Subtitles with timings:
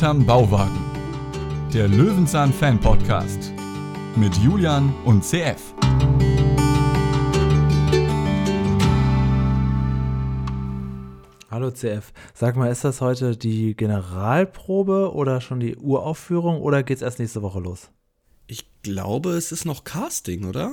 [0.00, 0.80] hinterm Bauwagen.
[1.74, 3.52] Der Löwenzahn Fan Podcast
[4.16, 5.74] mit Julian und CF.
[11.50, 17.02] Hallo CF, sag mal, ist das heute die Generalprobe oder schon die Uraufführung oder geht's
[17.02, 17.90] erst nächste Woche los?
[18.46, 20.72] Ich glaube, es ist noch Casting, oder?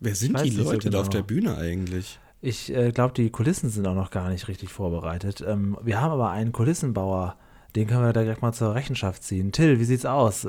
[0.00, 1.22] Wer sind die nicht so Leute da auf genau.
[1.22, 2.18] der Bühne eigentlich?
[2.42, 5.42] Ich äh, glaube, die Kulissen sind auch noch gar nicht richtig vorbereitet.
[5.46, 7.38] Ähm, wir haben aber einen Kulissenbauer,
[7.76, 9.52] den können wir da direkt mal zur Rechenschaft ziehen.
[9.52, 10.44] Till, wie sieht's aus?
[10.44, 10.48] Äh,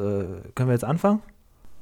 [0.56, 1.22] können wir jetzt anfangen?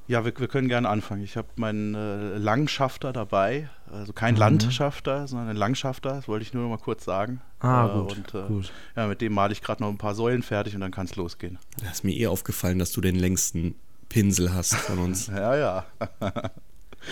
[0.08, 1.22] Ja, wir, wir können gerne anfangen.
[1.24, 4.40] Ich habe meinen äh, Langschafter dabei, also kein Mhm.
[4.40, 7.42] Landschafter, sondern ein Langschafter, das wollte ich nur noch mal kurz sagen.
[7.60, 8.74] Ah, Äh, gut, Und, äh, gut.
[8.96, 11.16] Ja, mit dem male ich gerade noch ein paar Säulen fertig und dann kann es
[11.16, 11.60] losgehen.
[11.84, 13.76] Da ist mir eh aufgefallen, dass du den längsten
[14.10, 15.28] Pinsel hast von uns.
[15.34, 15.86] Ja, ja.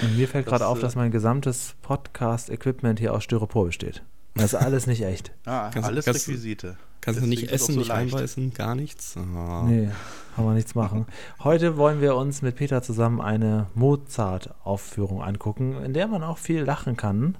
[0.01, 4.01] Und mir fällt gerade auf, äh, dass mein gesamtes Podcast-Equipment hier aus Styropor besteht.
[4.33, 5.31] Das ist alles nicht echt.
[5.45, 6.77] Ah, Kannst- alles kannst- Requisite.
[7.01, 8.13] Kannst du nicht essen, auch nicht so leicht.
[8.13, 9.15] reinbeißen, gar nichts?
[9.17, 9.63] Ah.
[9.67, 9.89] Nee,
[10.35, 11.05] kann man nichts machen.
[11.43, 16.61] Heute wollen wir uns mit Peter zusammen eine Mozart-Aufführung angucken, in der man auch viel
[16.63, 17.37] lachen kann.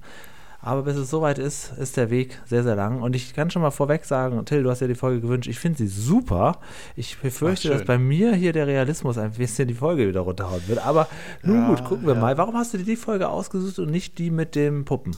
[0.60, 3.02] Aber bis es soweit ist, ist der Weg sehr, sehr lang.
[3.02, 5.48] Und ich kann schon mal vorweg sagen, Till, du hast ja die Folge gewünscht.
[5.48, 6.60] Ich finde sie super.
[6.96, 10.80] Ich befürchte, dass bei mir hier der Realismus ein bisschen die Folge wieder runterhauen wird.
[10.86, 11.08] Aber
[11.44, 12.20] nun Ja, gut, gucken wir ja.
[12.20, 12.38] mal.
[12.38, 15.16] Warum hast du dir die Folge ausgesucht und nicht die mit dem Puppen?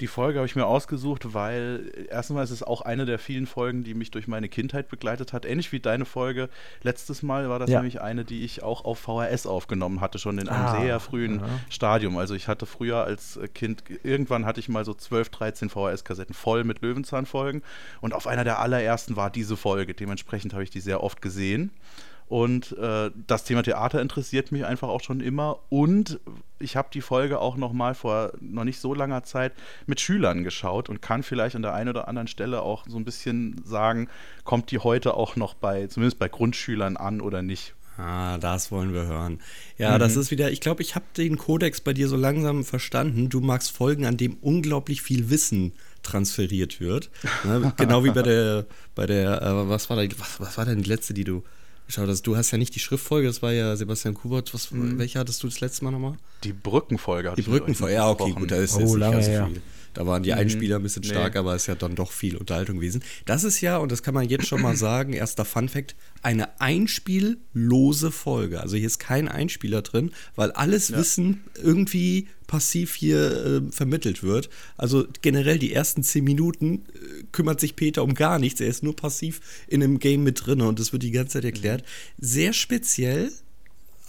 [0.00, 3.46] Die Folge habe ich mir ausgesucht, weil äh, erstmal ist es auch eine der vielen
[3.46, 5.44] Folgen, die mich durch meine Kindheit begleitet hat.
[5.44, 6.48] Ähnlich wie deine Folge.
[6.82, 7.78] Letztes Mal war das Ja.
[7.80, 11.40] nämlich eine, die ich auch auf VHS aufgenommen hatte, schon in einem Ah, sehr frühen
[11.40, 11.46] ja.
[11.68, 12.16] Stadium.
[12.16, 16.64] Also ich hatte früher als Kind, irgendwann hatte ich mal so 12, 13 VHS-Kassetten voll
[16.64, 17.62] mit Löwenzahn-Folgen.
[18.00, 19.94] Und auf einer der allerersten war diese Folge.
[19.94, 21.70] Dementsprechend habe ich die sehr oft gesehen.
[22.30, 25.58] Und äh, das Thema Theater interessiert mich einfach auch schon immer.
[25.68, 26.20] Und
[26.60, 29.52] ich habe die Folge auch noch mal vor noch nicht so langer Zeit
[29.86, 33.04] mit Schülern geschaut und kann vielleicht an der einen oder anderen Stelle auch so ein
[33.04, 34.08] bisschen sagen,
[34.44, 37.74] kommt die heute auch noch bei, zumindest bei Grundschülern an oder nicht.
[37.98, 39.40] Ah, das wollen wir hören.
[39.76, 43.28] Ja, das ist wieder, ich glaube, ich habe den Kodex bei dir so langsam verstanden.
[43.28, 45.72] Du magst Folgen, an dem unglaublich viel Wissen
[46.04, 47.10] transferiert wird.
[47.42, 47.72] Ne?
[47.76, 50.88] Genau wie bei der, bei der, äh, was war da, was, was war denn die
[50.88, 51.42] letzte, die du
[51.90, 52.22] geschaut hast?
[52.22, 54.52] Du hast ja nicht die Schriftfolge, das war ja Sebastian Kubert.
[54.54, 56.14] Was, Welche hattest du das letzte Mal nochmal?
[56.44, 57.34] Die Brückenfolge.
[57.36, 59.46] Die Brückenfolge, ja, okay, gut, da ist Oh, jetzt nicht lange ganz so her.
[59.52, 59.62] viel.
[59.94, 61.08] Da waren die Einspieler ein bisschen Nee.
[61.10, 63.02] stark, aber es ist ja dann doch viel Unterhaltung gewesen.
[63.26, 68.10] Das ist ja, und das kann man jetzt schon mal sagen, erster Fun-Fact, eine einspiellose
[68.10, 68.60] Folge.
[68.60, 74.50] Also hier ist kein Einspieler drin, weil alles Wissen irgendwie passiv hier äh, vermittelt wird.
[74.76, 78.60] Also generell die ersten zehn Minuten äh, kümmert sich Peter um gar nichts.
[78.60, 81.44] Er ist nur passiv in einem Game mit drin und das wird die ganze Zeit
[81.44, 81.84] erklärt.
[82.18, 83.30] Sehr speziell.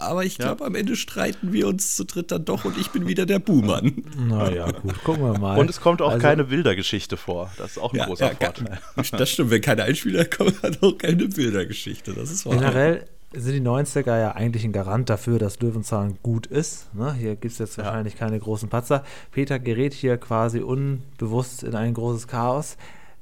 [0.01, 0.45] Aber ich Ja.
[0.45, 3.39] glaube, am Ende streiten wir uns zu dritt dann doch und ich bin wieder der
[3.39, 4.03] Buhmann.
[4.27, 5.57] Naja, gut, gucken wir mal.
[5.59, 7.51] Und es kommt auch Also- keine Bildergeschichte vor.
[7.57, 8.79] Das ist auch ein großer gar- Vorteil.
[9.17, 12.13] Das stimmt, wenn keine Einspieler kommen, hat auch keine Bildergeschichte.
[12.13, 12.55] Das ist wahr.
[12.55, 16.93] Generell sind die 90er ja eigentlich ein Garant dafür, dass Löwenzahn gut ist.
[16.93, 17.13] Ne?
[17.13, 19.03] Hier gibt es jetzt wahrscheinlich keine großen Patzer.
[19.31, 22.75] Peter gerät hier quasi unbewusst in ein großes Chaos.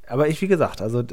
[0.09, 1.03] Aber ich, wie gesagt, also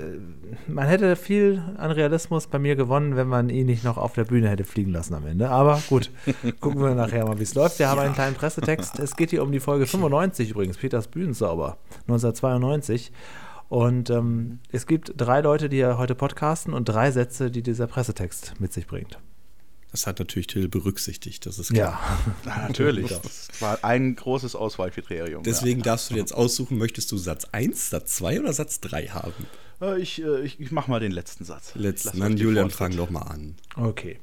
[0.66, 4.24] man hätte viel an Realismus bei mir gewonnen, wenn man ihn nicht noch auf der
[4.24, 5.50] Bühne hätte fliegen lassen am Ende.
[5.50, 6.10] Aber gut,
[6.60, 7.78] gucken wir nachher mal, wie es läuft.
[7.78, 8.98] Wir haben einen kleinen Pressetext.
[8.98, 11.76] Es geht hier um die Folge 95 übrigens, Peters Bühnensauber,
[12.08, 13.12] 1992.
[13.68, 17.86] Und ähm, es gibt drei Leute, die ja heute podcasten und drei Sätze, die dieser
[17.86, 19.18] Pressetext mit sich bringt.
[19.96, 21.98] Das hat natürlich Till berücksichtigt, das ist klar.
[22.44, 23.08] Ja, Ja, natürlich.
[23.08, 25.42] Das war ein großes Auswahlkriterium.
[25.42, 29.06] Deswegen darfst du dir jetzt aussuchen, möchtest du Satz 1, Satz 2 oder Satz 3
[29.06, 29.46] haben?
[29.80, 29.94] Ja.
[29.94, 31.74] Äh, Ich, äh, ich, ich mache mal den letzten Satz.
[31.76, 33.54] Letzten, dann Julian, fang doch mal an.
[33.76, 34.18] okay.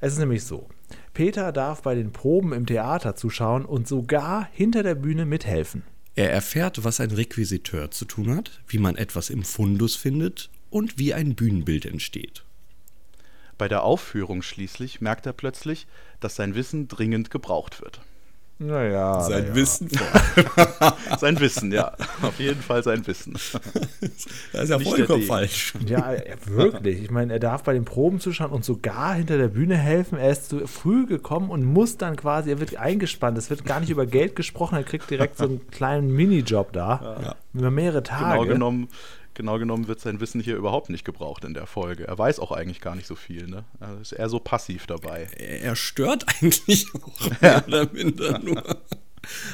[0.00, 0.66] Es ist nämlich so.
[1.12, 5.82] Peter darf bei den Proben im Theater zuschauen und sogar hinter der Bühne mithelfen.
[6.14, 10.98] Er erfährt, was ein Requisiteur zu tun hat, wie man etwas im Fundus findet und
[10.98, 12.44] wie ein Bühnenbild entsteht.
[13.62, 15.86] Bei der Aufführung schließlich merkt er plötzlich,
[16.18, 18.00] dass sein Wissen dringend gebraucht wird.
[18.58, 19.20] Naja.
[19.20, 19.54] Sein naja.
[19.54, 20.96] Wissen vor.
[21.18, 21.92] Sein Wissen, ja.
[22.22, 23.34] Auf jeden Fall sein Wissen.
[24.52, 25.74] Das ist ja Nicht vollkommen falsch.
[25.86, 27.04] Ja, ja, wirklich.
[27.04, 30.18] Ich meine, er darf bei den Proben zuschauen und sogar hinter der Bühne helfen.
[30.18, 33.38] Er ist zu früh gekommen und muss dann quasi, er wird eingespannt.
[33.38, 37.18] Es wird gar nicht über Geld gesprochen, er kriegt direkt so einen kleinen Minijob da.
[37.22, 37.34] Ja.
[37.54, 38.40] Über mehrere Tage.
[38.40, 38.88] Genau genommen,
[39.34, 42.06] genau genommen wird sein Wissen hier überhaupt nicht gebraucht in der Folge.
[42.06, 43.46] Er weiß auch eigentlich gar nicht so viel.
[43.46, 43.64] Ne?
[43.80, 45.28] Er ist eher so passiv dabei.
[45.36, 48.82] Er stört eigentlich auch mehr oder minder nur.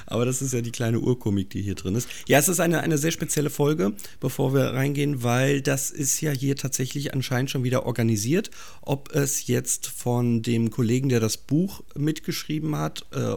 [0.07, 2.09] Aber das ist ja die kleine Urkomik, die hier drin ist.
[2.27, 6.31] Ja, es ist eine, eine sehr spezielle Folge, bevor wir reingehen, weil das ist ja
[6.31, 8.51] hier tatsächlich anscheinend schon wieder organisiert.
[8.81, 13.35] Ob es jetzt von dem Kollegen, der das Buch mitgeschrieben hat, äh,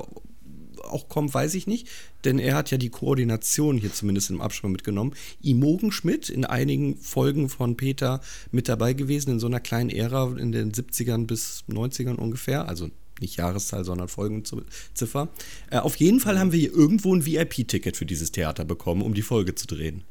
[0.84, 1.88] auch kommt, weiß ich nicht,
[2.24, 5.14] denn er hat ja die Koordination hier zumindest im Abspann mitgenommen.
[5.42, 10.36] Imogen Schmidt in einigen Folgen von Peter mit dabei gewesen, in so einer kleinen Ära
[10.38, 12.90] in den 70ern bis 90ern ungefähr, also
[13.20, 15.30] nicht Jahreszahl, sondern Folgenziffer.
[15.70, 19.14] Äh, auf jeden Fall haben wir hier irgendwo ein VIP-Ticket für dieses Theater bekommen, um
[19.14, 20.04] die Folge zu drehen.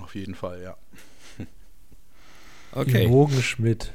[0.00, 0.76] Auf jeden Fall, ja.
[2.72, 3.04] Okay.
[3.04, 3.92] Imogen Schmidt.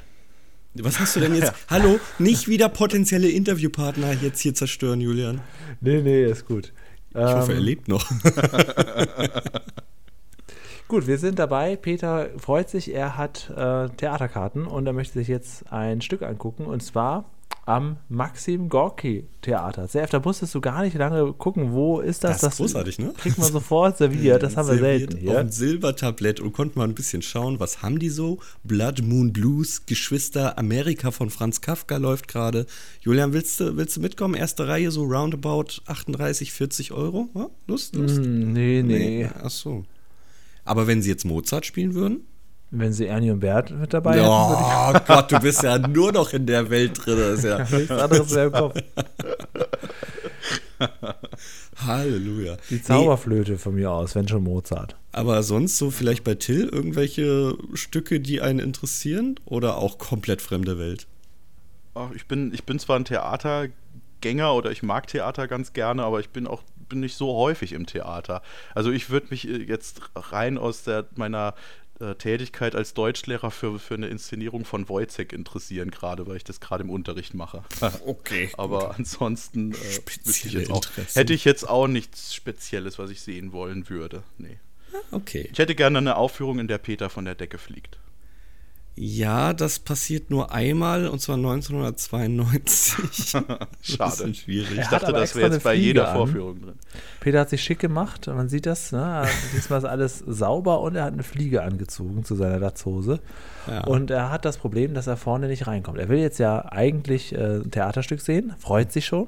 [0.84, 1.54] Was hast du denn jetzt?
[1.70, 5.42] Hallo, nicht wieder potenzielle Interviewpartner jetzt hier zerstören, Julian.
[5.82, 6.74] Nee, nee, ist gut.
[7.12, 8.10] Ich ähm, hoffe, er ähm, lebt noch.
[10.88, 11.76] gut, wir sind dabei.
[11.76, 16.66] Peter freut sich, er hat äh, Theaterkarten und er möchte sich jetzt ein Stück angucken
[16.66, 17.26] und zwar
[17.68, 19.90] am Maxim Gorki Theater.
[19.90, 22.40] Sehr da musstest du gar nicht lange gucken, wo ist das?
[22.40, 23.14] Das ist großartig, ne?
[23.18, 25.32] Kriegt man sofort serviert, das haben wir selten hier.
[25.32, 28.40] Auf ein Silbertablett und konnten mal ein bisschen schauen, was haben die so?
[28.64, 32.66] Blood Moon Blues, Geschwister, Amerika von Franz Kafka läuft gerade.
[33.02, 34.34] Julian, willst du, willst du mitkommen?
[34.34, 37.28] Erste Reihe, so roundabout 38, 40 Euro?
[37.36, 37.50] Ja?
[37.68, 38.20] Lust, Lust?
[38.20, 39.30] Mm, nee, nee, nee.
[39.44, 39.84] Ach so.
[40.64, 42.22] Aber wenn sie jetzt Mozart spielen würden?
[42.70, 44.98] Wenn sie Ernie und Bert mit dabei oh, hätten.
[44.98, 47.18] Oh Gott, du bist ja nur noch in der Welt drin.
[47.18, 48.76] Das ist ja nichts anderes mehr im Kopf.
[51.86, 52.58] Halleluja.
[52.70, 53.58] Die Zauberflöte nee.
[53.58, 54.96] von mir aus, wenn schon Mozart.
[55.12, 60.78] Aber sonst so vielleicht bei Till irgendwelche Stücke, die einen interessieren oder auch komplett fremde
[60.78, 61.08] Welt?
[61.96, 66.20] Ach, ich, bin, ich bin zwar ein Theatergänger oder ich mag Theater ganz gerne, aber
[66.20, 68.42] ich bin auch bin nicht so häufig im Theater.
[68.74, 71.54] Also ich würde mich äh, jetzt rein aus der, meiner
[72.00, 76.60] äh, Tätigkeit als Deutschlehrer für, für eine Inszenierung von Wojciech interessieren, gerade weil ich das
[76.60, 77.64] gerade im Unterricht mache.
[78.06, 78.50] Okay.
[78.58, 79.00] Aber gut.
[79.00, 84.24] ansonsten äh, auch, hätte ich jetzt auch nichts Spezielles, was ich sehen wollen würde.
[84.38, 84.60] Nee.
[85.12, 85.50] Okay.
[85.52, 88.00] Ich hätte gerne eine Aufführung, in der Peter von der Decke fliegt.
[89.00, 93.30] Ja, das passiert nur einmal und zwar 1992.
[93.82, 94.34] Schade.
[94.34, 94.80] schwierig.
[94.80, 96.16] Ich dachte, das wäre jetzt bei jeder an.
[96.18, 96.74] Vorführung drin.
[97.20, 98.92] Peter hat sich schick gemacht, man sieht das.
[98.92, 99.28] Ne?
[99.54, 103.20] Diesmal ist alles sauber und er hat eine Fliege angezogen zu seiner Latzhose.
[103.68, 103.84] Ja.
[103.84, 106.00] Und er hat das Problem, dass er vorne nicht reinkommt.
[106.00, 109.28] Er will jetzt ja eigentlich äh, ein Theaterstück sehen, freut sich schon.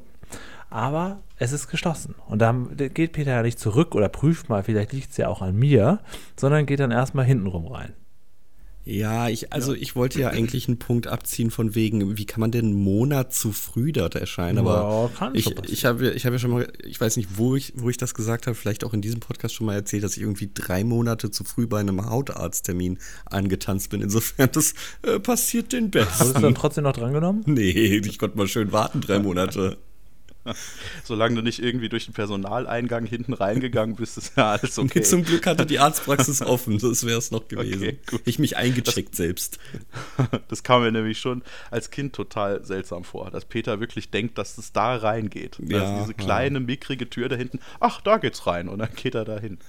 [0.72, 2.16] Aber es ist geschlossen.
[2.28, 5.44] Und dann geht Peter ja nicht zurück oder prüft mal, vielleicht liegt es ja auch
[5.44, 6.00] an mir,
[6.36, 7.94] sondern geht dann erstmal hintenrum rein.
[8.86, 9.82] Ja, ich, also ja.
[9.82, 13.34] ich wollte ja eigentlich einen Punkt abziehen von wegen, wie kann man denn einen Monat
[13.34, 14.58] zu früh dort erscheinen?
[14.58, 17.74] Aber ja, ich, ich habe ich hab ja schon mal, ich weiß nicht, wo ich,
[17.76, 20.24] wo ich das gesagt habe, vielleicht auch in diesem Podcast schon mal erzählt, dass ich
[20.24, 24.02] irgendwie drei Monate zu früh bei einem Hautarzttermin angetanzt bin.
[24.02, 24.74] Insofern, das
[25.04, 26.20] äh, passiert den Besten.
[26.20, 27.44] Hast du dann trotzdem noch drangenommen?
[27.60, 29.78] Nee, ich konnte mal schön warten, drei Monate.
[31.04, 35.02] Solange du nicht irgendwie durch den Personaleingang hinten reingegangen bist, ist ja alles okay.
[35.02, 37.98] Zum Glück hatte die Arztpraxis offen, das wäre es noch gewesen.
[38.08, 39.60] Okay, ich mich eingecheckt das, selbst.
[40.48, 44.58] Das kam mir nämlich schon als Kind total seltsam vor, dass Peter wirklich denkt, dass
[44.58, 45.58] es da reingeht.
[45.66, 46.66] Ja, also diese kleine, ja.
[46.66, 49.60] mickrige Tür da hinten, ach, da geht's rein und dann geht er da hin.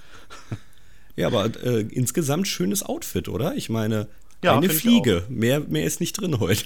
[1.17, 3.55] Ja, aber äh, insgesamt schönes Outfit, oder?
[3.55, 4.09] Ich meine,
[4.43, 5.25] ja, eine Fliege.
[5.29, 6.65] Mehr, mehr ist nicht drin heute.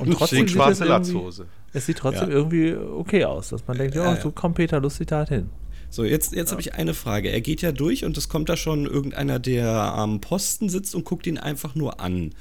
[0.00, 1.46] Und trotzdem schwarze Latzhose.
[1.72, 2.34] Es sieht trotzdem ja.
[2.34, 5.50] irgendwie okay aus, dass man denkt, ja, so kommt Peter lustig da hin.
[5.90, 6.52] So, jetzt, jetzt ja.
[6.52, 7.30] habe ich eine Frage.
[7.30, 11.04] Er geht ja durch und es kommt da schon irgendeiner, der am Posten sitzt und
[11.04, 12.32] guckt ihn einfach nur an.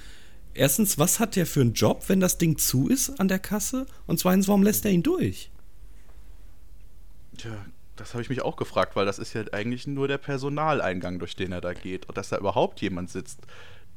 [0.53, 3.85] Erstens, was hat der für einen Job, wenn das Ding zu ist an der Kasse?
[4.07, 5.51] Und zweitens, warum lässt er ihn durch?
[7.37, 7.65] Tja,
[7.95, 11.35] das habe ich mich auch gefragt, weil das ist ja eigentlich nur der Personaleingang, durch
[11.35, 12.07] den er da geht.
[12.07, 13.39] Und dass da überhaupt jemand sitzt,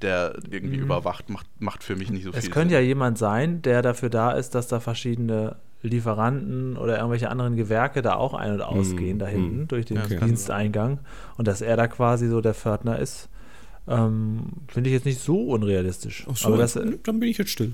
[0.03, 0.85] der irgendwie mhm.
[0.85, 2.49] überwacht, macht, macht für mich nicht so es viel.
[2.49, 2.83] Es könnte Sinn.
[2.83, 8.03] ja jemand sein, der dafür da ist, dass da verschiedene Lieferanten oder irgendwelche anderen Gewerke
[8.03, 9.21] da auch ein- und ausgehen, mhm.
[9.21, 9.69] da hinten mhm.
[9.69, 11.01] durch den ja, Diensteingang.
[11.37, 13.29] Und dass er da quasi so der Pförtner ist,
[13.89, 16.27] ähm, finde ich jetzt nicht so unrealistisch.
[16.31, 17.73] Ach so, Aber das, dann bin ich jetzt still.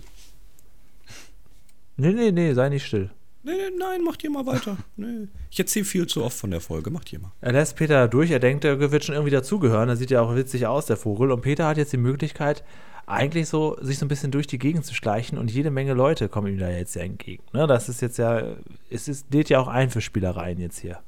[1.96, 3.10] Nee, nee, nee, sei nicht still.
[3.48, 4.76] Nee, nein, macht ihr mal weiter.
[4.96, 5.28] Nee.
[5.50, 7.32] Ich erzähle viel zu oft von der Folge, macht ihr mal.
[7.40, 9.88] Er lässt Peter durch, er denkt, er wird schon irgendwie dazugehören.
[9.88, 11.30] Er sieht ja auch witzig aus, der Vogel.
[11.30, 12.64] Und Peter hat jetzt die Möglichkeit,
[13.06, 16.28] eigentlich so sich so ein bisschen durch die Gegend zu schleichen und jede Menge Leute
[16.28, 17.42] kommen ihm da jetzt ja entgegen.
[17.52, 18.42] Ne, das ist jetzt ja,
[18.90, 20.98] es ist, lädt ja auch ein für Spielereien jetzt hier.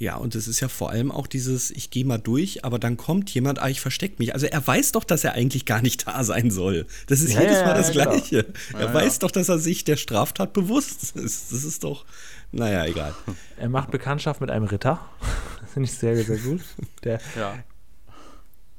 [0.00, 2.96] Ja, und es ist ja vor allem auch dieses, ich gehe mal durch, aber dann
[2.96, 4.32] kommt jemand, ah, ich verstecke mich.
[4.32, 6.86] Also er weiß doch, dass er eigentlich gar nicht da sein soll.
[7.08, 8.46] Das ist ja, jedes Mal das ja, Gleiche.
[8.72, 11.52] Ja, er weiß doch, dass er sich der Straftat bewusst ist.
[11.52, 12.04] Das ist doch,
[12.52, 13.12] naja, egal.
[13.56, 15.00] Er macht Bekanntschaft mit einem Ritter.
[15.60, 16.60] Das finde ich sehr, sehr gut.
[17.02, 17.58] Der, ja.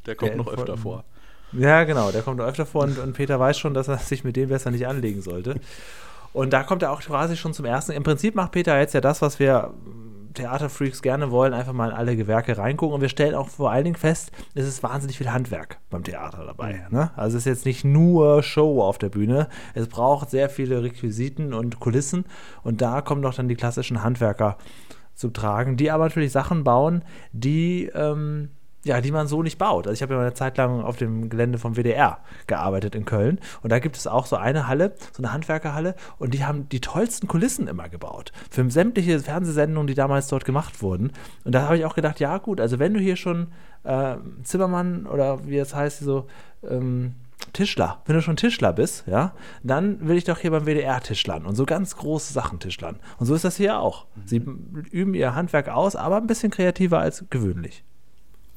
[0.06, 1.04] Der kommt der noch öfter vor.
[1.52, 4.24] Ja, genau, der kommt noch öfter vor und, und Peter weiß schon, dass er sich
[4.24, 5.60] mit dem besser nicht anlegen sollte.
[6.32, 7.92] Und da kommt er auch quasi schon zum ersten.
[7.92, 9.74] Im Prinzip macht Peter jetzt ja das, was wir
[10.34, 12.96] Theaterfreaks gerne wollen, einfach mal in alle Gewerke reingucken.
[12.96, 16.46] Und wir stellen auch vor allen Dingen fest, es ist wahnsinnig viel Handwerk beim Theater
[16.46, 16.86] dabei.
[16.90, 17.12] Ne?
[17.16, 19.48] Also es ist jetzt nicht nur Show auf der Bühne.
[19.74, 22.26] Es braucht sehr viele Requisiten und Kulissen.
[22.64, 24.58] Und da kommen doch dann die klassischen Handwerker
[25.16, 28.50] zu tragen, die aber natürlich Sachen bauen, die ähm,
[28.84, 29.88] ja, die man so nicht baut.
[29.88, 33.06] Also ich habe ja mal eine Zeit lang auf dem Gelände vom WDR gearbeitet in
[33.06, 36.70] Köln und da gibt es auch so eine Halle, so eine Handwerkerhalle und die haben
[36.70, 41.12] die tollsten Kulissen immer gebaut für sämtliche Fernsehsendungen, die damals dort gemacht wurden.
[41.44, 43.48] Und da habe ich auch gedacht, ja gut, also wenn du hier schon
[43.84, 46.28] äh, Zimmermann oder wie es heißt, so
[46.64, 47.16] ähm,
[47.54, 49.34] Tischler, wenn du schon Tischler bist, ja,
[49.64, 53.00] dann will ich doch hier beim WDR Tischlern und so ganz große Sachen Tischlern.
[53.18, 54.06] Und so ist das hier auch.
[54.26, 54.38] Sie
[54.92, 57.84] üben ihr Handwerk aus, aber ein bisschen kreativer als gewöhnlich.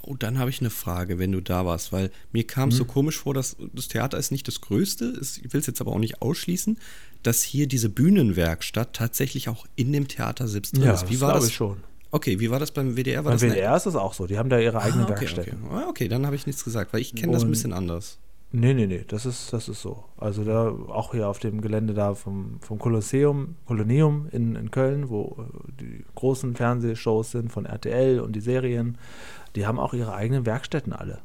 [0.04, 2.78] Oh, dann habe ich eine Frage, wenn du da warst, weil mir kam es Mhm.
[2.78, 5.80] so komisch vor, dass das Theater ist nicht das Größte, ist, ich will es jetzt
[5.80, 6.76] aber auch nicht ausschließen,
[7.22, 11.08] dass hier diese Bühnenwerkstatt tatsächlich auch in dem Theater selbst drin ist.
[11.08, 11.48] Wie war glaube das?
[11.48, 11.78] ich schon.
[12.10, 13.24] Okay, wie war das beim WDR?
[13.24, 14.26] War Beim das eine- WDR ist es auch so.
[14.26, 15.58] Die haben da ihre eigenen ah, okay, Werkstätten.
[15.64, 15.74] Okay.
[15.74, 18.18] Ah, okay, dann habe ich nichts gesagt, weil ich kenne das ein bisschen anders.
[18.54, 20.04] Nee, nee, nee, das ist, das ist so.
[20.18, 25.08] Also da auch hier auf dem Gelände da vom, vom Kolosseum, Koloneum in, in Köln,
[25.08, 28.98] wo äh, die großen Fernsehshows sind von RTL und die Serien,
[29.56, 31.20] die haben auch ihre eigenen Werkstätten alle.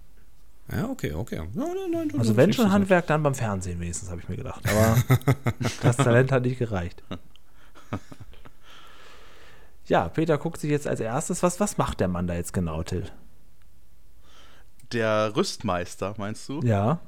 [0.71, 1.43] Ja, okay, okay.
[1.53, 4.61] Nein, nein, nein, Also wenn schon Handwerk, dann beim Fernsehen wenigstens, habe ich mir gedacht.
[4.69, 4.97] Aber
[5.81, 7.03] das Talent hat nicht gereicht.
[9.85, 12.83] Ja, Peter guckt sich jetzt als erstes, was, was macht der Mann da jetzt genau,
[12.83, 13.05] Till?
[14.91, 16.59] Der Rüstmeister, meinst du?
[16.61, 16.99] Ja,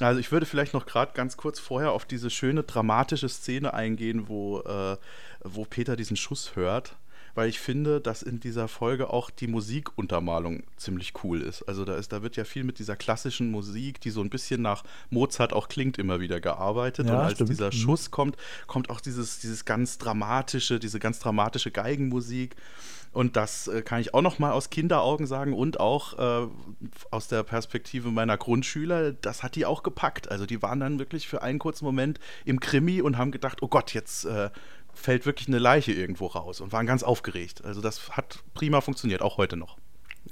[0.00, 4.28] Also ich würde vielleicht noch gerade ganz kurz vorher auf diese schöne dramatische Szene eingehen,
[4.28, 4.96] wo, äh,
[5.44, 6.96] wo Peter diesen Schuss hört,
[7.34, 11.62] weil ich finde, dass in dieser Folge auch die Musikuntermalung ziemlich cool ist.
[11.62, 14.62] Also da, ist, da wird ja viel mit dieser klassischen Musik, die so ein bisschen
[14.62, 17.06] nach Mozart auch klingt, immer wieder gearbeitet.
[17.06, 17.50] Ja, Und als stimmt.
[17.50, 17.72] dieser Mhm.
[17.72, 18.36] Schuss kommt,
[18.66, 22.56] kommt auch dieses, dieses ganz dramatische, diese ganz dramatische Geigenmusik.
[23.12, 26.48] Und das äh, kann ich auch noch mal aus Kinderaugen sagen und auch äh,
[27.10, 30.30] aus der Perspektive meiner Grundschüler, das hat die auch gepackt.
[30.30, 33.68] Also die waren dann wirklich für einen kurzen Moment im Krimi und haben gedacht, oh
[33.68, 34.48] Gott, jetzt äh,
[34.94, 37.64] fällt wirklich eine Leiche irgendwo raus und waren ganz aufgeregt.
[37.64, 39.78] Also das hat prima funktioniert, auch heute noch.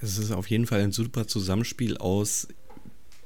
[0.00, 2.48] Es ist auf jeden Fall ein super Zusammenspiel aus,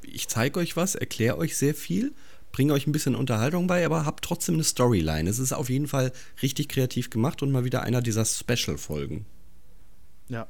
[0.03, 2.12] ich zeige euch was, erkläre euch sehr viel,
[2.53, 5.29] bringe euch ein bisschen Unterhaltung bei, aber habt trotzdem eine Storyline.
[5.29, 6.12] Es ist auf jeden Fall
[6.43, 9.26] richtig kreativ gemacht und mal wieder einer dieser Special-Folgen.
[10.29, 10.47] Ja,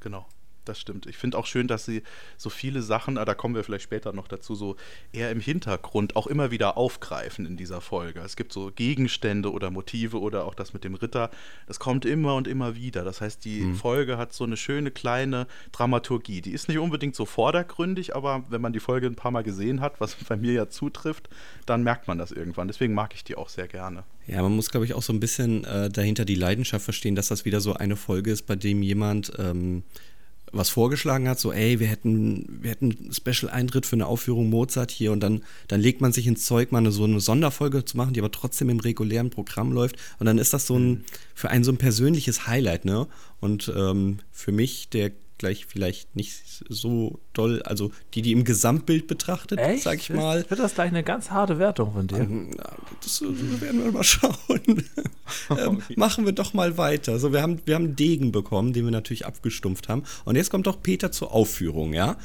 [0.00, 0.26] genau.
[0.64, 1.06] Das stimmt.
[1.06, 2.02] Ich finde auch schön, dass sie
[2.36, 4.76] so viele Sachen, ah, da kommen wir vielleicht später noch dazu, so
[5.12, 8.20] eher im Hintergrund auch immer wieder aufgreifen in dieser Folge.
[8.20, 11.30] Es gibt so Gegenstände oder Motive oder auch das mit dem Ritter.
[11.66, 13.04] Das kommt immer und immer wieder.
[13.04, 16.40] Das heißt, die Folge hat so eine schöne kleine Dramaturgie.
[16.40, 19.80] Die ist nicht unbedingt so vordergründig, aber wenn man die Folge ein paar Mal gesehen
[19.80, 21.28] hat, was bei mir ja zutrifft,
[21.66, 22.68] dann merkt man das irgendwann.
[22.68, 24.04] Deswegen mag ich die auch sehr gerne.
[24.26, 27.28] Ja, man muss, glaube ich, auch so ein bisschen äh, dahinter die Leidenschaft verstehen, dass
[27.28, 29.82] das wieder so eine Folge ist, bei dem jemand ähm,
[30.52, 35.12] was vorgeschlagen hat, so, ey, wir hätten, wir hätten Special-Eintritt für eine Aufführung Mozart hier
[35.12, 38.12] und dann, dann legt man sich ins Zeug, mal eine, so eine Sonderfolge zu machen,
[38.12, 41.04] die aber trotzdem im regulären Programm läuft und dann ist das so ein,
[41.34, 43.06] für einen so ein persönliches Highlight, ne?
[43.40, 46.32] Und ähm, für mich, der gleich vielleicht nicht
[46.68, 49.82] so doll, also die, die im Gesamtbild betrachtet, echt?
[49.82, 52.18] sag ich mal, Wird das gleich eine ganz harte Wertung von dir?
[52.18, 52.50] ähm,
[53.02, 54.32] das werden wir mal schauen.
[55.50, 57.18] ähm, machen wir doch mal weiter.
[57.18, 60.04] So, wir haben, wir haben einen Degen bekommen, den wir natürlich abgestumpft haben.
[60.24, 62.16] Und jetzt kommt doch Peter zur Aufführung, ja?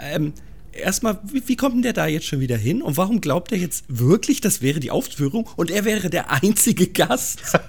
[0.00, 0.32] Ähm,
[0.72, 2.82] erstmal, wie, wie kommt denn der da jetzt schon wieder hin?
[2.82, 6.88] Und warum glaubt er jetzt wirklich, das wäre die Aufführung und er wäre der einzige
[6.88, 7.40] Gast?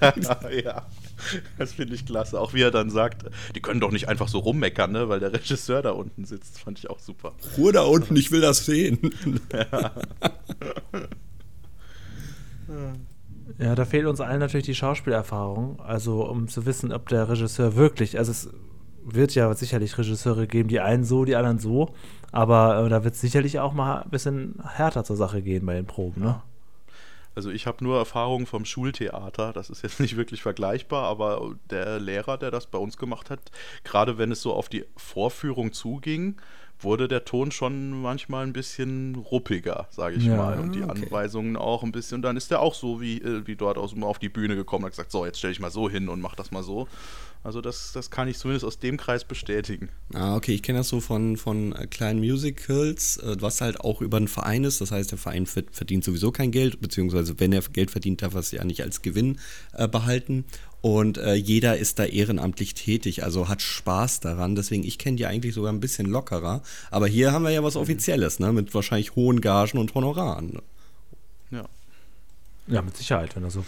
[0.64, 0.86] ja,
[1.58, 2.40] das finde ich klasse.
[2.40, 5.08] Auch wie er dann sagt, die können doch nicht einfach so rummeckern, ne?
[5.08, 6.60] weil der Regisseur da unten sitzt.
[6.60, 7.34] Fand ich auch super.
[7.56, 8.98] Ruhe da unten, ich will das sehen.
[13.58, 15.80] Ja, da fehlt uns allen natürlich die Schauspielerfahrung.
[15.80, 18.50] Also, um zu wissen, ob der Regisseur wirklich, also es
[19.04, 21.94] wird ja sicherlich Regisseure geben, die einen so, die anderen so,
[22.32, 25.74] aber äh, da wird es sicherlich auch mal ein bisschen härter zur Sache gehen bei
[25.74, 26.42] den Proben, ne?
[27.36, 29.52] Also ich habe nur Erfahrungen vom Schultheater.
[29.52, 33.52] Das ist jetzt nicht wirklich vergleichbar, aber der Lehrer, der das bei uns gemacht hat,
[33.84, 36.40] gerade wenn es so auf die Vorführung zuging,
[36.78, 40.58] wurde der Ton schon manchmal ein bisschen ruppiger, sage ich Ja, mal.
[40.60, 40.90] Und die okay.
[41.04, 42.16] Anweisungen auch ein bisschen.
[42.16, 44.84] Und dann ist der auch so wie, äh, wie dort aus, auf die Bühne gekommen
[44.84, 46.86] und hat gesagt, so, jetzt stelle ich mal so hin und mach das mal so.
[47.42, 49.88] Also das, das kann ich zumindest aus dem Kreis bestätigen.
[50.14, 54.00] Ah, okay, ich kenne das so von, von äh, kleinen Musicals, äh, was halt auch
[54.00, 54.80] über einen Verein ist.
[54.80, 58.34] Das heißt, der Verein ver- verdient sowieso kein Geld, beziehungsweise wenn er Geld verdient, darf
[58.34, 59.38] er es ja nicht als Gewinn
[59.74, 60.44] äh, behalten.
[60.86, 64.54] Und äh, jeder ist da ehrenamtlich tätig, also hat Spaß daran.
[64.54, 66.62] Deswegen, ich kenne die eigentlich sogar ein bisschen lockerer.
[66.92, 68.52] Aber hier haben wir ja was Offizielles, ne?
[68.52, 70.60] Mit wahrscheinlich hohen Gagen und Honoraren.
[71.50, 71.64] Ja.
[72.68, 73.34] Ja, mit Sicherheit.
[73.34, 73.64] Wenn das, so,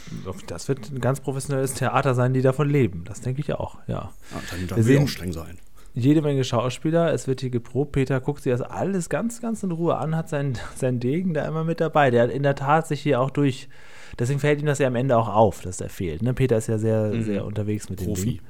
[0.47, 3.03] das wird ein ganz professionelles Theater sein, die davon leben.
[3.05, 3.95] Das denke ich auch, ja.
[3.95, 4.13] ja
[4.53, 5.59] dann, dann wir will auch streng sein.
[5.95, 7.91] Jede Menge Schauspieler, es wird hier geprobt.
[7.91, 11.49] Peter guckt sich das alles ganz, ganz in Ruhe an, hat seinen, seinen Degen da
[11.49, 12.13] immer mit dabei.
[12.13, 13.69] Der hat in der Tat sich hier auch durch.
[14.19, 16.23] Deswegen fällt ihm das ja am Ende auch auf, dass er fehlt.
[16.23, 16.35] Ne?
[16.35, 17.23] Peter ist ja sehr, mhm.
[17.23, 18.23] sehr unterwegs mit Profi.
[18.23, 18.41] dem Ding.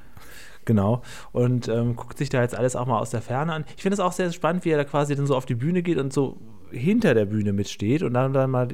[0.65, 1.01] Genau.
[1.31, 3.65] Und ähm, guckt sich da jetzt alles auch mal aus der Ferne an.
[3.75, 5.81] Ich finde es auch sehr spannend, wie er da quasi dann so auf die Bühne
[5.81, 6.37] geht und so
[6.71, 8.67] hinter der Bühne mitsteht und dann, dann mal,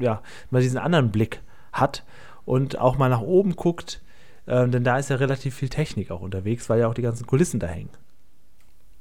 [0.00, 1.42] ja, mal diesen anderen Blick
[1.72, 2.04] hat
[2.46, 4.02] und auch mal nach oben guckt.
[4.46, 7.26] Ähm, denn da ist ja relativ viel Technik auch unterwegs, weil ja auch die ganzen
[7.26, 7.90] Kulissen da hängen.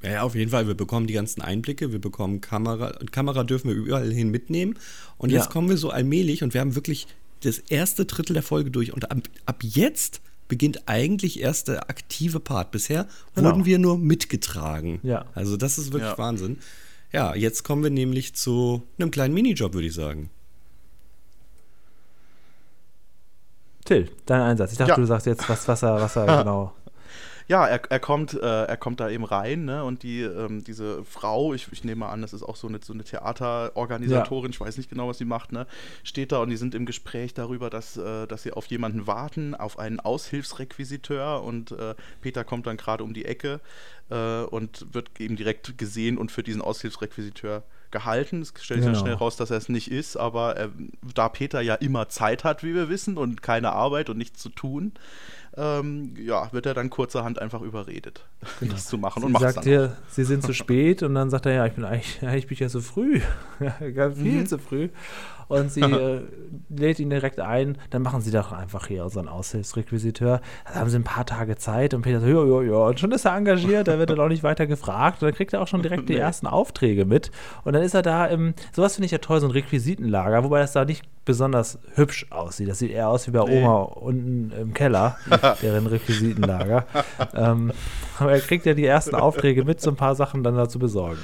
[0.05, 0.67] Ja, auf jeden Fall.
[0.67, 2.91] Wir bekommen die ganzen Einblicke, wir bekommen Kamera.
[3.11, 4.77] Kamera dürfen wir überall hin mitnehmen.
[5.17, 5.51] Und jetzt ja.
[5.51, 7.07] kommen wir so allmählich und wir haben wirklich
[7.41, 8.93] das erste Drittel der Folge durch.
[8.93, 12.71] Und ab, ab jetzt beginnt eigentlich erst der aktive Part.
[12.71, 13.49] Bisher genau.
[13.49, 14.99] wurden wir nur mitgetragen.
[15.03, 15.25] Ja.
[15.33, 16.17] Also das ist wirklich ja.
[16.17, 16.57] Wahnsinn.
[17.11, 20.29] Ja, jetzt kommen wir nämlich zu einem kleinen Minijob, würde ich sagen.
[23.85, 24.71] Till, dein Einsatz.
[24.71, 24.97] Ich dachte, ja.
[24.97, 26.73] du sagst jetzt, was, was er, was er genau
[27.47, 29.83] ja, er, er, kommt, äh, er kommt da eben rein, ne?
[29.83, 32.93] Und die, ähm, diese Frau, ich, ich nehme an, das ist auch so eine, so
[32.93, 34.55] eine Theaterorganisatorin, ja.
[34.55, 35.67] ich weiß nicht genau, was sie macht, ne?
[36.03, 39.53] Steht da und die sind im Gespräch darüber, dass, äh, dass sie auf jemanden warten,
[39.53, 43.59] auf einen Aushilfsrequisiteur und äh, Peter kommt dann gerade um die Ecke
[44.09, 48.41] äh, und wird eben direkt gesehen und für diesen Aushilfsrequisiteur gehalten.
[48.41, 48.91] Es stellt sich genau.
[48.91, 50.69] dann schnell raus, dass er es nicht ist, aber äh,
[51.13, 54.49] da Peter ja immer Zeit hat, wie wir wissen, und keine Arbeit und nichts zu
[54.49, 54.93] tun,
[55.57, 58.25] ähm, ja, wird er dann kurzerhand einfach überredet,
[58.59, 58.73] genau.
[58.73, 61.45] das zu machen sie und macht sagt ihr, sie sind zu spät und dann sagt
[61.45, 63.21] er, ja, ich bin eigentlich, eigentlich bin ich ja so früh,
[63.79, 64.45] viel mhm.
[64.47, 64.89] zu früh
[65.47, 66.21] und sie äh,
[66.69, 70.41] lädt ihn direkt ein, dann machen sie doch einfach hier unseren Aushilfsrequisiteur.
[70.65, 73.11] Da haben sie ein paar Tage Zeit und Peter sagt, ja, ja, ja, und schon
[73.11, 75.67] ist er engagiert, da wird er auch nicht weiter gefragt und dann kriegt er auch
[75.67, 77.31] schon direkt die ersten Aufträge mit
[77.63, 80.59] und dann ist er da im, sowas finde ich ja toll, so ein Requisitenlager, wobei
[80.59, 82.69] das da nicht besonders hübsch aussieht.
[82.69, 83.61] Das sieht eher aus wie bei nee.
[83.61, 85.17] Oma unten im Keller,
[85.61, 86.85] deren Requisitenlager.
[87.35, 87.71] ähm,
[88.19, 90.79] aber er kriegt ja die ersten Aufträge mit, so ein paar Sachen dann da zu
[90.79, 91.19] besorgen.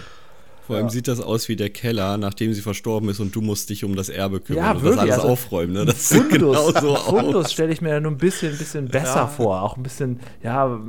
[0.66, 0.92] Vor allem ja.
[0.92, 3.96] sieht das aus wie der Keller, nachdem sie verstorben ist und du musst dich um
[3.96, 5.74] das Erbe kümmern ja, und wirklich, das alles also aufräumen.
[5.74, 5.86] Ne?
[5.86, 9.28] Das Fundus, sieht genau so Fundus stelle ich mir nur ein bisschen, bisschen besser ja.
[9.28, 9.62] vor.
[9.64, 10.80] Auch ein bisschen, ja,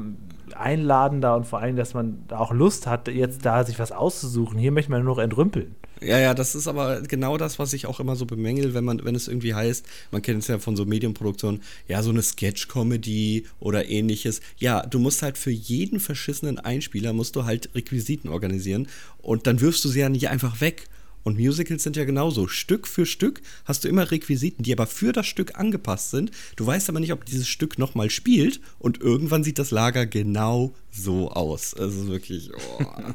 [0.63, 4.59] einladender und vor allem, dass man auch Lust hat, jetzt da sich was auszusuchen.
[4.59, 5.75] Hier möchte man nur noch entrümpeln.
[6.05, 9.05] Ja, ja, das ist aber genau das, was ich auch immer so bemängel, wenn man,
[9.05, 13.47] wenn es irgendwie heißt, man kennt es ja von so Medienproduktionen, ja, so eine Sketch-Comedy
[13.61, 14.41] oder ähnliches.
[14.59, 19.61] Ja, du musst halt für jeden verschissenen Einspieler musst du halt Requisiten organisieren und dann
[19.61, 20.89] wirfst du sie ja nicht einfach weg.
[21.25, 22.49] Und Musicals sind ja genauso.
[22.49, 26.31] Stück für Stück hast du immer Requisiten, die aber für das Stück angepasst sind.
[26.57, 30.75] Du weißt aber nicht, ob dieses Stück nochmal spielt und irgendwann sieht das Lager genau
[30.91, 31.75] so aus.
[31.75, 32.85] Also wirklich, oh.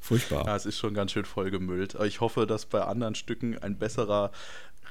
[0.00, 0.46] Furchtbar.
[0.46, 1.94] Ja, es ist schon ganz schön vollgemüllt.
[2.06, 4.30] Ich hoffe, dass bei anderen Stücken ein besserer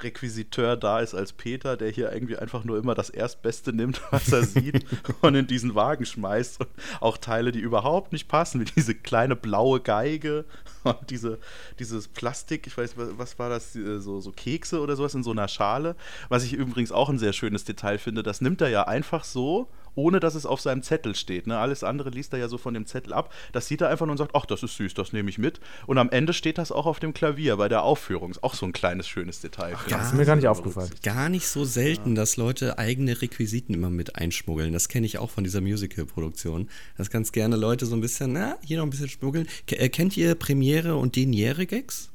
[0.02, 4.32] Requisiteur da ist als Peter, der hier irgendwie einfach nur immer das Erstbeste nimmt, was
[4.32, 4.86] er sieht
[5.22, 6.60] und in diesen Wagen schmeißt.
[6.60, 6.70] Und
[7.00, 10.46] auch Teile, die überhaupt nicht passen, wie diese kleine blaue Geige
[10.84, 11.40] und diese,
[11.80, 15.48] dieses Plastik, ich weiß, was war das, so, so Kekse oder sowas in so einer
[15.48, 15.96] Schale.
[16.30, 19.68] Was ich übrigens auch ein sehr schönes Detail finde, das nimmt er ja einfach so
[19.98, 21.48] ohne dass es auf seinem Zettel steht.
[21.48, 21.58] Ne?
[21.58, 23.34] Alles andere liest er ja so von dem Zettel ab.
[23.52, 25.60] Das sieht er einfach nur und sagt, ach, das ist süß, das nehme ich mit.
[25.88, 28.32] Und am Ende steht das auch auf dem Klavier bei der Aufführung.
[28.32, 29.74] Ist auch so ein kleines, schönes Detail.
[29.76, 30.90] Ach, das ist mir gar nicht aufgefallen.
[31.04, 32.16] Gar nicht so selten, ja.
[32.16, 34.72] dass Leute eigene Requisiten immer mit einschmuggeln.
[34.72, 36.70] Das kenne ich auch von dieser Musical-Produktion.
[36.98, 39.48] Dass ganz gerne Leute so ein bisschen, na, hier noch ein bisschen schmuggeln.
[39.72, 42.10] Äh, kennt ihr Premiere und Deniere-Gags?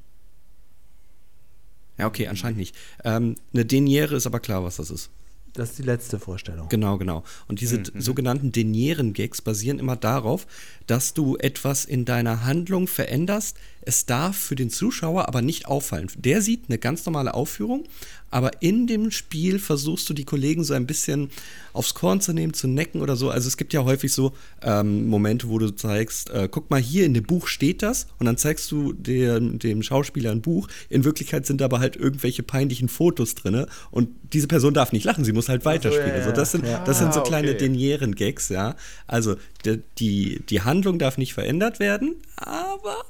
[1.98, 2.76] Ja, okay, anscheinend nicht.
[3.04, 5.10] Ähm, eine Deniere ist aber klar, was das ist.
[5.54, 6.68] Das ist die letzte Vorstellung.
[6.68, 7.24] Genau, genau.
[7.46, 8.00] Und diese mhm.
[8.00, 10.46] sogenannten Denieren-Gags basieren immer darauf,
[10.92, 13.56] dass du etwas in deiner Handlung veränderst.
[13.80, 16.08] Es darf für den Zuschauer aber nicht auffallen.
[16.16, 17.84] Der sieht eine ganz normale Aufführung,
[18.30, 21.30] aber in dem Spiel versuchst du die Kollegen so ein bisschen
[21.72, 23.30] aufs Korn zu nehmen, zu necken oder so.
[23.30, 27.04] Also es gibt ja häufig so ähm, Momente, wo du zeigst, äh, guck mal hier
[27.04, 30.68] in dem Buch steht das und dann zeigst du dem, dem Schauspieler ein Buch.
[30.88, 35.24] In Wirklichkeit sind aber halt irgendwelche peinlichen Fotos drin und diese Person darf nicht lachen,
[35.24, 36.12] sie muss halt weiterspielen.
[36.12, 36.84] Also, ja, also das sind, ja.
[36.84, 37.58] das sind so ah, kleine okay.
[37.58, 38.76] Denieren-Gags, ja.
[39.06, 43.04] Also die, die, die Handlung darf nicht verändert werden, aber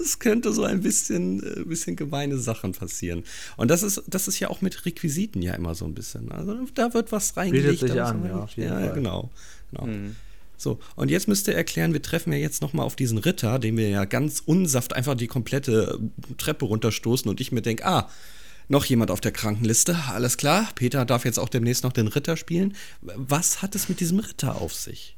[0.00, 3.24] es könnte so ein bisschen, ein äh, bisschen gemeine Sachen passieren.
[3.56, 6.30] Und das ist, das ist ja auch mit Requisiten ja immer so ein bisschen.
[6.30, 7.80] Also da wird was reingelegt.
[7.80, 9.30] Bietet sich an, ja, ja, ja, genau.
[9.72, 9.86] genau.
[9.86, 10.14] Mhm.
[10.56, 13.76] So, und jetzt müsst ihr erklären, wir treffen ja jetzt nochmal auf diesen Ritter, den
[13.76, 15.98] wir ja ganz unsaft einfach die komplette
[16.36, 18.08] Treppe runterstoßen und ich mir denke, ah,
[18.68, 22.36] noch jemand auf der Krankenliste, alles klar, Peter darf jetzt auch demnächst noch den Ritter
[22.36, 22.76] spielen.
[23.00, 25.16] Was hat es mit diesem Ritter auf sich?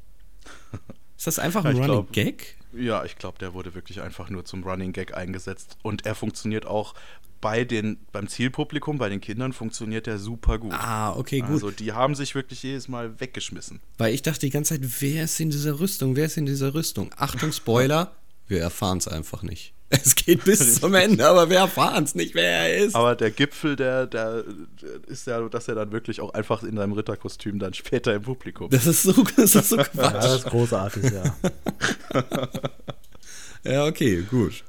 [1.21, 2.57] Ist das einfach ein Running glaub, Gag?
[2.73, 5.77] Ja, ich glaube, der wurde wirklich einfach nur zum Running Gag eingesetzt.
[5.83, 6.95] Und er funktioniert auch
[7.41, 10.73] bei den, beim Zielpublikum, bei den Kindern funktioniert der super gut.
[10.73, 11.51] Ah, okay, gut.
[11.51, 13.81] Also die haben sich wirklich jedes Mal weggeschmissen.
[13.99, 16.15] Weil ich dachte die ganze Zeit, wer ist in dieser Rüstung?
[16.15, 17.11] Wer ist in dieser Rüstung?
[17.15, 18.15] Achtung, Spoiler,
[18.47, 19.75] wir erfahren es einfach nicht.
[20.03, 22.95] Es geht bis zum Ende, aber wir erfahren es nicht, wer er ist.
[22.95, 26.77] Aber der Gipfel, der, der, der ist ja, dass er dann wirklich auch einfach in
[26.77, 28.69] seinem Ritterkostüm dann später im Publikum.
[28.69, 30.13] Das ist so, das ist so Ja, Quatsch.
[30.13, 31.23] das ist großartig, ja.
[33.63, 34.63] Ja, okay, gut.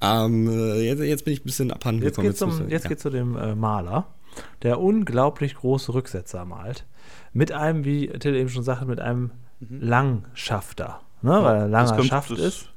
[0.00, 2.88] Ähm, äh, jetzt, jetzt bin ich ein bisschen abhanden Jetzt geht's, um, jetzt ja.
[2.88, 4.06] geht's zu dem äh, Maler,
[4.62, 6.86] der unglaublich große Rücksetzer malt.
[7.34, 9.30] Mit einem, wie Till eben schon sagte, mit einem
[9.60, 11.00] Langschafter.
[11.20, 11.32] Ne?
[11.32, 12.69] Weil er langer kommt- Schaft ist.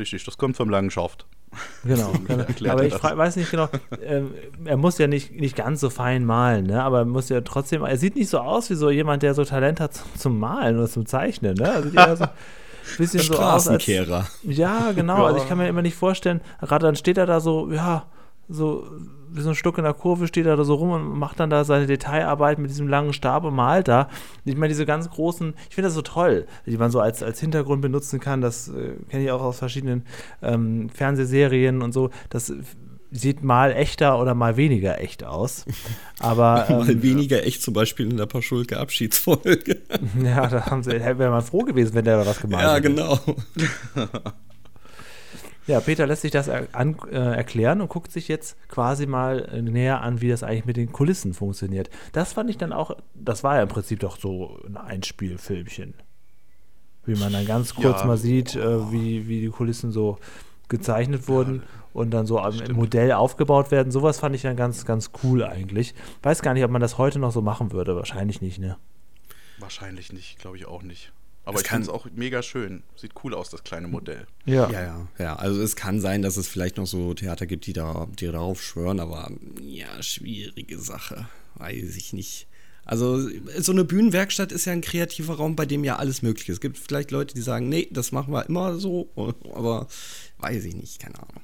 [0.00, 1.26] Richtig, das kommt vom langen Schaft.
[1.84, 2.10] Genau.
[2.28, 3.68] erklärt aber er ich weiß nicht genau,
[4.02, 4.32] ähm,
[4.64, 6.82] er muss ja nicht, nicht ganz so fein malen, ne?
[6.82, 9.44] aber er muss ja trotzdem, er sieht nicht so aus wie so jemand, der so
[9.44, 11.54] Talent hat zum, zum Malen oder zum Zeichnen.
[11.54, 11.64] Ne?
[11.64, 12.30] Er sieht eher so ein
[12.96, 14.26] bisschen so aus, als, Straßenkehrer.
[14.44, 15.18] Ja, genau.
[15.18, 15.26] Ja.
[15.26, 18.06] Also ich kann mir immer nicht vorstellen, gerade dann steht er da so, ja,
[18.48, 18.86] so
[19.32, 21.50] wie so ein Stück in der Kurve steht er da so rum und macht dann
[21.50, 24.08] da seine Detailarbeit mit diesem langen Stab und malt da.
[24.44, 27.40] Ich meine, diese ganz großen, ich finde das so toll, die man so als, als
[27.40, 28.40] Hintergrund benutzen kann.
[28.40, 30.04] Das äh, kenne ich auch aus verschiedenen
[30.42, 32.10] ähm, Fernsehserien und so.
[32.28, 32.52] Das
[33.10, 35.64] sieht mal echter oder mal weniger echt aus.
[36.18, 39.80] Aber Mal ähm, weniger echt zum Beispiel in der Paschulke Abschiedsfolge.
[40.22, 42.88] ja, da haben sie, wäre man froh gewesen, wenn der da was gemalt ja, hätte.
[42.88, 43.18] genau.
[45.66, 49.48] Ja, Peter lässt sich das er an, äh, erklären und guckt sich jetzt quasi mal
[49.52, 51.90] äh, näher an, wie das eigentlich mit den Kulissen funktioniert.
[52.12, 55.94] Das fand ich dann auch, das war ja im Prinzip doch so ein Einspielfilmchen.
[57.06, 58.06] Wie man dann ganz kurz Ja.
[58.06, 60.18] mal sieht, äh, wie, wie die Kulissen so
[60.68, 62.76] gezeichnet wurden und dann so am- im.
[62.76, 63.90] Modell aufgebaut werden.
[63.92, 65.94] Sowas fand ich dann ganz, ganz cool eigentlich.
[66.22, 67.96] Weiß gar nicht, ob man das heute noch so machen würde.
[67.96, 68.76] Wahrscheinlich nicht, ne?
[69.58, 71.12] Wahrscheinlich nicht, glaube ich auch nicht.
[71.44, 72.82] Aber Das ich kann- finde es auch mega schön.
[72.96, 74.26] Sieht cool aus, das kleine Modell.
[74.44, 75.36] Ja, ja, ja.
[75.36, 78.62] Also es kann sein, dass es vielleicht noch so Theater gibt, die, da, die darauf
[78.62, 79.30] schwören, aber
[79.62, 81.28] ja, schwierige Sache.
[81.56, 82.46] Weiß ich nicht.
[82.84, 86.54] Also so eine Bühnenwerkstatt ist ja ein kreativer Raum, bei dem ja alles möglich ist.
[86.56, 89.08] Es gibt vielleicht Leute, die sagen, nee, das machen wir immer so,
[89.54, 89.86] aber
[90.38, 91.42] weiß ich nicht, keine Ahnung.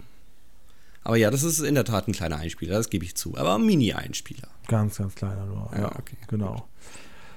[1.05, 3.37] Aber ja, das ist in der Tat ein kleiner Einspieler, das gebe ich zu.
[3.37, 4.49] Aber ein Mini-Einspieler.
[4.67, 5.71] Ganz, ganz kleiner nur.
[5.77, 6.67] Ja, okay, Genau.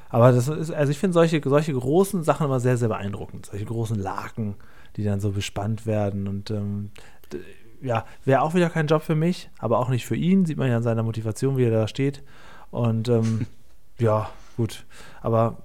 [0.10, 3.46] Aber das ist, also ich finde solche, solche großen Sachen immer sehr, sehr beeindruckend.
[3.46, 4.56] Solche großen Laken,
[4.96, 6.28] die dann so bespannt werden.
[6.28, 6.92] Und ähm,
[7.82, 10.46] ja, wäre auch wieder kein Job für mich, aber auch nicht für ihn.
[10.46, 12.24] Sieht man ja an seiner Motivation, wie er da steht.
[12.72, 13.46] Und ähm,
[14.00, 14.86] ja, gut.
[15.22, 15.58] Aber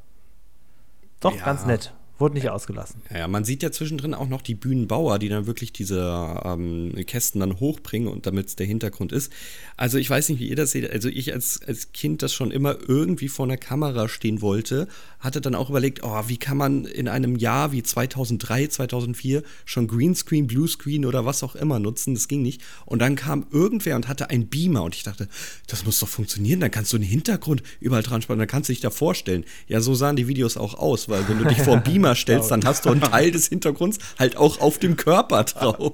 [1.21, 1.45] doch, Ja.
[1.45, 1.95] ganz nett.
[2.25, 3.03] Wurde nicht ausgelassen.
[3.15, 7.39] Ja, man sieht ja zwischendrin auch noch die Bühnenbauer, die dann wirklich diese ähm, Kästen
[7.39, 9.31] dann hochbringen und damit es der Hintergrund ist.
[9.77, 10.91] Also ich weiß nicht, wie ihr das seht.
[10.91, 15.43] Also ich als, als Kind, das schon immer irgendwie vor einer Kamera stehen wollte, hatte
[15.43, 20.47] dann auch überlegt, oh, wie kann man in einem Jahr wie 2003, 2004 schon Greenscreen,
[20.47, 22.15] Bluescreen oder was auch immer nutzen.
[22.15, 22.63] Das ging nicht.
[22.87, 25.29] Und dann kam irgendwer und hatte einen Beamer und ich dachte,
[25.67, 26.61] das muss doch funktionieren.
[26.61, 29.45] Dann kannst du einen Hintergrund überall dran spannen, dann kannst du dich da vorstellen.
[29.69, 31.83] Ja, so sahen die Videos auch aus, weil wenn du dich vor einen
[32.15, 35.93] Beamer stellst, dann hast du einen Teil des Hintergrunds halt auch auf dem Körper drauf.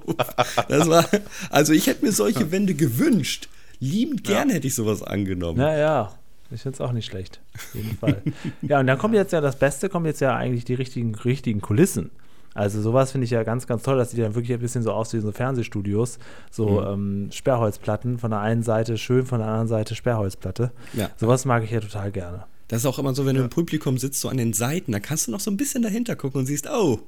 [0.67, 1.05] Das war,
[1.49, 3.49] also ich hätte mir solche Wände gewünscht.
[3.79, 5.59] Liebend gern hätte ich sowas angenommen.
[5.59, 6.11] Ja, ja.
[6.51, 7.39] Ich finde es auch nicht schlecht.
[7.55, 8.21] Auf jeden Fall.
[8.61, 11.61] ja, und dann kommt jetzt ja das Beste, kommen jetzt ja eigentlich die richtigen, richtigen
[11.61, 12.11] Kulissen.
[12.53, 14.91] Also sowas finde ich ja ganz, ganz toll, dass die dann wirklich ein bisschen so
[14.91, 19.95] aussehen, so Fernsehstudios, so ähm, Sperrholzplatten, von der einen Seite schön, von der anderen Seite
[19.95, 20.71] Sperrholzplatte.
[20.93, 21.09] Ja.
[21.15, 22.43] Sowas mag ich ja total gerne.
[22.71, 25.01] Das ist auch immer so, wenn du im Publikum sitzt, so an den Seiten, da
[25.01, 27.01] kannst du noch so ein bisschen dahinter gucken und siehst, oh,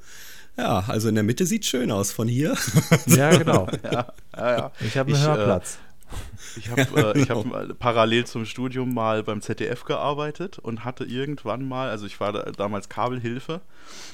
[0.58, 2.58] ja, also in der Mitte sieht schön aus von hier.
[3.06, 3.68] Ja, genau.
[3.84, 4.72] Ja, ja.
[4.82, 5.78] Ich habe einen Ich, äh, Hörplatz.
[6.56, 11.04] Ich habe äh, ich hab mal parallel zum Studium mal beim ZDF gearbeitet und hatte
[11.04, 13.62] irgendwann mal, also ich war da, damals Kabelhilfe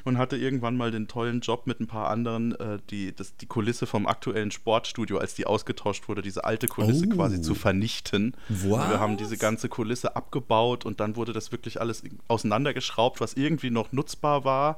[0.05, 3.45] und hatte irgendwann mal den tollen Job mit ein paar anderen, äh, die, das, die
[3.45, 7.15] Kulisse vom aktuellen Sportstudio, als die ausgetauscht wurde, diese alte Kulisse Oh.
[7.15, 8.35] quasi zu vernichten.
[8.49, 8.59] Und
[8.89, 13.69] Wir haben diese ganze Kulisse abgebaut und dann wurde das wirklich alles auseinandergeschraubt, was irgendwie
[13.69, 14.77] noch nutzbar war.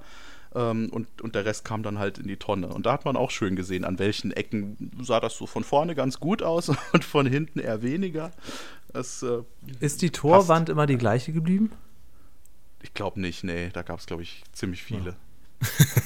[0.53, 2.67] Ähm, und, und der Rest kam dann halt in die Tonne.
[2.67, 5.95] Und da hat man auch schön gesehen, an welchen Ecken sah das so von vorne
[5.95, 8.31] ganz gut aus und von hinten eher weniger.
[8.91, 9.43] Das, äh,
[9.79, 11.71] Ist die Torwand immer die gleiche geblieben?
[12.83, 15.15] ich glaube nicht, nee, da gab es, glaube ich, ziemlich viele.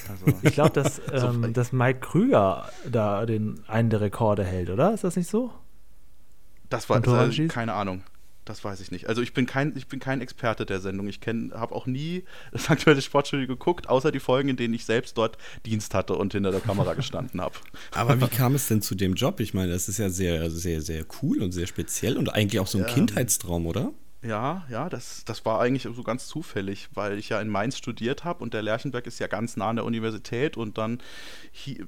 [0.10, 4.94] Also, Ich glaube, dass, ähm, dass Mike Krüger da den einen der Rekorde hält, oder?
[4.94, 5.54] Ist das nicht so?
[6.70, 8.04] das war das, keine Ahnung.
[8.46, 9.08] Das weiß ich nicht.
[9.08, 11.08] Also ich bin kein, ich bin kein Experte der Sendung.
[11.08, 15.18] Ich habe auch nie das aktuelle Sportstudio geguckt, außer die Folgen, in denen ich selbst
[15.18, 17.56] dort Dienst hatte und hinter der Kamera gestanden habe.
[17.92, 19.40] Aber wie kam es denn zu dem Job?
[19.40, 22.68] Ich meine, das ist ja sehr, sehr, sehr cool und sehr speziell und eigentlich auch
[22.68, 23.92] so ein Kindheitstraum, oder?
[24.26, 28.24] Ja, ja, das, das war eigentlich so ganz zufällig, weil ich ja in Mainz studiert
[28.24, 31.00] habe und der Lerchenberg ist ja ganz nah an der Universität und dann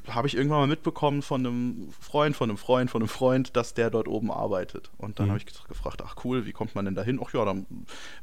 [0.08, 3.74] habe ich irgendwann mal mitbekommen von einem Freund, von einem Freund, von einem Freund, dass
[3.74, 4.92] der dort oben arbeitet.
[4.98, 5.32] Und dann mhm.
[5.32, 7.20] habe ich gefragt, ach cool, wie kommt man denn da hin?
[7.24, 7.66] Ach ja, dann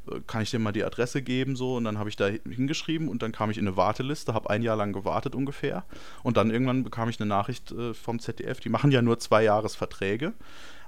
[0.09, 3.09] äh, kann ich dir mal die Adresse geben so und dann habe ich da hingeschrieben
[3.09, 5.83] und dann kam ich in eine Warteliste, habe ein Jahr lang gewartet ungefähr
[6.23, 9.43] und dann irgendwann bekam ich eine Nachricht äh, vom ZDF, die machen ja nur zwei
[9.43, 10.33] Jahresverträge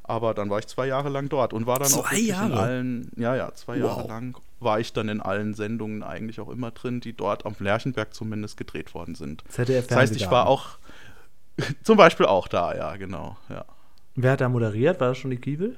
[0.07, 2.51] aber dann war ich zwei Jahre lang dort und war dann zwei auch Jahre?
[2.51, 3.97] in allen, ja, ja, zwei wow.
[3.97, 7.55] Jahre lang war ich dann in allen Sendungen eigentlich auch immer drin, die dort am
[7.59, 9.43] Lerchenberg zumindest gedreht worden sind.
[9.49, 10.77] ZDF das heißt, ich war auch
[11.83, 13.65] zum Beispiel auch da, ja, genau, ja.
[14.15, 14.99] Wer hat da moderiert?
[14.99, 15.75] War das schon die Kiewel?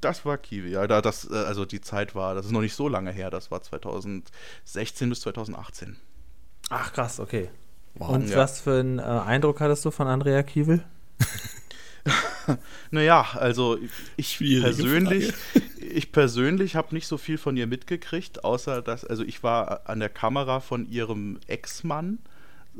[0.00, 0.86] Das war Kiwi, ja.
[0.86, 3.50] Da, das, äh, also die Zeit war, das ist noch nicht so lange her, das
[3.50, 5.96] war 2016 bis 2018.
[6.70, 7.48] Ach krass, okay.
[7.94, 8.10] Wow.
[8.10, 8.36] Und ja.
[8.36, 10.84] was für einen äh, Eindruck hattest du von Andrea Kiewel?
[12.90, 13.78] naja, also
[14.16, 15.32] ich persönlich,
[15.80, 20.00] ich persönlich habe nicht so viel von ihr mitgekriegt, außer dass, also ich war an
[20.00, 22.18] der Kamera von ihrem Ex-Mann.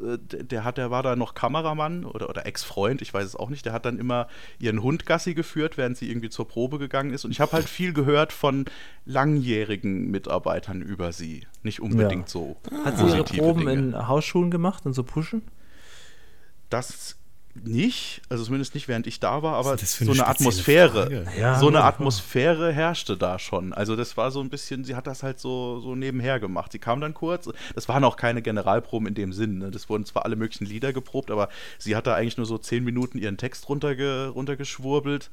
[0.02, 3.50] Äh, der, hat, der war da noch Kameramann oder, oder Ex-Freund, ich weiß es auch
[3.50, 3.66] nicht.
[3.66, 7.24] Der hat dann immer ihren Hund Gassi geführt, während sie irgendwie zur Probe gegangen ist.
[7.24, 8.66] Und ich habe halt viel gehört von
[9.04, 11.46] langjährigen Mitarbeitern über sie.
[11.62, 12.32] Nicht unbedingt ja.
[12.32, 12.56] so.
[12.84, 13.72] Hat sie ihre Proben Dinge.
[13.72, 15.42] in Hausschuhen gemacht und so pushen?
[16.70, 17.16] Das
[17.54, 21.68] nicht, also zumindest nicht während ich da war, aber so eine, eine Atmosphäre, ja, so
[21.68, 23.72] eine Atmosphäre herrschte da schon.
[23.72, 26.72] Also das war so ein bisschen, sie hat das halt so, so nebenher gemacht.
[26.72, 29.70] Sie kam dann kurz, das waren auch keine Generalproben in dem Sinn, ne?
[29.70, 32.84] das wurden zwar alle möglichen Lieder geprobt, aber sie hat da eigentlich nur so zehn
[32.84, 35.30] Minuten ihren Text runterge, runtergeschwurbelt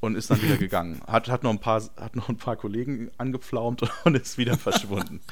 [0.00, 1.00] und ist dann wieder gegangen.
[1.06, 5.20] Hat, hat, noch ein paar, hat noch ein paar Kollegen angepflaumt und ist wieder verschwunden.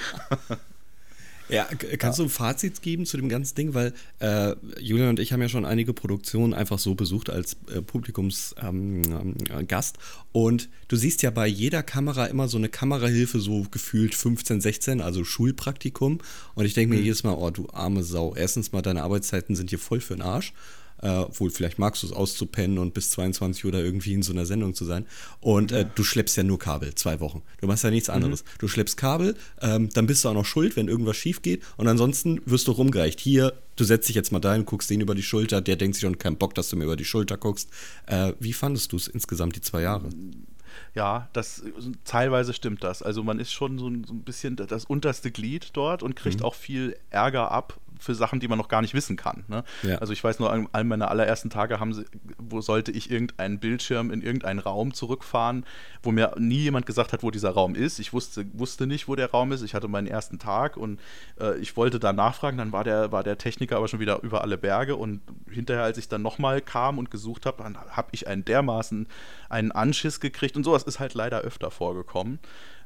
[1.50, 1.64] Ja,
[1.98, 2.24] kannst ja.
[2.24, 3.74] du ein Fazit geben zu dem ganzen Ding?
[3.74, 7.82] Weil äh, Julian und ich haben ja schon einige Produktionen einfach so besucht als äh,
[7.82, 8.56] Publikumsgast.
[8.62, 9.02] Ähm,
[9.48, 14.60] äh, und du siehst ja bei jeder Kamera immer so eine Kamerahilfe, so gefühlt 15,
[14.60, 16.18] 16, also Schulpraktikum.
[16.54, 17.06] Und ich denke mir mhm.
[17.06, 18.34] jedes Mal, oh du arme Sau.
[18.34, 20.52] Erstens mal, deine Arbeitszeiten sind hier voll für den Arsch.
[21.02, 24.32] Äh, obwohl, vielleicht magst du es auszupennen und bis 22 Uhr da irgendwie in so
[24.32, 25.06] einer Sendung zu sein.
[25.40, 27.42] Und äh, du schleppst ja nur Kabel, zwei Wochen.
[27.60, 28.14] Du machst ja nichts mhm.
[28.14, 28.44] anderes.
[28.44, 28.48] Mhm.
[28.58, 31.62] Du schleppst Kabel, ähm, dann bist du auch noch schuld, wenn irgendwas schief geht.
[31.76, 33.20] Und ansonsten wirst du rumgereicht.
[33.20, 35.60] Hier, du setzt dich jetzt mal dahin, guckst den über die Schulter.
[35.60, 37.70] Der denkt sich schon keinen Bock, dass du mir über die Schulter guckst.
[38.06, 40.10] Äh, wie fandest du es insgesamt die zwei Jahre?
[40.94, 41.62] Ja, das
[42.04, 43.02] teilweise stimmt das.
[43.02, 46.40] Also man ist schon so ein, so ein bisschen das unterste Glied dort und kriegt
[46.40, 46.46] mhm.
[46.46, 49.44] auch viel Ärger ab, für Sachen, die man noch gar nicht wissen kann.
[49.48, 49.64] Ne?
[49.82, 49.98] Ja.
[49.98, 52.04] Also ich weiß nur, an einem meiner allerersten Tage haben sie,
[52.38, 55.64] wo sollte ich irgendeinen Bildschirm in irgendeinen Raum zurückfahren,
[56.02, 57.98] wo mir nie jemand gesagt hat, wo dieser Raum ist.
[57.98, 59.62] Ich wusste, wusste nicht, wo der Raum ist.
[59.62, 61.00] Ich hatte meinen ersten Tag und
[61.38, 64.42] äh, ich wollte da nachfragen, dann war der, war der Techniker aber schon wieder über
[64.42, 68.26] alle Berge und hinterher, als ich dann nochmal kam und gesucht habe, dann habe ich
[68.26, 69.06] einen dermaßen
[69.48, 72.38] einen Anschiss gekriegt und sowas ist halt leider öfter vorgekommen.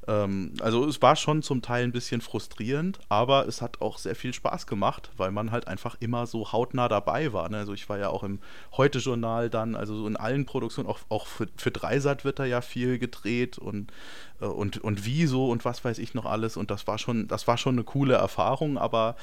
[0.06, 4.14] Ähm, also es war schon zum Teil ein bisschen frustrierend, aber es hat auch sehr
[4.14, 7.48] viel Spaß gemacht, weil man halt einfach immer so hautnah dabei war.
[7.48, 7.58] Ne?
[7.58, 8.38] Also ich war ja auch im
[8.76, 12.60] Heute-Journal dann, also so in allen Produktionen, auch, auch für, für Dreisat wird da ja
[12.60, 13.92] viel gedreht und,
[14.40, 16.56] äh, und, und Wieso und was weiß ich noch alles.
[16.56, 19.16] Und das war schon, das war schon eine coole Erfahrung, aber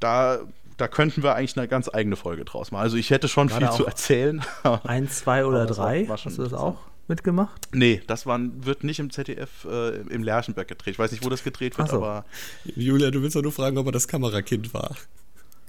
[0.00, 0.40] da
[0.78, 2.82] da könnten wir eigentlich eine ganz eigene Folge draus machen.
[2.82, 4.42] Also ich hätte schon war viel zu erzählen.
[4.84, 6.08] Ein, zwei oder drei?
[6.08, 6.76] War, Hast du das auch?
[7.08, 7.68] Mitgemacht?
[7.72, 10.92] Nee, das war, wird nicht im ZDF äh, im Lerchenberg gedreht.
[10.92, 11.96] Ich weiß nicht, wo das gedreht wird, so.
[11.96, 12.24] aber.
[12.64, 14.94] Julia, du willst doch nur fragen, ob er das Kamerakind war.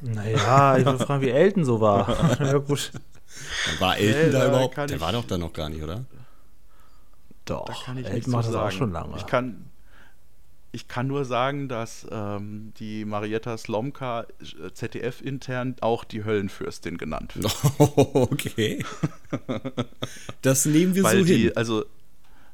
[0.01, 2.39] Naja, ich will fragen, wie Elton so war.
[2.39, 2.91] ja, gut.
[3.79, 4.77] War Elton nee, da überhaupt?
[4.77, 6.05] Der war doch da noch gar nicht, oder?
[7.45, 9.17] Doch, Elton macht das auch schon lange.
[9.17, 9.65] Ich kann,
[10.71, 16.97] ich kann nur sagen, dass ähm, die Marietta Slomka äh, ZDF intern auch die Höllenfürstin
[16.97, 17.55] genannt wird.
[18.13, 18.85] okay.
[20.41, 21.51] das nehmen wir Weil so die, hin.
[21.55, 21.85] Also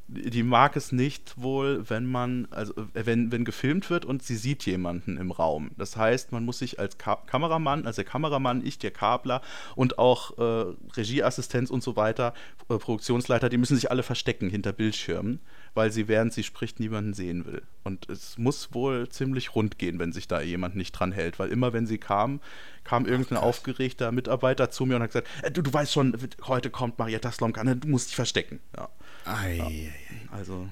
[0.08, 4.66] die mag es nicht wohl, wenn man, also wenn, wenn gefilmt wird und sie sieht
[4.66, 5.72] jemanden im Raum.
[5.78, 9.42] Das heißt, man muss sich als Ka Kameramann, also der Kameramann, ich, der Kabler
[9.76, 12.34] und auch äh, Regieassistenz und so weiter,
[12.70, 15.40] äh, Produktionsleiter, die müssen sich alle verstecken hinter Bildschirmen
[15.76, 17.62] weil sie während sie spricht niemanden sehen will.
[17.84, 21.50] Und es muss wohl ziemlich rund gehen, wenn sich da jemand nicht dran hält, weil
[21.50, 22.40] immer wenn sie kam,
[22.84, 26.18] kam irgendein Ach, aufgeregter Mitarbeiter zu mir und hat gesagt, äh, du, du weißt schon,
[26.46, 28.60] heute kommt Marietta Slomka, ne, du musst dich verstecken.
[28.76, 28.90] Ja.
[29.26, 30.36] Ei, ja.
[30.36, 30.68] Also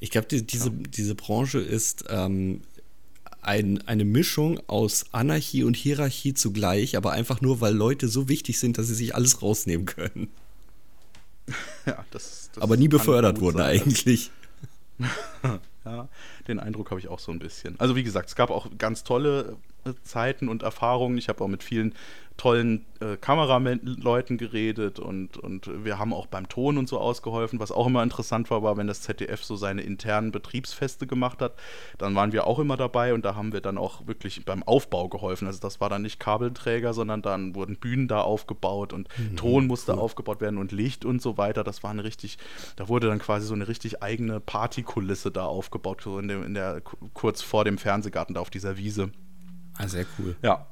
[0.00, 0.74] ich glaube, die, diese, ja.
[0.88, 2.62] diese Branche ist ähm,
[3.42, 8.58] ein, eine Mischung aus Anarchie und Hierarchie zugleich, aber einfach nur, weil Leute so wichtig
[8.58, 10.28] sind, dass sie sich alles rausnehmen können.
[11.86, 14.30] Ja, das, das aber nie befördert wurden eigentlich.
[15.84, 16.08] ja,
[16.46, 17.78] den Eindruck habe ich auch so ein bisschen.
[17.78, 19.56] Also wie gesagt, es gab auch ganz tolle
[20.02, 21.18] Zeiten und Erfahrungen.
[21.18, 21.94] Ich habe auch mit vielen
[22.38, 27.58] tollen äh, Kameraleuten geredet und, und wir haben auch beim Ton und so ausgeholfen.
[27.58, 31.54] Was auch immer interessant war, war, wenn das ZDF so seine internen Betriebsfeste gemacht hat,
[31.98, 35.08] dann waren wir auch immer dabei und da haben wir dann auch wirklich beim Aufbau
[35.08, 35.48] geholfen.
[35.48, 39.66] Also das war dann nicht Kabelträger, sondern dann wurden Bühnen da aufgebaut und mhm, Ton
[39.66, 39.98] musste cool.
[39.98, 41.64] aufgebaut werden und Licht und so weiter.
[41.64, 42.38] Das war eine richtig,
[42.76, 46.54] da wurde dann quasi so eine richtig eigene Partykulisse da aufgebaut, so in, dem, in
[46.54, 46.82] der
[47.14, 49.10] kurz vor dem Fernsehgarten da auf dieser Wiese.
[49.78, 50.36] Ah, sehr cool.
[50.42, 50.66] Ja,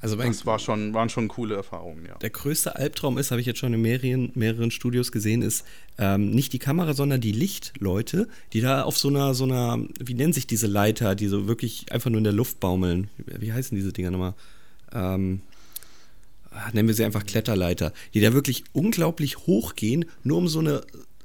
[0.00, 2.16] also das war schon, waren schon coole Erfahrungen, ja.
[2.18, 5.64] Der größte Albtraum ist, habe ich jetzt schon in mehreren, mehreren Studios gesehen, ist
[5.98, 10.14] ähm, nicht die Kamera, sondern die Lichtleute, die da auf so einer, so einer, wie
[10.14, 13.08] nennen sich diese Leiter, die so wirklich einfach nur in der Luft baumeln.
[13.16, 14.34] Wie heißen diese Dinger nochmal?
[14.92, 15.40] Ähm,
[16.50, 20.58] ah, nennen wir sie einfach Kletterleiter, die da wirklich unglaublich hoch gehen, nur um so
[20.60, 20.82] eine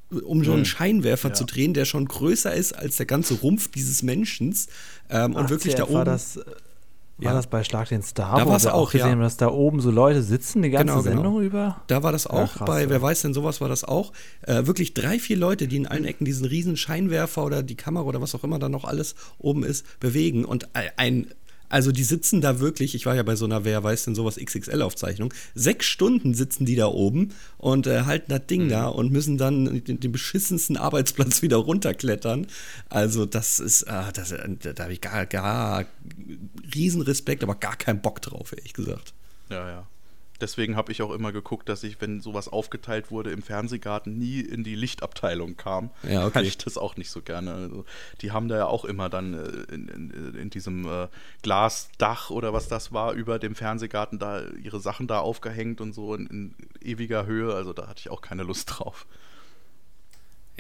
[0.10, 0.66] um so einen hm.
[0.66, 1.34] Scheinwerfer ja.
[1.36, 4.54] zu drehen, der schon größer ist als der ganze Rumpf dieses Menschen
[5.10, 6.04] ähm, und wirklich da oben.
[6.04, 6.44] Das, äh,
[7.22, 7.38] war ja.
[7.38, 9.24] das bei Schlag den Star, da wo wir auch gesehen ja.
[9.24, 11.16] dass da oben so Leute sitzen, die ganze genau, genau.
[11.16, 11.82] Sendung über?
[11.88, 12.40] Da war das auch.
[12.40, 14.12] Ja, krass, bei, wer weiß denn, sowas war das auch.
[14.42, 18.06] Äh, wirklich drei, vier Leute, die in allen Ecken diesen riesen Scheinwerfer oder die Kamera
[18.06, 20.46] oder was auch immer da noch alles oben ist, bewegen.
[20.46, 21.28] Und ein
[21.72, 24.36] also die sitzen da wirklich, ich war ja bei so einer, wer weiß denn sowas,
[24.36, 28.70] XXL-Aufzeichnung, sechs Stunden sitzen die da oben und äh, halten das Ding mhm.
[28.70, 32.48] da und müssen dann den, den, beschissensten Arbeitsplatz wieder runterklettern.
[32.90, 35.86] Also das ist, äh, das, da habe ich gar, gar
[36.76, 39.14] riesen Respekt, aber gar keinen Bock drauf, ehrlich gesagt.
[39.50, 39.88] Ja, ja.
[40.42, 44.42] Deswegen habe ich auch immer geguckt, dass ich, wenn sowas aufgeteilt wurde im Fernsehgarten, nie
[44.42, 45.92] in die Lichtabteilung kam.
[46.02, 46.36] Ja, okay.
[46.36, 47.54] Weil ich das auch nicht so gerne.
[47.54, 47.86] Also,
[48.22, 51.08] die haben da ja auch immer dann äh, in, in, in, diesem äh,
[51.44, 56.16] Glasdach oder was das war, über dem Fernsehgarten da ihre Sachen da aufgehängt und so
[56.16, 57.54] in, in ewiger Höhe.
[57.54, 59.06] Also da hatte ich auch keine Lust drauf.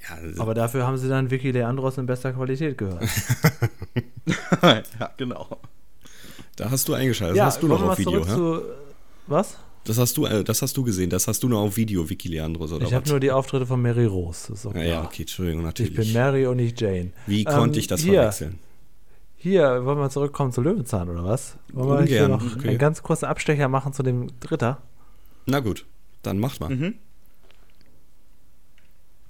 [0.03, 3.03] Ja, also Aber dafür haben sie dann Vicky Leandros in bester Qualität gehört.
[4.61, 5.59] ja, genau.
[6.55, 7.37] Da hast du eingeschaltet.
[7.37, 8.23] Ja, hast du noch auf Video?
[8.23, 8.61] Zu,
[9.27, 9.57] was?
[9.83, 12.27] Das hast du, äh, das hast du gesehen, das hast du nur auf Video, Vicky
[12.27, 14.49] Leandros, oder Ich habe nur die Auftritte von Mary Rose.
[14.49, 15.91] Das ist ja, ja, okay, Entschuldigung, natürlich.
[15.91, 17.11] Ich bin Mary und nicht Jane.
[17.25, 18.59] Wie ähm, konnte ich das hier, verwechseln?
[19.37, 21.57] Hier, wollen wir zurückkommen zu Löwenzahn, oder was?
[21.73, 22.69] Wollen wir hier noch okay.
[22.69, 24.83] einen ganz kurzen Abstecher machen zu dem Dritter?
[25.47, 25.85] Na gut,
[26.21, 26.69] dann macht mal.
[26.69, 26.95] Mhm.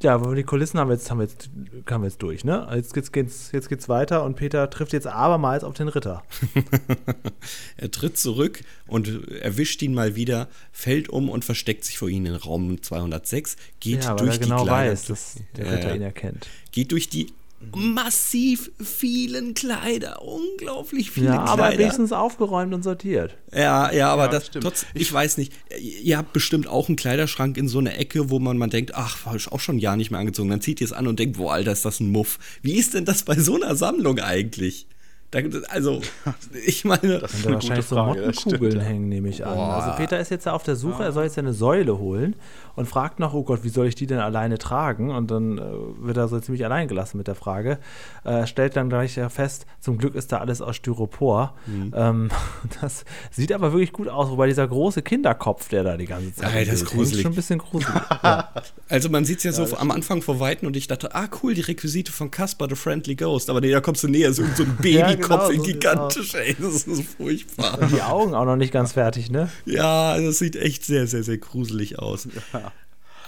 [0.02, 1.50] Ja, aber die Kulissen haben wir jetzt, haben wir jetzt,
[1.90, 2.68] haben wir jetzt durch, ne?
[2.74, 6.24] Jetzt geht's, geht's, jetzt geht's weiter und Peter trifft jetzt abermals auf den Ritter.
[7.78, 12.26] er tritt zurück und erwischt ihn mal wieder, fällt um und versteckt sich vor ihm
[12.26, 15.96] in Raum 206, geht ja, durch er genau die Kleider, weiß, dass der Ritter äh,
[15.98, 16.48] ihn erkennt.
[16.72, 17.34] Geht durch die
[17.76, 21.52] massiv vielen Kleider, unglaublich viele ja, Kleider.
[21.52, 23.36] aber wenigstens aufgeräumt und sortiert.
[23.54, 27.58] Ja, ja, aber ja, das trotz, ich weiß nicht, ihr habt bestimmt auch einen Kleiderschrank
[27.58, 29.96] in so einer Ecke, wo man, man denkt, ach, war ich auch schon ein Jahr
[29.96, 30.50] nicht mehr angezogen.
[30.50, 32.40] Dann zieht ihr es an und denkt, boah, Alter, ist das ein Muff.
[32.62, 34.88] Wie ist denn das bei so einer Sammlung eigentlich?
[35.32, 36.02] Da, also,
[36.66, 39.56] ich meine, das ist eine wahrscheinlich so Mottenkugeln hängen, nehme ich an.
[39.56, 39.76] Boah.
[39.76, 42.36] Also Peter ist jetzt auf der Suche, er soll jetzt eine Säule holen
[42.76, 45.12] und fragt noch, oh Gott, wie soll ich die denn alleine tragen?
[45.12, 45.62] Und dann äh,
[46.00, 47.80] wird er so ziemlich allein gelassen mit der Frage.
[48.24, 51.56] Äh, stellt dann gleich fest, zum Glück ist da alles aus Styropor.
[51.66, 51.94] Mhm.
[51.96, 52.30] Ähm,
[52.82, 56.54] das sieht aber wirklich gut aus, wobei dieser große Kinderkopf, der da die ganze Zeit
[56.54, 57.18] ja, das ist, gruselig.
[57.18, 58.02] ist schon ein bisschen gruselig.
[58.24, 58.50] ja.
[58.90, 61.28] Also man sieht es ja, ja so am Anfang vor Weitem und ich dachte, ah
[61.42, 63.50] cool, die Requisite von Casper the Friendly Ghost.
[63.50, 66.76] Aber nee, da kommst du näher, so, so ein Babykopf genau, so gigantisch, ey, das
[66.76, 67.80] ist so furchtbar.
[67.80, 69.50] Und die Augen auch noch nicht ganz fertig, ne?
[69.66, 72.28] Ja, das sieht echt sehr, sehr, sehr gruselig aus.
[72.54, 72.71] Ja.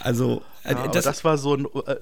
[0.03, 1.95] Also, äh, ja, das, das, war so ein, äh,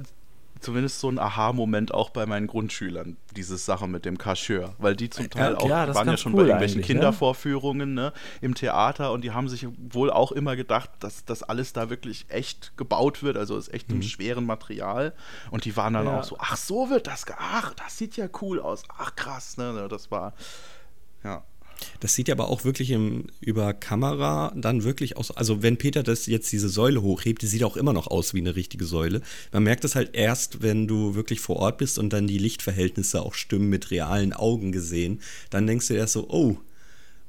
[0.62, 4.76] zumindest so ein Aha-Moment auch bei meinen Grundschülern, diese Sache mit dem Kascheur.
[4.78, 6.88] Weil die zum Teil auch, ja, waren ja schon cool bei irgendwelchen ne?
[6.88, 11.74] Kindervorführungen ne, im Theater und die haben sich wohl auch immer gedacht, dass das alles
[11.74, 13.98] da wirklich echt gebaut wird, also ist echt mhm.
[13.98, 15.14] im schweren Material.
[15.50, 16.20] Und die waren dann ja.
[16.20, 19.88] auch so, ach, so wird das, ach, das sieht ja cool aus, ach krass, ne?
[19.90, 20.34] Das war,
[21.24, 21.44] ja.
[22.00, 25.32] Das sieht ja aber auch wirklich im, über Kamera dann wirklich aus.
[25.32, 28.40] Also, wenn Peter das jetzt diese Säule hochhebt, die sieht auch immer noch aus wie
[28.40, 29.22] eine richtige Säule.
[29.52, 33.22] Man merkt das halt erst, wenn du wirklich vor Ort bist und dann die Lichtverhältnisse
[33.22, 35.22] auch stimmen mit realen Augen gesehen.
[35.50, 36.58] Dann denkst du erst so, oh,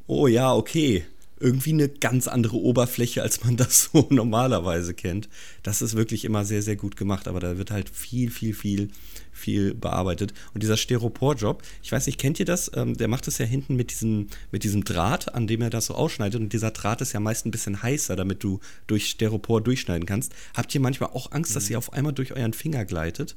[0.06, 1.04] oh ja, okay
[1.42, 5.28] irgendwie eine ganz andere Oberfläche, als man das so normalerweise kennt.
[5.62, 8.88] Das ist wirklich immer sehr, sehr gut gemacht, aber da wird halt viel, viel, viel
[9.33, 10.33] viel bearbeitet.
[10.55, 12.70] Und dieser Styropor-Job, ich weiß nicht, kennt ihr das?
[12.74, 15.87] Ähm, der macht das ja hinten mit diesem, mit diesem Draht, an dem er das
[15.87, 16.40] so ausschneidet.
[16.40, 20.33] Und dieser Draht ist ja meist ein bisschen heißer, damit du durch Styropor durchschneiden kannst.
[20.55, 21.55] Habt ihr manchmal auch Angst, mhm.
[21.55, 23.37] dass ihr auf einmal durch euren Finger gleitet?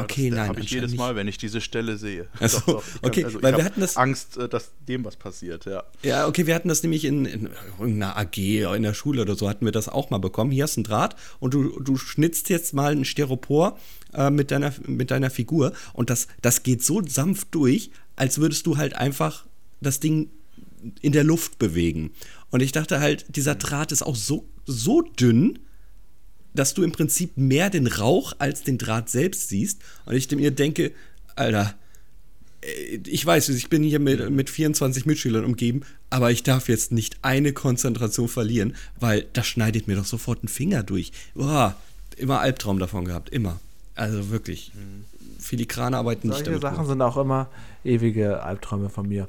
[0.00, 0.48] Okay, das, nein.
[0.48, 2.28] habe ich jedes Mal, wenn ich diese Stelle sehe.
[2.40, 2.82] Also, doch, doch.
[3.02, 5.84] okay, also, weil wir hatten das Angst, äh, dass dem was passiert, ja.
[6.02, 9.48] Ja, okay, wir hatten das nämlich in, in irgendeiner AG in der Schule oder so
[9.48, 10.50] hatten wir das auch mal bekommen.
[10.50, 13.78] Hier hast du ein Draht und du, du schnitzt jetzt mal ein Styropor
[14.14, 18.66] äh, mit, deiner, mit deiner Figur und das, das geht so sanft durch, als würdest
[18.66, 19.46] du halt einfach
[19.80, 20.30] das Ding
[21.00, 22.12] in der Luft bewegen.
[22.50, 25.58] Und ich dachte halt, dieser Draht ist auch so, so dünn,
[26.54, 29.80] dass du im Prinzip mehr den Rauch als den Draht selbst siehst.
[30.04, 30.92] Und ich mir denke,
[31.36, 31.74] Alter,
[32.62, 36.92] äh, ich weiß, ich bin hier mit, mit 24 Mitschülern umgeben, aber ich darf jetzt
[36.92, 41.12] nicht eine Konzentration verlieren, weil das schneidet mir doch sofort einen Finger durch.
[41.34, 41.76] Boah,
[42.16, 43.60] immer Albtraum davon gehabt, immer.
[43.94, 44.72] Also wirklich.
[45.38, 46.62] Filigrane arbeiten nicht Solche damit.
[46.62, 46.86] Sachen rum.
[46.86, 47.48] sind auch immer
[47.84, 49.28] ewige Albträume von mir.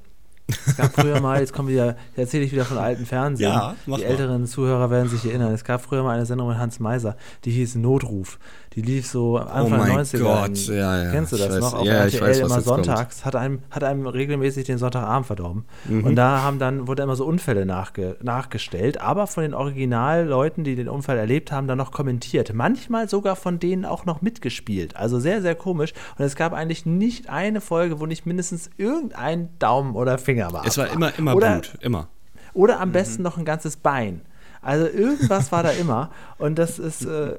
[0.65, 3.49] Es gab früher mal, jetzt kommen wieder, jetzt erzähle ich wieder von alten Fernsehen.
[3.49, 4.09] Ja, mach die mal.
[4.09, 5.53] älteren Zuhörer werden sich erinnern.
[5.53, 8.39] Es gab früher mal eine Sendung mit Hans Meiser, die hieß Notruf.
[8.75, 10.19] Die lief so Anfang Oh mein der 90er.
[10.19, 11.11] Gott, ja, ja.
[11.11, 11.73] Kennst du das weiß- noch?
[11.75, 12.63] Auf ja, ich RTL weiß, immer kommt.
[12.65, 13.23] sonntags.
[13.23, 15.65] Hat einem, hat einem regelmäßig den Sonntagabend verdorben.
[15.85, 16.03] Mhm.
[16.05, 20.75] Und da haben dann, wurde immer so Unfälle nachge, nachgestellt, aber von den Originalleuten, die
[20.75, 22.51] den Unfall erlebt haben, dann noch kommentiert.
[22.53, 24.95] Manchmal sogar von denen auch noch mitgespielt.
[24.95, 25.93] Also sehr, sehr komisch.
[26.17, 30.65] Und es gab eigentlich nicht eine Folge, wo nicht mindestens irgendein Daumen oder Finger war.
[30.65, 32.07] Es war immer, immer oder, Blut, immer.
[32.53, 34.21] Oder am besten noch ein ganzes Bein.
[34.63, 36.09] Also irgendwas war da immer.
[36.37, 37.35] Und das ist, äh,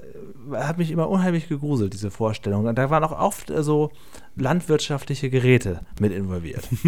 [0.52, 2.66] hat mich immer unheimlich gegruselt, diese Vorstellung.
[2.66, 3.90] Und da waren auch oft äh, so
[4.36, 6.68] landwirtschaftliche Geräte mit involviert.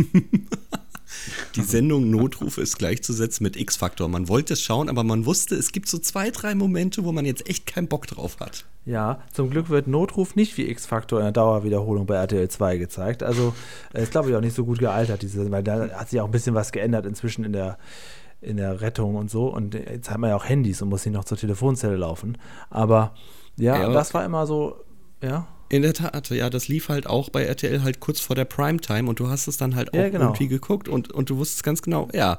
[1.55, 4.09] Die Sendung Notruf ist gleichzusetzen mit X-Faktor.
[4.09, 7.24] Man wollte es schauen, aber man wusste, es gibt so zwei, drei Momente, wo man
[7.24, 8.64] jetzt echt keinen Bock drauf hat.
[8.84, 13.22] Ja, zum Glück wird Notruf nicht wie X-Faktor in der Dauerwiederholung bei RTL 2 gezeigt.
[13.22, 13.55] Also
[13.95, 16.26] äh, ist, glaube ich, auch nicht so gut gealtert, diese, weil da hat sich auch
[16.26, 17.78] ein bisschen was geändert inzwischen in der,
[18.47, 19.49] in der Rettung und so.
[19.49, 22.38] Und jetzt hat man ja auch Handys und muss nicht noch zur Telefonzelle laufen.
[22.70, 23.14] Aber
[23.57, 23.88] ja, Ja.
[23.90, 24.76] das war immer so,
[25.22, 25.47] ja.
[25.68, 29.09] In der Tat, ja, das lief halt auch bei RTL halt kurz vor der Primetime
[29.09, 30.26] und du hast es dann halt auch Ja, genau.
[30.26, 32.38] irgendwie geguckt und, und du wusstest ganz genau, ja,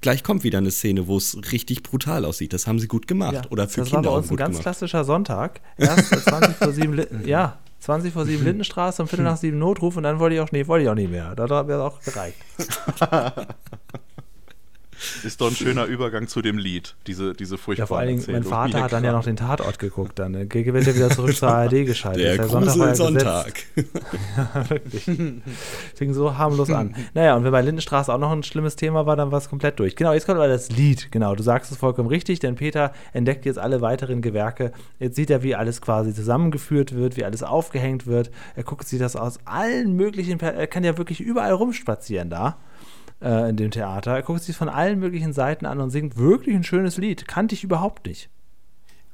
[0.00, 2.52] gleich kommt wieder eine Szene, wo es richtig brutal aussieht.
[2.52, 3.32] Das haben sie gut gemacht.
[3.34, 4.62] Ja, Oder für das war Kinder bei auch uns ein ganz gemacht.
[4.64, 5.60] klassischer Sonntag.
[5.76, 9.96] Erst 20 vor 7 Linden, ja, 20 vor 7 Lindenstraße und Viertel nach 7 Notruf
[9.96, 11.36] und dann wollte ich auch nicht, wollte ich auch nicht mehr.
[11.36, 12.38] Da hat mir auch gereicht.
[15.22, 18.24] Ist doch ein schöner Übergang zu dem Lied, diese, diese furchtbare Ja, vor allen Dingen,
[18.28, 18.42] mein.
[18.44, 20.18] Vater hat dann ja noch den Tatort geguckt.
[20.18, 22.38] Dann äh, wird er wieder zurück zur ARD geschaltet.
[22.38, 22.94] Der Sonntag war
[24.54, 24.70] ja.
[24.70, 25.04] Wirklich.
[25.94, 26.94] Fing so harmlos an.
[27.14, 29.78] Naja, und wenn bei Lindenstraße auch noch ein schlimmes Thema war, dann war es komplett
[29.78, 29.96] durch.
[29.96, 31.10] Genau, jetzt kommt aber das Lied.
[31.10, 34.72] Genau, du sagst es vollkommen richtig, denn Peter entdeckt jetzt alle weiteren Gewerke.
[34.98, 38.30] Jetzt sieht er, wie alles quasi zusammengeführt wird, wie alles aufgehängt wird.
[38.56, 42.56] Er guckt sich das aus allen möglichen, er kann ja wirklich überall rumspazieren da
[43.24, 44.12] äh, in dem Theater.
[44.12, 47.26] Er guckt sich von allen möglichen Seiten an und singt wirklich ein schönes Lied.
[47.26, 48.28] Kannte ich überhaupt nicht.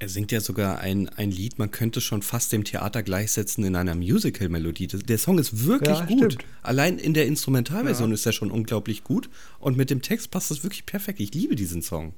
[0.03, 3.77] Er singt ja sogar ein, ein Lied, man könnte schon fast dem Theater gleichsetzen in
[3.77, 4.87] einer Musical-Melodie.
[4.87, 6.33] Der Song ist wirklich Ja, gut.
[6.33, 6.45] stimmt.
[6.63, 9.29] Allein in der Instrumentalversion ist er schon unglaublich gut.
[9.59, 11.21] Und mit dem Text passt das wirklich perfekt.
[11.21, 12.15] Ich liebe diesen Song.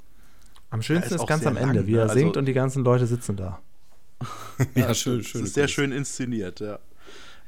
[0.71, 1.99] Am schönsten ist ist ganz am Ende, lang, wie ne?
[1.99, 3.61] er Also- singt und die ganzen Leute sitzen da.
[4.77, 6.79] Ja, schön, Das ist sehr schön inszeniert, ja.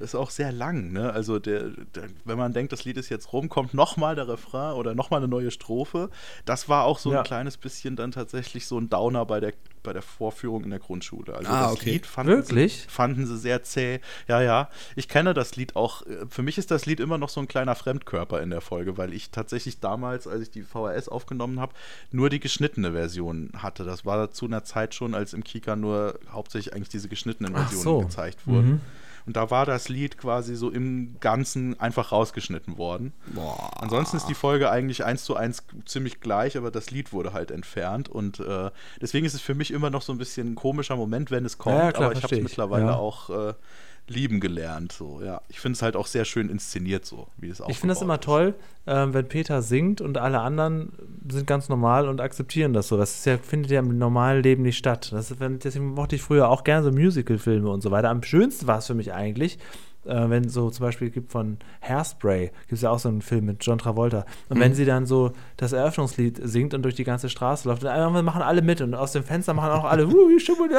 [0.01, 1.13] Ist auch sehr lang, ne?
[1.13, 4.75] Also der, der, wenn man denkt, das Lied ist jetzt rum, kommt nochmal der Refrain
[4.75, 6.11] oder nochmal eine neue Strophe.
[6.45, 7.19] Das war auch so Ja.
[7.21, 9.53] ein kleines bisschen dann tatsächlich so ein Downer bei der,
[9.85, 11.35] bei der Vorführung in der Grundschule.
[11.35, 11.91] Also Ah, das okay.
[11.93, 12.83] Lied fanden Wirklich?
[12.83, 14.01] Sie, fanden sie sehr zäh.
[14.27, 14.69] Ja, ja.
[14.97, 16.03] Ich kenne das Lied auch.
[16.07, 18.99] äh, Für mich ist das Lied immer noch so ein kleiner Fremdkörper in der Folge,
[18.99, 21.73] weil ich tatsächlich damals, als ich die VHS aufgenommen habe,
[22.11, 23.85] nur die geschnittene Version hatte.
[23.85, 27.83] Das war zu einer Zeit schon, als im Kika nur hauptsächlich eigentlich diese geschnittenen Versionen
[27.85, 28.01] so.
[28.01, 28.69] gezeigt wurden.
[28.71, 28.81] Mhm.
[29.27, 33.13] Und da war das Lied quasi so im Ganzen einfach rausgeschnitten worden.
[33.29, 33.71] Boah.
[33.81, 37.51] Ansonsten ist die Folge eigentlich eins zu eins ziemlich gleich, aber das Lied wurde halt
[37.51, 38.09] entfernt.
[38.09, 38.71] Und äh,
[39.01, 41.57] deswegen ist es für mich immer noch so ein bisschen ein komischer Moment, wenn es
[41.57, 41.77] kommt.
[41.79, 42.97] Ja, klar, aber ich habe es mittlerweile Ja.
[42.97, 43.55] auch äh,
[44.09, 44.93] lieben gelernt.
[44.93, 45.41] So, ja.
[45.49, 48.03] Ich finde es halt auch sehr schön inszeniert, so wie es auch Ich finde es
[48.03, 48.55] immer toll,
[48.87, 50.93] ähm, wenn Peter singt und alle anderen
[51.31, 52.97] sind ganz normal und akzeptieren das so.
[52.97, 55.11] Das ist ja, findet ja im normalen Leben nicht statt.
[55.13, 58.11] Das ist, deswegen mochte ich früher auch gerne so Musical-Filme und so weiter.
[58.11, 59.59] Am schönsten war es für mich eigentlich,
[60.07, 63.47] äh, wenn so zum Beispiel gibt von Hairspray, gibt es ja auch so einen Film
[63.47, 64.25] mit John Travolta.
[64.49, 64.63] Und Mhm.
[64.63, 68.25] wenn sie dann so das Eröffnungslied singt und durch die ganze Straße läuft, und irgendwann
[68.25, 70.71] machen alle mit und aus dem Fenster machen auch alle, Good und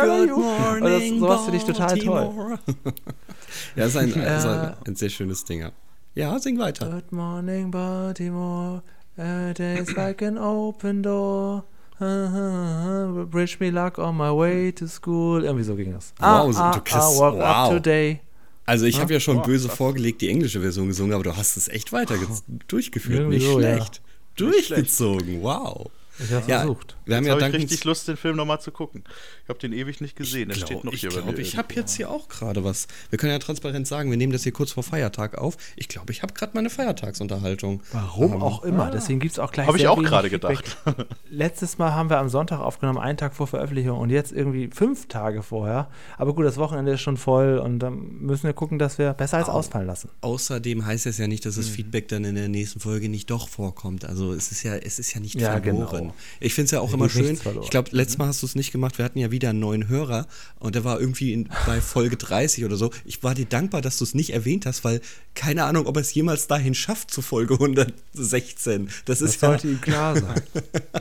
[0.84, 2.14] das, sowas finde ich total toll.
[2.26, 2.60] Baltimore.
[3.76, 4.62] ja, ist ein, ist Ja.
[4.62, 5.62] ein, ein sehr schönes Ding.
[5.62, 5.72] ja.
[6.14, 6.90] Ja, sing weiter.
[6.90, 8.82] Good morning, Baltimore.
[9.18, 11.64] A day's like an open door.
[12.00, 15.44] Bridge me luck on my way to school.
[15.44, 16.14] Irgendwie so ging das.
[16.20, 17.42] Wow, so- du kannst- walk wow.
[17.42, 18.20] up today.
[18.66, 19.78] Also ich habe ja schon Oh, böse krass.
[19.78, 22.28] vorgelegt die englische Version gesungen, aber du hast es echt weiter ge-
[22.68, 23.20] durchgeführt.
[23.20, 23.76] Irgendwie Nicht so, ja.
[23.76, 24.02] schlecht.
[24.38, 25.90] Durchgezogen, wow.
[26.20, 26.95] Ich habe Ja, versucht.
[27.06, 29.04] Wir haben Jetzt ja habe ich richtig Lust, den Film nochmal zu gucken.
[29.44, 30.50] Ich habe den ewig nicht gesehen.
[30.50, 32.28] Es Ich steht glaube, noch ich, hier bei glaub, mir ich habe jetzt hier auch
[32.30, 32.88] gerade was.
[33.10, 35.58] Wir können ja transparent sagen, wir nehmen das hier kurz vor Feiertag auf.
[35.76, 37.82] Ich glaube, ich habe gerade meine Feiertagsunterhaltung.
[37.92, 38.90] Warum auch immer.
[38.92, 39.68] Deswegen gibt es auch gleich.
[39.68, 40.78] Habe ich auch gerade gedacht.
[41.30, 45.08] Letztes Mal haben wir am Sonntag aufgenommen, einen Tag vor Veröffentlichung und jetzt irgendwie fünf
[45.08, 45.90] Tage vorher.
[46.18, 49.38] Aber gut, das Wochenende ist schon voll und dann müssen wir gucken, dass wir besser
[49.38, 50.10] als ausfallen lassen.
[50.22, 51.50] Außerdem heißt es ja nicht, Mhm.
[51.50, 54.06] dass das Feedback dann in der nächsten Folge nicht doch vorkommt.
[54.06, 56.00] Also es ist ja, es ist ja nicht Ja, verloren.
[56.02, 56.14] genau.
[56.40, 57.40] Ich finde es ja auch immer schön.
[57.64, 58.98] Ich glaube, letztes Mal hast du es nicht gemacht.
[58.98, 60.28] Wir hatten ja wieder einen neuen Hörer
[60.60, 62.92] und der war irgendwie in, bei Folge 30 oder so.
[63.06, 65.02] Ich war dir dankbar, dass du es nicht erwähnt hast, weil
[65.34, 68.90] keine Ahnung, ob er es jemals dahin schafft zu Folge 116.
[69.06, 70.42] Das Das ist ja, sollte ihm klar sein.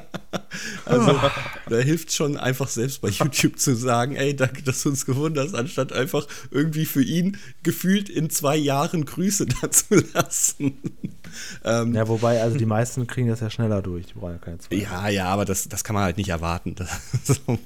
[0.84, 1.20] also,
[1.68, 5.48] da hilft schon einfach selbst bei YouTube zu sagen, ey, danke, dass du uns gewundert
[5.48, 10.78] hast, anstatt einfach irgendwie für ihn gefühlt in zwei Jahren Grüße dazu lassen.
[11.64, 14.06] ähm, ja, wobei, also die meisten kriegen das ja schneller durch.
[14.06, 14.76] Die brauchen ja keine zwei.
[14.76, 16.74] ja, ja, aber das, das kann man halt nicht erwarten.
[17.24, 17.58] So.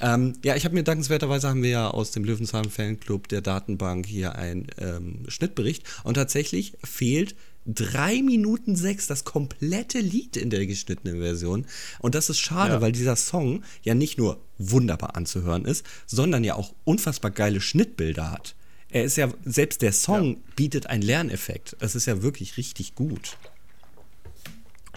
[0.00, 4.06] ähm, ja, ich habe mir dankenswerterweise haben wir ja aus dem Löwenzahn Fanclub der Datenbank
[4.06, 7.34] hier einen ähm, Schnittbericht und tatsächlich fehlt
[7.66, 11.66] 3 Minuten 6 das komplette Lied in der geschnittenen Version.
[11.98, 12.80] Und das ist schade, Ja.
[12.80, 18.30] weil dieser Song ja nicht nur wunderbar anzuhören ist, sondern ja auch unfassbar geile Schnittbilder
[18.30, 18.54] hat.
[18.88, 21.76] Er ist ja, selbst der Song bietet einen Lerneffekt.
[21.80, 23.36] Es ist ja wirklich richtig gut.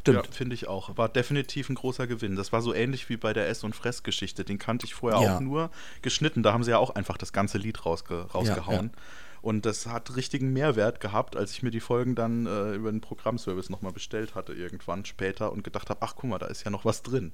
[0.08, 0.98] Ja, finde ich auch.
[0.98, 2.36] War definitiv ein großer Gewinn.
[2.36, 4.44] Das war so ähnlich wie bei der Ess- und Fressgeschichte.
[4.46, 5.36] Den kannte ich vorher Ja.
[5.36, 5.70] auch nur
[6.02, 6.44] geschnitten.
[6.44, 8.92] Da haben sie ja auch einfach das ganze Lied rausge rausgehauen.
[9.42, 13.00] Und das hat richtigen Mehrwert gehabt, als ich mir die Folgen dann äh, über den
[13.00, 16.72] Programmservice nochmal bestellt hatte, irgendwann später und gedacht habe, ach guck mal, da ist ja
[16.72, 17.32] noch was drin.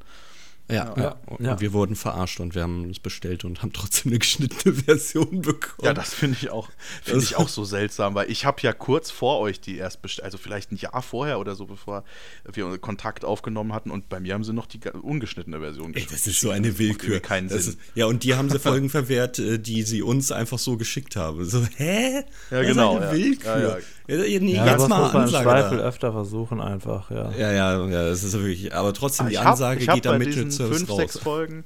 [0.67, 0.97] Ja, Ja.
[0.97, 1.15] ja.
[1.27, 1.59] Und Ja.
[1.59, 5.85] wir wurden verarscht und wir haben es bestellt und haben trotzdem eine geschnittene Version bekommen.
[5.85, 6.69] Ja, das finde ich auch,
[7.03, 10.01] finde Das- ich auch so seltsam, weil ich habe ja kurz vor euch die erst
[10.01, 12.03] bestellt, also vielleicht ein Jahr vorher oder so, bevor
[12.51, 16.11] wir Kontakt aufgenommen hatten und bei mir haben sie noch die ungeschnittene Version Ey, gesch-
[16.11, 16.79] das ist so eine geschickt.
[16.79, 17.09] Das Willkür.
[17.09, 17.73] irgendwie keinen Das Sinn.
[17.73, 21.15] Ist, ja, und die haben sie Folgen verwehrt, äh, die sie uns einfach so geschickt
[21.15, 21.45] haben.
[21.45, 22.15] So, hä?
[22.15, 23.23] Ja, Das genau, Ist eine ja.
[23.25, 23.81] Willkür.
[24.07, 25.83] Nee, Ja, jetzt mal muss man im Ansage Zweifel da.
[25.83, 27.31] öfter versuchen, einfach, ja.
[27.31, 28.73] Ja, ja, ja, das ist wirklich.
[28.75, 30.97] Aber trotzdem, Ah, die Ansage hab geht da bei mit diesen dem Service fünf, raus.
[30.97, 31.63] sechs Folgen.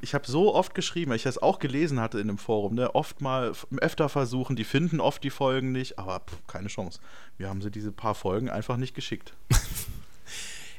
[0.00, 2.94] Ich habe so oft geschrieben, weil ich das auch gelesen hatte in dem Forum, ne?
[2.94, 6.98] oft mal öfter versuchen, die finden oft die Folgen nicht, aber pff, keine Chance.
[7.36, 9.34] Wir haben sie diese paar Folgen einfach nicht geschickt.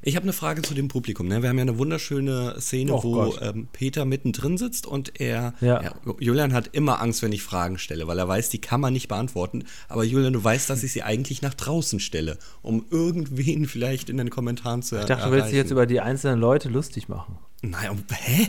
[0.08, 1.28] Ich habe eine Frage zu dem Publikum.
[1.28, 1.42] Ne?
[1.42, 5.54] Wir haben ja eine wunderschöne Szene, Oh wo ähm, Peter mittendrin sitzt und er.
[5.60, 5.84] Ja.
[5.84, 8.94] Ja, Julian hat immer Angst, wenn ich Fragen stelle, weil er weiß, die kann man
[8.94, 9.66] nicht beantworten.
[9.90, 14.16] Aber Julian, du weißt, dass ich sie eigentlich nach draußen stelle, um irgendwen vielleicht in
[14.16, 17.38] den Kommentaren zu Ich dachte, du willst dich jetzt über die einzelnen Leute lustig machen.
[17.62, 18.48] Nein, um, hä?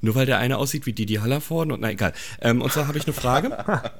[0.00, 2.14] Nur weil der eine aussieht wie Didi Hallervorden und na egal.
[2.40, 3.50] Ähm, und zwar habe ich eine Frage.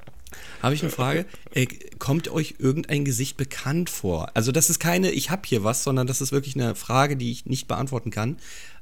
[0.62, 1.26] habe ich eine Frage.
[1.54, 1.66] Äh,
[1.98, 4.30] kommt euch irgendein Gesicht bekannt vor?
[4.34, 7.30] Also das ist keine, ich habe hier was, sondern das ist wirklich eine Frage, die
[7.30, 8.36] ich nicht beantworten kann.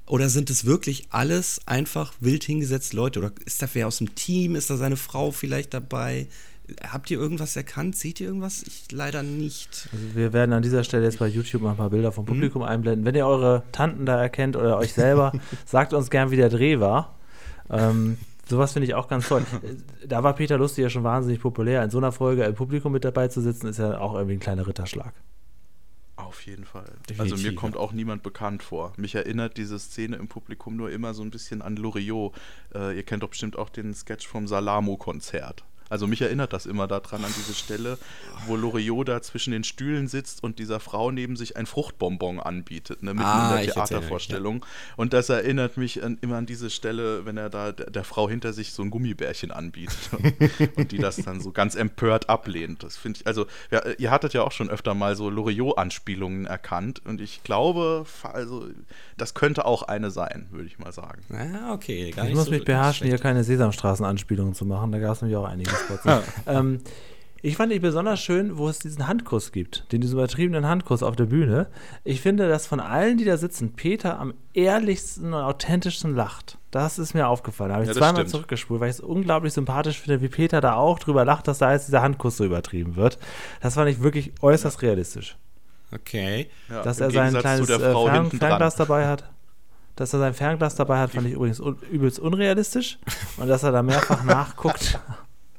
[0.07, 3.19] Oder sind es wirklich alles einfach wild hingesetzte Leute?
[3.21, 4.55] Oder ist da wer aus dem Team?
[4.55, 6.27] Ist da seine Frau vielleicht dabei?
[6.91, 7.97] Habt ihr irgendwas erkannt?
[7.97, 8.63] Seht ihr irgendwas?
[8.65, 9.89] Ich leider nicht.
[9.93, 12.15] Also wir werden an dieser Stelle jetzt bei YouTube mal ein paar Bilder Mhm.
[12.15, 13.05] vom Publikum einblenden.
[13.07, 15.33] Wenn ihr eure Tanten da erkennt oder euch selber,
[15.67, 17.19] sagt uns gern, wie der Dreh war.
[17.71, 18.19] Ähm,
[18.49, 19.45] sowas finde ich auch ganz toll.
[20.07, 21.83] Da war Peter Lustig ja schon wahnsinnig populär.
[21.83, 24.41] In so einer Folge im Publikum mit dabei zu sitzen, ist ja auch irgendwie ein
[24.41, 25.15] kleiner Ritterschlag.
[26.17, 26.93] Auf jeden Fall.
[27.09, 28.93] Definitiv, also mir kommt auch niemand bekannt vor.
[28.97, 32.35] Mich erinnert diese Szene im Publikum nur immer so ein bisschen an Loriot.
[32.75, 35.65] Äh, ihr kennt doch bestimmt auch den Sketch vom Salamo-Konzert.
[35.95, 37.99] Also mich erinnert das immer daran, an diese Stelle,
[38.49, 43.05] wo Loriot da zwischen den Stühlen sitzt und dieser Frau neben sich ein Fruchtbonbon anbietet,
[43.05, 44.67] ne, mitten Ah, in der Theatervorstellung.
[44.97, 48.29] Und das erinnert mich an, immer an diese Stelle, wenn er da der, der Frau
[48.29, 49.97] hinter sich so ein Gummibärchen anbietet
[50.77, 52.83] und die das dann so ganz empört ablehnt.
[52.83, 57.03] Das finde ich, also ja, ihr hattet ja auch schon öfter mal so Loriot-Anspielungen erkannt
[57.07, 58.67] und ich glaube, also
[59.17, 61.23] das könnte auch eine sein, würde ich mal sagen.
[61.33, 62.11] Ah, okay.
[62.11, 63.23] Gar Ich nicht muss so mich beherrschen, hier schlecht.
[63.23, 64.91] keine Sesamstraßen-Anspielungen zu machen.
[64.91, 65.84] Da gab es nämlich auch einige Spots.
[66.47, 66.81] Ähm,
[67.43, 71.15] ich fand die besonders schön, wo es diesen Handkuss gibt, den diesen übertriebenen Handkuss auf
[71.15, 71.67] der Bühne.
[72.03, 76.57] Ich finde, dass von allen, die da sitzen, Peter am ehrlichsten und authentischsten lacht.
[76.71, 77.69] Das ist mir aufgefallen.
[77.69, 78.31] Da habe ich Ja, zweimal stimmt.
[78.31, 81.71] zurückgespult, weil ich es unglaublich sympathisch finde, wie Peter da auch drüber lacht, dass da
[81.73, 83.19] jetzt dieser Handkuss so übertrieben wird.
[83.61, 85.37] Das fand ich wirklich äußerst realistisch.
[85.93, 86.49] Okay.
[86.71, 89.31] Ja, dass er sein kleines äh, Fern hinten Fernglas dabei hat.
[89.97, 92.99] Dass er sein Fernglas dabei hat, fand ich übrigens un übelst unrealistisch.
[93.37, 94.99] Und dass er da mehrfach nachguckt,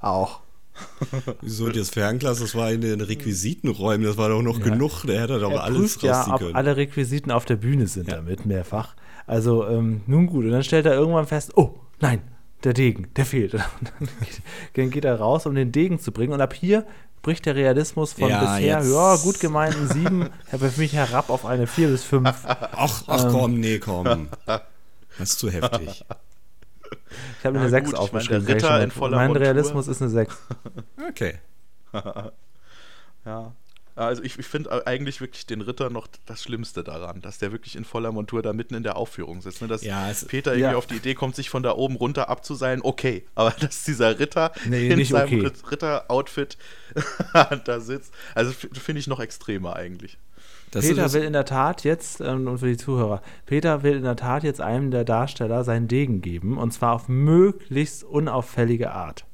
[0.05, 0.39] auch.
[1.41, 4.65] Wieso das Fernglas, das war in den Requisitenräumen, das war doch noch Ja.
[4.65, 6.55] genug, der hätte doch Er alles prüft ja, ob können.
[6.55, 8.15] alle Requisiten auf der Bühne sind Ja.
[8.17, 8.95] damit, mehrfach.
[9.25, 10.43] Also, ähm, nun gut.
[10.45, 12.21] Und dann stellt er irgendwann fest, oh, nein,
[12.63, 13.53] der Degen, der fehlt.
[14.73, 16.33] dann geht er raus, um den Degen zu bringen.
[16.33, 16.85] Und ab hier
[17.21, 20.29] bricht der Realismus von Ja, bisher jetzt- ja, gut gemeinten sieben
[20.59, 22.43] für mich herab auf eine vier bis fünf.
[22.45, 24.27] Ach, ach komm, nee, komm.
[24.45, 24.61] Das
[25.31, 26.03] ist zu heftig.
[27.39, 28.45] Ich habe Ja, eine sechs gut, ich meine, aufgeschrieben.
[28.45, 29.43] der Ritter in voller mein Montur.
[29.43, 30.37] Realismus ist eine sechs.
[31.09, 31.39] Okay.
[33.25, 33.53] Ja.
[33.97, 37.77] Also ich, ich finde eigentlich wirklich den Ritter noch das Schlimmste daran, dass der wirklich
[37.77, 39.61] in voller Montur da mitten in der Aufführung sitzt.
[39.61, 39.69] Ne?
[39.69, 40.77] Dass Ja, es- Peter irgendwie ja.
[40.77, 43.25] auf die Idee kommt, sich von da oben runter abzuseilen, okay.
[43.35, 45.39] Aber dass dieser Ritter Nee, in seinem okay.
[45.47, 46.57] Rit- Ritter-Outfit
[47.63, 50.17] da sitzt, also finde ich noch extremer eigentlich.
[50.75, 54.03] Das Peter will in der Tat jetzt, ähm, und für die Zuhörer, Peter will in
[54.03, 59.25] der Tat jetzt einem der Darsteller seinen Degen geben, und zwar auf möglichst unauffällige Art.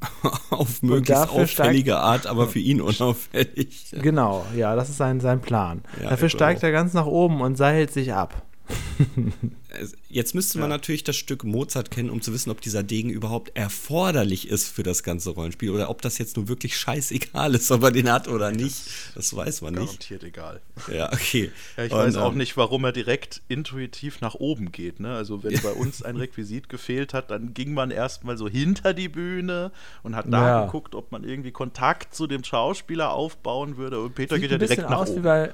[0.50, 3.90] auf möglichst auffällige Art, aber für ihn unauffällig.
[4.00, 5.82] Genau, ja, das ist sein, sein Plan.
[6.00, 6.64] Ja, Dafür steigt auch.
[6.64, 8.42] er ganz nach oben und seilt sich ab.
[10.08, 13.56] Jetzt müsste man natürlich das Stück Mozart kennen, um zu wissen, ob dieser Degen überhaupt
[13.56, 17.82] erforderlich ist für das ganze Rollenspiel oder ob das jetzt nur wirklich scheißegal ist, ob
[17.82, 18.76] er den hat oder nicht.
[19.14, 19.84] Das weiß man nicht.
[19.86, 20.60] Garantiert egal.
[20.92, 21.50] Ja, okay.
[21.76, 25.00] Ja, ich Und, weiß auch ähm, nicht, warum er direkt intuitiv nach oben geht.
[25.00, 25.14] Ne?
[25.14, 29.08] Also wenn bei uns ein Requisit gefehlt hat, dann ging man erstmal so hinter die
[29.08, 30.64] Bühne und hat da Ja.
[30.66, 34.00] geguckt, ob man irgendwie Kontakt zu dem Schauspieler aufbauen würde.
[34.00, 35.22] Und Peter Sieht geht ja ein bisschen direkt nach aus wie oben.
[35.22, 35.52] bei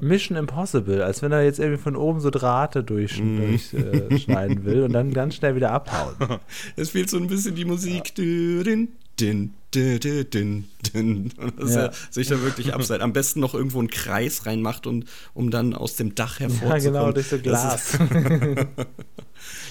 [0.00, 2.82] Mission Impossible, als wenn er jetzt irgendwie von oben so Drahte
[3.48, 6.14] durchschneiden äh, schneiden will und dann ganz schnell wieder abhauen.
[6.76, 8.14] Es fehlt so ein bisschen die Musik.
[8.14, 8.88] Dün,
[9.20, 10.64] dün, dün, dün, dün,
[10.94, 11.32] dün.
[11.36, 11.80] Und Dass Ja.
[11.86, 13.00] er sich da wirklich abseilt.
[13.02, 16.82] Am besten noch irgendwo einen Kreis reinmacht, und, um dann aus dem Dach Ja, hervorzukommen.
[16.82, 17.98] genau, durch so Das Glas.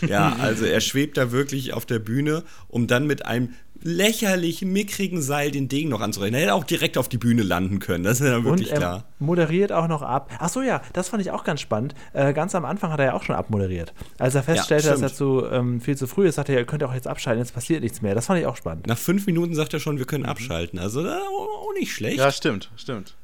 [0.07, 3.49] Ja, also er schwebt da wirklich auf der Bühne, um dann mit einem
[3.83, 6.33] lächerlich mickrigen Seil den Degen noch anzureichen.
[6.35, 8.77] Er hätte auch direkt auf die Bühne landen können, das ist ja Und wirklich er
[8.77, 9.03] klar.
[9.19, 10.29] moderiert auch noch ab.
[10.39, 11.95] Ach so, ja, das fand ich auch ganz spannend.
[12.13, 13.93] Äh, ganz am Anfang hat er ja auch schon abmoderiert.
[14.19, 16.83] Als er feststellte, dass er zu, ähm, viel zu früh ist, sagte er, ihr könnt
[16.83, 18.15] auch jetzt abschalten, jetzt passiert nichts mehr.
[18.15, 18.87] Das fand ich auch spannend.
[18.87, 20.07] Nach fünf Minuten sagt er schon, wir Mhm.
[20.07, 20.79] können abschalten.
[20.79, 22.17] Also äh, auch nicht schlecht.
[22.17, 23.15] Ja, stimmt, stimmt.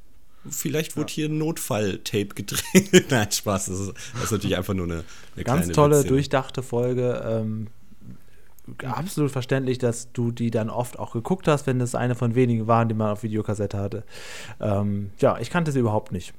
[0.49, 3.05] Vielleicht wurde hier ein Notfall-Tape gedreht.
[3.09, 3.65] Nein, Spaß.
[3.65, 5.03] Das ist, das ist natürlich einfach nur eine,
[5.35, 6.09] eine Ganz kleine tolle, Witzszene.
[6.13, 7.21] durchdachte Folge.
[7.27, 7.67] Ähm,
[8.83, 12.67] Absolut verständlich, dass du die dann oft auch geguckt hast, wenn es eine von wenigen
[12.67, 14.03] waren, die man auf Videokassette hatte.
[14.59, 16.33] Ähm, ja, ich kannte sie überhaupt nicht.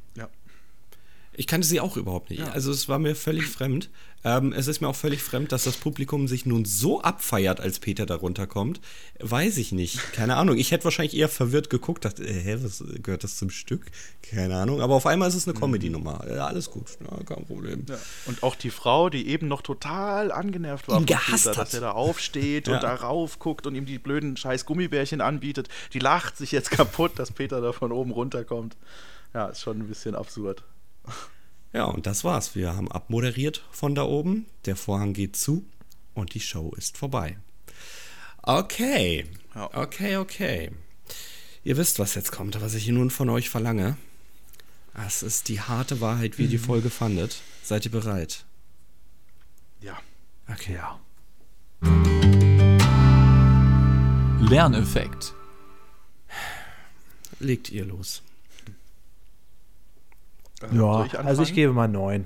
[1.38, 1.40] Ja.
[1.40, 2.42] Ich kannte sie auch überhaupt nicht.
[2.42, 3.90] Also es war mir völlig fremd.
[4.24, 7.78] Ähm, es ist mir auch völlig fremd, dass das Publikum sich nun so abfeiert, als
[7.78, 8.80] Peter da runterkommt.
[9.20, 10.12] Weiß ich nicht.
[10.12, 10.56] Keine Ahnung.
[10.56, 13.86] Ich hätte wahrscheinlich eher verwirrt geguckt, dachte, äh, hä, was gehört das zum Stück?
[14.22, 14.80] Keine Ahnung.
[14.80, 16.24] Aber auf einmal ist es eine Comedy-Nummer.
[16.28, 16.86] Ja, alles gut.
[17.00, 17.86] Ja, kein Problem.
[17.88, 17.96] Ja.
[18.26, 22.66] Und auch die Frau, die eben noch total angenervt war, Peter, dass er da aufsteht
[22.68, 22.74] Ja.
[22.74, 27.12] und da raufguckt und ihm die blöden scheiß Gummibärchen anbietet, die lacht sich jetzt kaputt,
[27.20, 28.76] dass Peter da von oben runterkommt.
[29.32, 30.64] Ja, ist schon ein bisschen absurd.
[31.72, 32.54] Ja, und das war's.
[32.54, 34.46] Wir haben abmoderiert von da oben.
[34.64, 35.64] Der Vorhang geht zu
[36.14, 37.38] und die Show ist vorbei.
[38.42, 39.26] Okay.
[39.54, 40.70] Okay, okay.
[41.64, 43.96] Ihr wisst, was jetzt kommt, was ich hier nun von euch verlange.
[44.94, 47.42] Es ist die harte Wahrheit, wie ihr die Folge fandet.
[47.62, 48.44] Seid ihr bereit?
[49.80, 49.98] Ja.
[50.50, 50.74] Okay.
[50.74, 50.98] Ja.
[54.40, 55.34] Lerneffekt.
[57.38, 58.22] Legt ihr los.
[60.62, 62.24] Äh, Ja, soll also ich gebe mal neun.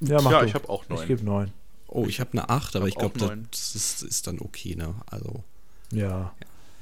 [0.00, 0.46] Ja, mach Ja, du.
[0.46, 1.00] ich hab auch neun.
[1.00, 1.52] Ich gebe neun.
[1.88, 3.18] Oh, ich habe eine 8, aber ich glaube,
[3.50, 4.94] das ist, ist dann okay, ne?
[5.10, 5.44] Also.
[5.92, 6.32] Ja.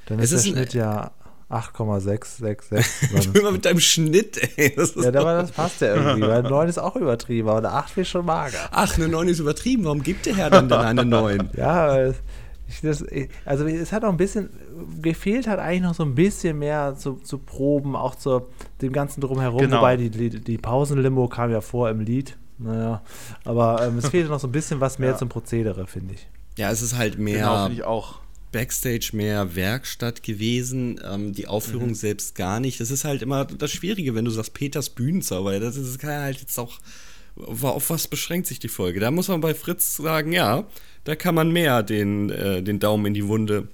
[0.07, 1.11] Dann Es ist, ist der ein- Schnitt ja
[1.49, 3.32] 8,666.
[3.32, 4.74] Du immer mit deinem Schnitt, ey.
[4.76, 7.97] Das ja, aber das passt ja irgendwie, weil 9 ist auch übertrieben, aber eine 8
[7.97, 8.68] wäre schon mager.
[8.70, 9.84] Ach, eine 9 ist übertrieben.
[9.84, 11.51] Warum gibt der Herr dann denn eine 9?
[11.57, 12.16] Ja, ich,
[12.83, 13.05] das,
[13.45, 14.51] also es hat auch ein bisschen,
[15.03, 18.43] gefehlt hat eigentlich noch so ein bisschen mehr zu, zu Proben, auch zu
[18.81, 19.79] dem ganzen Drumherum, Genau.
[19.79, 22.37] wobei die, die, die Pausenlimo kam ja vor im Lied.
[22.59, 23.03] Naja,
[23.45, 25.16] aber ähm, es fehlte noch so ein bisschen was mehr Ja.
[25.16, 26.29] zum Prozedere, finde ich.
[26.59, 27.39] Ja, es ist halt mehr.
[27.39, 28.18] Genau, finde ich auch.
[28.53, 32.81] Backstage mehr Werkstatt gewesen, ähm, die Aufführung selbst gar nicht.
[32.81, 35.59] Das ist halt immer das Schwierige, wenn du sagst, Peters Bühnenzauber.
[35.61, 36.81] Das, ist, das kann halt jetzt auch.
[37.47, 39.01] Auf was beschränkt sich die Folge?
[39.01, 40.66] Da muss man bei Fritz sagen, ja,
[41.05, 43.68] da kann man mehr den, äh, den Daumen in die Wunde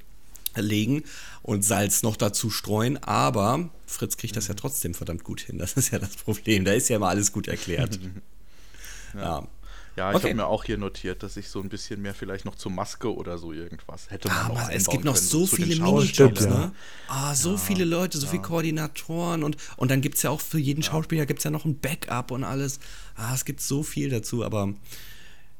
[0.56, 1.02] legen
[1.42, 5.58] und Salz noch dazu streuen, aber Fritz kriegt das ja trotzdem verdammt gut hin.
[5.58, 6.64] Das ist ja das Problem.
[6.64, 8.00] Da ist ja immer alles gut erklärt.
[9.14, 9.20] ja.
[9.20, 9.48] Ja,
[9.96, 10.24] ich Okay.
[10.24, 13.14] habe mir auch hier notiert, dass ich so ein bisschen mehr vielleicht noch zur Maske
[13.14, 15.74] oder so irgendwas hätte man noch Aber es gibt noch können, so viele.
[15.76, 16.50] Minijobs, ja.
[16.50, 16.72] ne?
[17.08, 20.58] Ah, so viele Leute, so viele Koordinatoren und, und dann gibt es ja auch für
[20.58, 22.78] jeden Schauspieler gibt's ja noch ein Backup und alles.
[23.14, 24.74] Ah, es gibt so viel dazu, aber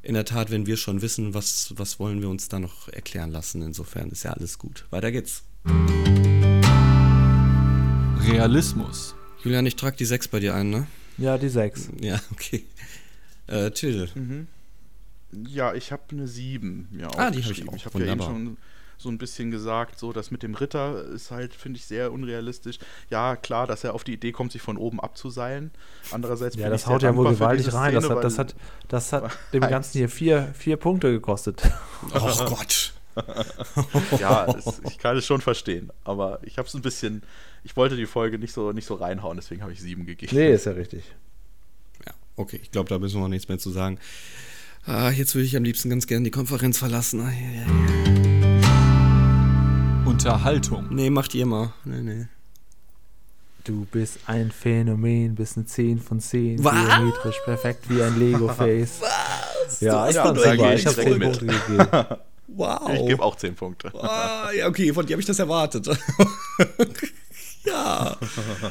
[0.03, 3.31] in der Tat, wenn wir schon wissen, was, was wollen wir uns da noch erklären
[3.33, 4.85] lassen, insofern ist ja alles gut.
[4.91, 5.43] Weiter geht's.
[8.21, 9.15] Realismus.
[9.43, 10.87] Julian, ich trage die 6 bei dir ein, ne?
[11.19, 11.91] Ja, die 6.
[12.01, 12.65] Ja, okay.
[13.47, 14.09] Äh, Till.
[15.33, 17.75] Ja, ich habe eine 7 mir Ah, die habe ich auch.
[17.75, 18.57] Ich habe ja eben schon
[18.99, 22.79] so ein bisschen gesagt, so das mit dem Ritter ist halt, finde ich, sehr unrealistisch.
[23.11, 25.71] Ja, klar, dass er auf die Idee kommt, sich von oben abzuseilen.
[26.11, 27.95] Andererseits Ja, bin das haut ja wohl gewaltig rein.
[27.95, 28.55] Das Szene, hat, das hat,
[28.89, 31.63] das hat dem Ganzen hier vier, vier Punkte gekostet.
[32.15, 32.93] Oh Gott.
[34.21, 35.91] Ja, es, ich kann es schon verstehen.
[36.05, 37.23] Aber ich habe es ein bisschen,
[37.65, 40.37] ich wollte die Folge nicht so, nicht so reinhauen, deswegen habe ich sieben gegeben.
[40.37, 41.03] nee, ist ja richtig.
[42.37, 43.99] Okay, ich glaube, da müssen wir noch nichts mehr zu sagen.
[44.85, 47.21] Ah, jetzt würde ich am liebsten ganz gerne die Konferenz verlassen.
[47.21, 47.67] Ah, ja, ja.
[50.05, 51.73] Unterhaltung, Nee, macht ihr mal.
[51.85, 52.27] Nee, nee.
[53.65, 56.63] Du bist ein Phänomen, bist eine 10 von 10.
[56.63, 56.73] Was?
[56.75, 59.01] Geometrisch perfekt wie ein Lego-Face.
[59.67, 59.81] Was?
[59.81, 60.57] Ja, ich Ja, super.
[60.57, 61.39] gehe Ich ich habe direkt 10 mit.
[61.41, 62.21] Punkte gegeben.
[62.49, 62.91] Wow.
[62.95, 63.93] Ich gebe auch zehn Punkte.
[64.01, 65.89] Ah, ja, okay, von dir habe ich das erwartet.
[67.67, 68.17] ja.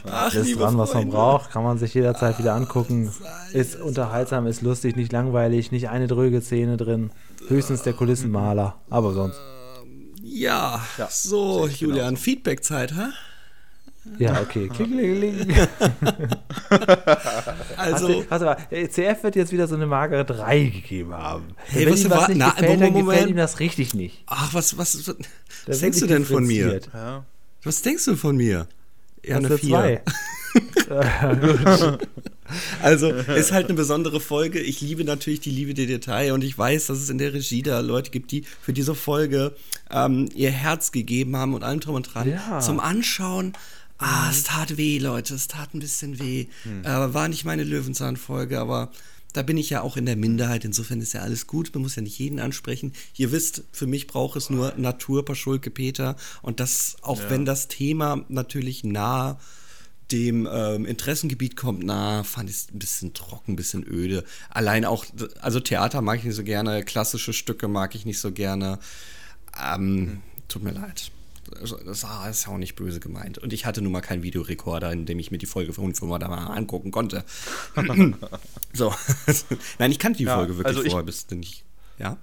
[0.09, 1.51] Ach, Das ist dran, was man braucht.
[1.51, 3.11] Kann man sich jederzeit wieder angucken.
[3.53, 7.11] Ist unterhaltsam, ist lustig, nicht langweilig, nicht eine dröge Szene drin.
[7.47, 8.75] Höchstens der Kulissenmaler.
[8.89, 9.37] Aber sonst.
[10.23, 13.07] Ja, Ja, so, Julian, Feedback-Zeit, hä?
[14.19, 14.67] Ja, okay.
[14.73, 15.47] Klingelingeling.
[17.77, 21.55] Also, Warte, mal, äh, CF wird jetzt wieder so eine magere 3 gegeben haben.
[21.65, 23.07] Hey, Wenn was ihm war- was nicht na, gefällt, dann Moment.
[23.09, 24.23] gefällt ihm das richtig nicht.
[24.27, 25.15] ach, was, was, was,
[25.67, 26.79] was denkst du denn von mir?
[26.93, 27.25] Ja.
[27.63, 28.67] Was denkst du von mir?
[29.27, 29.77] Ja, Das eine ist 4.
[29.79, 30.01] eine
[30.87, 31.97] 2.
[32.81, 34.59] Also, ist halt eine besondere Folge.
[34.59, 37.63] Ich liebe natürlich die Liebe der Detail und ich weiß, dass es in der Regie
[37.63, 39.55] da Leute gibt, die für diese Folge
[39.91, 42.29] ähm, ihr Herz gegeben haben und allem drum und dran.
[42.29, 42.59] Ja.
[42.59, 43.53] Zum Anschauen.
[43.97, 45.33] Ah, es tat weh, Leute.
[45.35, 46.47] Es tat ein bisschen weh.
[46.83, 48.91] Äh, war nicht meine Löwenzahn-Folge, aber
[49.35, 50.63] da bin ich ja auch in der Minderheit.
[50.63, 51.71] Insofern ist ja alles gut.
[51.73, 52.93] Man muss ja nicht jeden ansprechen.
[53.17, 56.15] Ihr wisst, für mich braucht es nur Natur, Paschulke, Peter.
[56.41, 59.39] Und das, auch wenn das Thema natürlich nah
[60.11, 64.23] dem ähm, Interessengebiet kommt nah, fand ich es ein bisschen trocken, ein bisschen öde.
[64.49, 65.05] Allein auch,
[65.41, 68.79] also Theater mag ich nicht so gerne, klassische Stücke mag ich nicht so gerne.
[69.59, 71.11] Ähm, tut mir leid.
[71.51, 73.37] Das ist ja auch nicht böse gemeint.
[73.37, 76.19] Und ich hatte nun mal keinen Videorekorder, in dem ich mir die Folge von Hundfirma
[76.19, 77.23] da mal angucken konnte.
[78.73, 78.93] so.
[79.79, 81.65] Nein, ich kannte die Ja, Folge wirklich also ich- vorher, bis nicht.
[81.97, 82.17] Ja?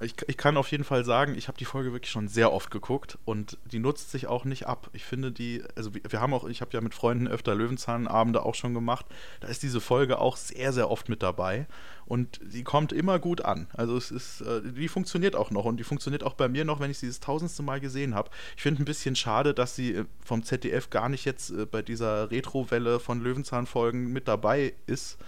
[0.00, 2.70] Ich, ich kann auf jeden Fall sagen, ich habe die Folge wirklich schon sehr oft
[2.72, 4.90] geguckt und die nutzt sich auch nicht ab.
[4.92, 8.56] Ich finde die, also wir haben auch, ich habe ja mit Freunden öfter Löwenzahnabende auch
[8.56, 9.06] schon gemacht.
[9.40, 11.66] Da ist diese Folge auch sehr, sehr oft mit dabei
[12.06, 13.68] und die kommt immer gut an.
[13.72, 16.80] Also es ist, äh, die funktioniert auch noch und die funktioniert auch bei mir noch,
[16.80, 18.30] wenn ich sie das tausendste Mal gesehen habe.
[18.56, 21.82] Ich finde ein bisschen schade, dass sie äh, vom ZDF gar nicht jetzt äh, bei
[21.82, 25.18] dieser Retro-Welle von Löwenzahn-Folgen mit dabei ist.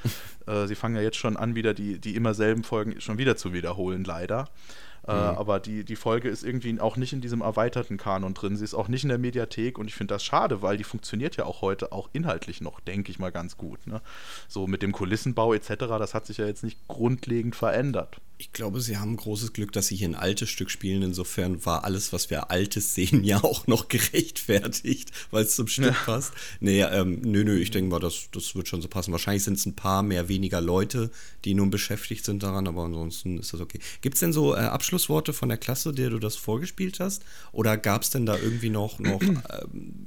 [0.67, 3.55] Sie fangen ja jetzt schon an, wieder die, die immer selben Folgen schon wieder zu
[3.55, 4.51] wiederholen, leider.
[5.07, 8.57] Äh, aber die, die Folge ist irgendwie auch nicht in diesem erweiterten Kanon drin.
[8.57, 11.37] Sie ist auch nicht in der Mediathek und ich finde das schade, weil die funktioniert
[11.37, 13.87] ja auch heute auch inhaltlich noch, denke ich mal, ganz gut.
[13.87, 14.01] Ne?
[14.49, 18.21] So mit dem Kulissenbau etc., das hat sich ja jetzt nicht grundlegend verändert.
[18.37, 21.03] Ich glaube, sie haben großes Glück, dass sie hier ein altes Stück spielen.
[21.03, 25.95] Insofern war alles, was wir Altes sehen, ja auch noch gerechtfertigt, weil es zum Stück
[26.05, 26.33] passt.
[26.59, 29.13] Nee, ähm, nö, nö, ich denke mal, das, das wird schon so passen.
[29.13, 31.11] Wahrscheinlich sind es ein paar mehr weniger Leute,
[31.45, 33.79] die nun beschäftigt sind daran, aber ansonsten ist das okay.
[34.01, 37.25] Gibt es denn so äh, Abschlussworte von der Klasse, der du das vorgespielt hast?
[37.53, 39.39] Oder gab es denn da irgendwie noch, noch ähm,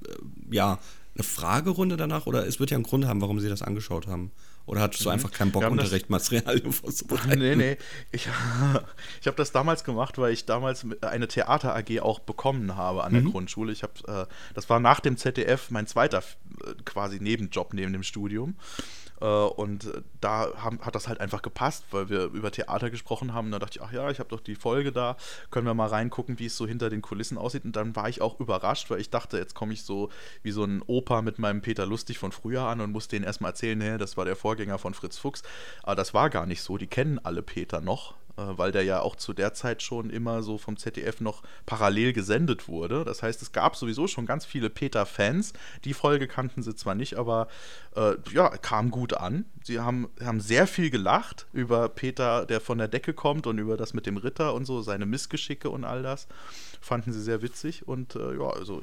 [0.06, 0.80] äh, ja,
[1.18, 2.26] eine Fragerunde danach?
[2.28, 4.32] Oder es wird ja einen Grund haben, warum sie das angeschaut haben.
[4.68, 7.39] Oder hattest du einfach keinen Bock, Unterrichtsmaterial vorzubereiten?
[7.39, 7.78] Nee, nee.
[8.11, 8.28] Ich,
[9.22, 13.13] ich habe das damals gemacht, weil ich damals eine Theater AG auch bekommen habe an
[13.13, 13.72] der Grundschule.
[13.72, 18.03] Ich hab, äh, das war nach dem ZDF mein zweiter äh, quasi Nebenjob neben dem
[18.03, 18.55] Studium.
[19.22, 19.91] Äh, und
[20.22, 23.51] da haben, hat das halt einfach gepasst, weil wir über Theater gesprochen haben.
[23.51, 25.18] Da dachte ich, ach ja, ich habe doch die Folge da,
[25.51, 27.65] können wir mal reingucken, wie es so hinter den Kulissen aussieht.
[27.65, 30.09] Und dann war ich auch überrascht, weil ich dachte, jetzt komme ich so
[30.43, 33.51] wie so ein Opa mit meinem Peter Lustig von früher an und muss denen erstmal
[33.51, 35.43] erzählen, hey, das war der Vorgänger von Fritz Fuchs.
[35.84, 36.78] Aber das war gar nicht so.
[36.78, 40.58] Die kennen alle Peter noch weil der ja auch zu der Zeit schon immer so
[40.58, 43.04] vom ZDF noch parallel gesendet wurde.
[43.04, 45.54] Das heißt, es gab sowieso schon ganz viele Peter-Fans.
[45.84, 47.48] Die Folge kannten sie zwar nicht, aber
[47.96, 49.46] äh, ja, kam gut an.
[49.64, 53.76] Sie haben, haben sehr viel gelacht über Peter, der von der Decke kommt und über
[53.76, 56.28] das mit dem Ritter und so, seine Missgeschicke und all das.
[56.88, 58.82] Fanden sie sehr witzig und äh, ja, also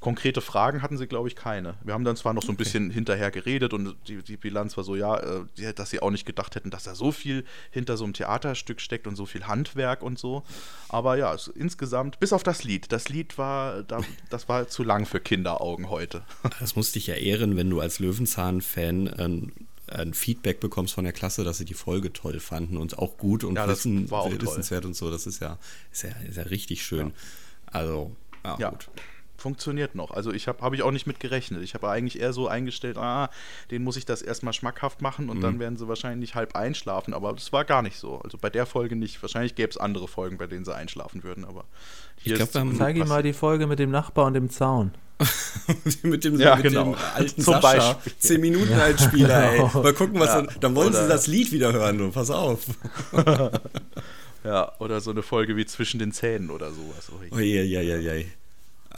[0.00, 1.74] konkrete Fragen hatten sie, glaube ich, keine.
[1.82, 4.84] Wir haben dann zwar noch so ein bisschen hinterher geredet und die, die Bilanz war
[4.84, 8.04] so, ja, äh, dass sie auch nicht gedacht hätten, dass da so viel hinter so
[8.04, 10.42] einem Theaterstück steckt und so viel Handwerk und so.
[10.88, 12.92] Aber ja, es, insgesamt, bis auf das Lied.
[12.92, 14.00] Das Lied war, da,
[14.30, 16.22] das war zu lang für Kinderaugen heute.
[16.60, 19.52] Das muss dich ja ehren, wenn du als Löwenzahn-Fan ein,
[19.88, 23.44] ein Feedback bekommst von der Klasse, dass sie die Folge toll fanden und auch gut
[23.44, 24.42] und Ja, wissen, war auch toll.
[24.42, 25.10] wissenswert und so.
[25.10, 25.58] Das ist ja,
[25.92, 27.12] ist ja, ist ja richtig schön.
[27.72, 28.14] Also,
[28.44, 28.70] ja, Ja.
[28.70, 28.88] gut.
[29.38, 30.12] funktioniert noch.
[30.12, 31.62] Also ich habe hab ich auch nicht mit gerechnet.
[31.62, 33.28] Ich habe eigentlich eher so eingestellt, ah,
[33.70, 35.42] den muss ich das erstmal schmackhaft machen und mhm.
[35.42, 37.14] dann werden sie wahrscheinlich halb einschlafen.
[37.14, 38.18] Aber das war gar nicht so.
[38.24, 39.22] Also bei der Folge nicht.
[39.22, 41.44] Wahrscheinlich gäbe es andere Folgen, bei denen sie einschlafen würden.
[41.44, 41.64] Aber
[42.16, 44.92] hier ich glaube, zeige ihm mal die Folge mit dem Nachbar und dem Zaun.
[46.02, 46.84] mit dem, ja, mit genau.
[46.84, 47.60] dem alten Zum Sascha.
[47.60, 48.12] Beispiel.
[48.18, 48.78] 10 Minuten ja.
[48.78, 49.60] als Spieler, ey.
[49.60, 50.42] Mal gucken, was ja.
[50.42, 52.10] dann, dann wollen oder sie das Lied wieder hören, du.
[52.10, 52.60] Pass auf.
[54.46, 57.10] Ja, oder so eine Folge wie Zwischen den Zähnen oder sowas.
[57.32, 58.26] Oh, je, je, je, je.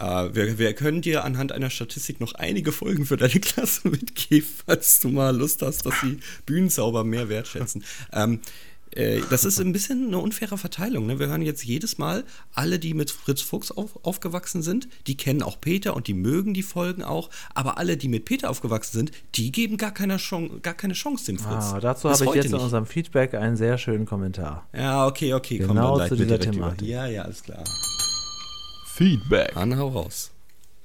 [0.01, 4.49] Uh, wir, wir, können dir anhand einer Statistik noch einige Folgen für deine Klasse mitgeben,
[4.65, 7.83] falls du mal Lust hast, dass die Bühnenzauber mehr wertschätzen.
[8.13, 8.39] Ähm, äh,
[9.31, 11.07] das ist ein bisschen eine unfaire Verteilung.
[11.07, 11.19] Ne?
[11.19, 12.25] Wir hören jetzt jedes Mal,
[12.55, 16.55] alle, die mit Fritz Fuchs auf, aufgewachsen sind, die kennen auch Peter und die mögen
[16.55, 17.31] die Folgen auch.
[17.55, 21.27] Aber alle, die mit Peter aufgewachsen sind, die geben gar keine, Chance, gar keine Chance
[21.27, 21.73] dem Fritz.
[21.73, 22.55] Ah, dazu habe ich jetzt nicht.
[22.55, 24.67] in unserem Feedback einen sehr schönen Kommentar.
[24.75, 25.59] Ja, okay, okay.
[25.59, 26.89] Genau Komm, zu dieser Thematik.
[26.89, 27.65] Ja, ja, alles klar.
[28.87, 29.53] Feedback.
[29.55, 30.33] Dann hau raus.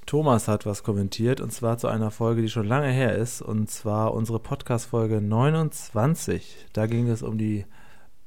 [0.05, 3.71] Thomas hat was kommentiert und zwar zu einer Folge, die schon lange her ist und
[3.71, 6.67] zwar unsere Podcast-Folge 29.
[6.73, 7.65] Da ging es um die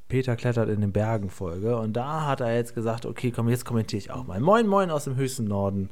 [0.09, 3.65] Peter klettert in den Bergen Folge und da hat er jetzt gesagt, okay, komm, jetzt
[3.65, 4.41] kommentiere ich auch mal.
[4.41, 5.91] Moin, moin aus dem höchsten Norden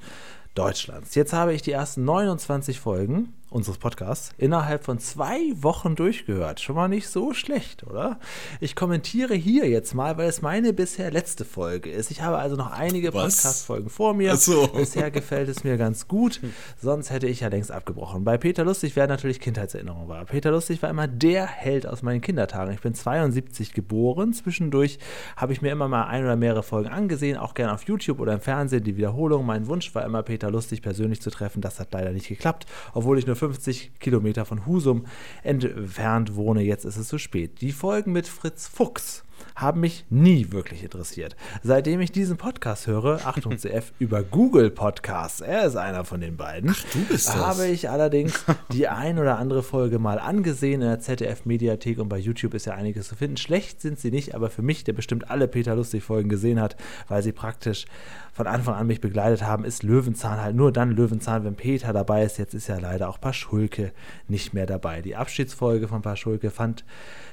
[0.54, 1.14] Deutschlands.
[1.16, 6.60] Jetzt habe ich die ersten 29 Folgen unseres Podcasts innerhalb von zwei Wochen durchgehört.
[6.60, 8.18] Schon mal nicht so schlecht, oder?
[8.60, 12.10] Ich kommentiere hier jetzt mal, weil es meine bisher letzte Folge ist.
[12.10, 14.36] Ich habe also noch einige Podcast-Folgen vor mir.
[14.36, 14.66] So.
[14.66, 16.40] Bisher gefällt es mir ganz gut.
[16.82, 18.24] Sonst hätte ich ja längst abgebrochen.
[18.24, 20.24] Bei Peter Lustig wäre natürlich Kindheitserinnerung war.
[20.24, 22.74] Peter Lustig war immer der Held aus meinen Kindertagen.
[22.74, 24.32] Ich bin 72 geboren.
[24.32, 24.98] Zwischendurch
[25.36, 28.32] habe ich mir immer mal ein oder mehrere Folgen angesehen, auch gerne auf YouTube oder
[28.32, 28.82] im Fernsehen.
[28.82, 29.46] Die Wiederholung.
[29.46, 31.60] Mein Wunsch war immer, Peter Lustig persönlich zu treffen.
[31.60, 35.04] Das hat leider nicht geklappt, obwohl ich nur 50 Kilometer von Husum
[35.42, 36.62] entfernt wohne.
[36.62, 37.60] Jetzt ist es zu spät.
[37.60, 39.23] Die Folgen mit Fritz Fuchs
[39.56, 41.36] haben mich nie wirklich interessiert.
[41.62, 46.36] Seitdem ich diesen Podcast höre, Achtung CF, über Google Podcasts, er ist einer von den
[46.36, 47.36] beiden, Ach, du bist das.
[47.36, 52.18] habe ich allerdings die ein oder andere Folge mal angesehen in der ZDF-Mediathek und bei
[52.18, 53.36] YouTube ist ja einiges zu finden.
[53.36, 56.76] Schlecht sind sie nicht, aber für mich, der bestimmt alle Peter Lustig-Folgen gesehen hat,
[57.08, 57.86] weil sie praktisch
[58.32, 62.24] von Anfang an mich begleitet haben, ist Löwenzahn halt nur dann Löwenzahn, wenn Peter dabei
[62.24, 62.36] ist.
[62.38, 63.92] Jetzt ist ja leider auch Paschulke
[64.26, 65.02] nicht mehr dabei.
[65.02, 66.84] Die Abschiedsfolge von Paschulke fand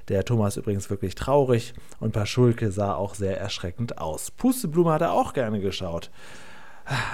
[0.07, 4.31] der Thomas übrigens wirklich traurig und Paschulke sah auch sehr erschreckend aus.
[4.31, 6.09] Pusteblume hat er auch gerne geschaut.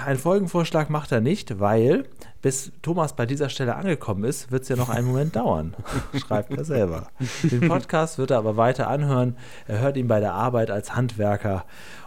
[0.04, 2.04] Ein Folgenvorschlag macht er nicht, weil
[2.42, 5.74] bis Thomas bei dieser Stelle angekommen ist, wird es ja noch einen Moment dauern,
[6.14, 7.08] schreibt er selber.
[7.42, 9.36] Den Podcast wird er aber weiter anhören.
[9.66, 11.64] Er hört ihn bei der Arbeit als Handwerker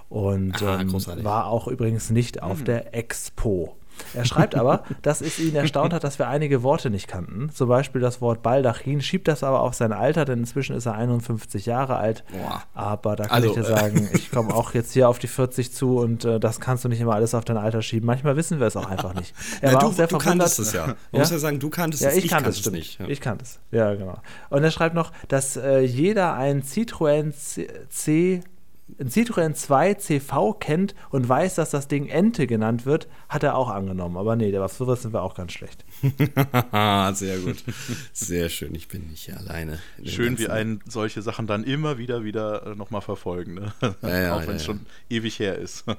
[0.09, 2.65] und ah, ähm, war auch übrigens nicht auf mhm.
[2.65, 3.77] der Expo.
[4.13, 7.49] Er schreibt aber, dass es ihn erstaunt hat, dass wir einige Worte nicht kannten.
[7.51, 10.95] Zum Beispiel das Wort Baldachin, schiebt das aber auf sein Alter, denn inzwischen ist er
[10.95, 12.23] 51 Jahre alt.
[12.31, 12.63] Boah.
[12.73, 15.71] Aber da kann also, ich dir sagen, ich komme auch jetzt hier auf die 40
[15.71, 18.05] zu und äh, das kannst du nicht immer alles auf dein Alter schieben.
[18.05, 19.33] Manchmal wissen wir es auch einfach nicht.
[19.61, 20.87] Er ja, war du, auch sehr du kanntest es ja.
[20.87, 21.19] Man ja?
[21.19, 22.99] muss ja sagen, du kanntest ja, es, ich, ich kannte es nicht.
[22.99, 23.07] Ja.
[23.07, 24.17] Ich kannte es, ja genau.
[24.49, 27.33] Und er schreibt noch, dass äh, jeder ein Citroën
[27.89, 28.41] C
[28.99, 33.55] ein Citroën 2 CV kennt und weiß, dass das Ding Ente genannt wird, hat er
[33.55, 34.17] auch angenommen.
[34.17, 35.85] Aber nee, der war sowas sind wir auch ganz schlecht.
[37.17, 37.63] Sehr gut.
[38.13, 38.75] Sehr schön.
[38.75, 39.79] Ich bin nicht alleine.
[40.03, 43.55] Schön, wie einen solche Sachen dann immer wieder wieder äh, nochmal verfolgen.
[43.55, 43.73] Ne?
[44.01, 45.85] Ja, ja, auch wenn es ja, schon ewig her ist.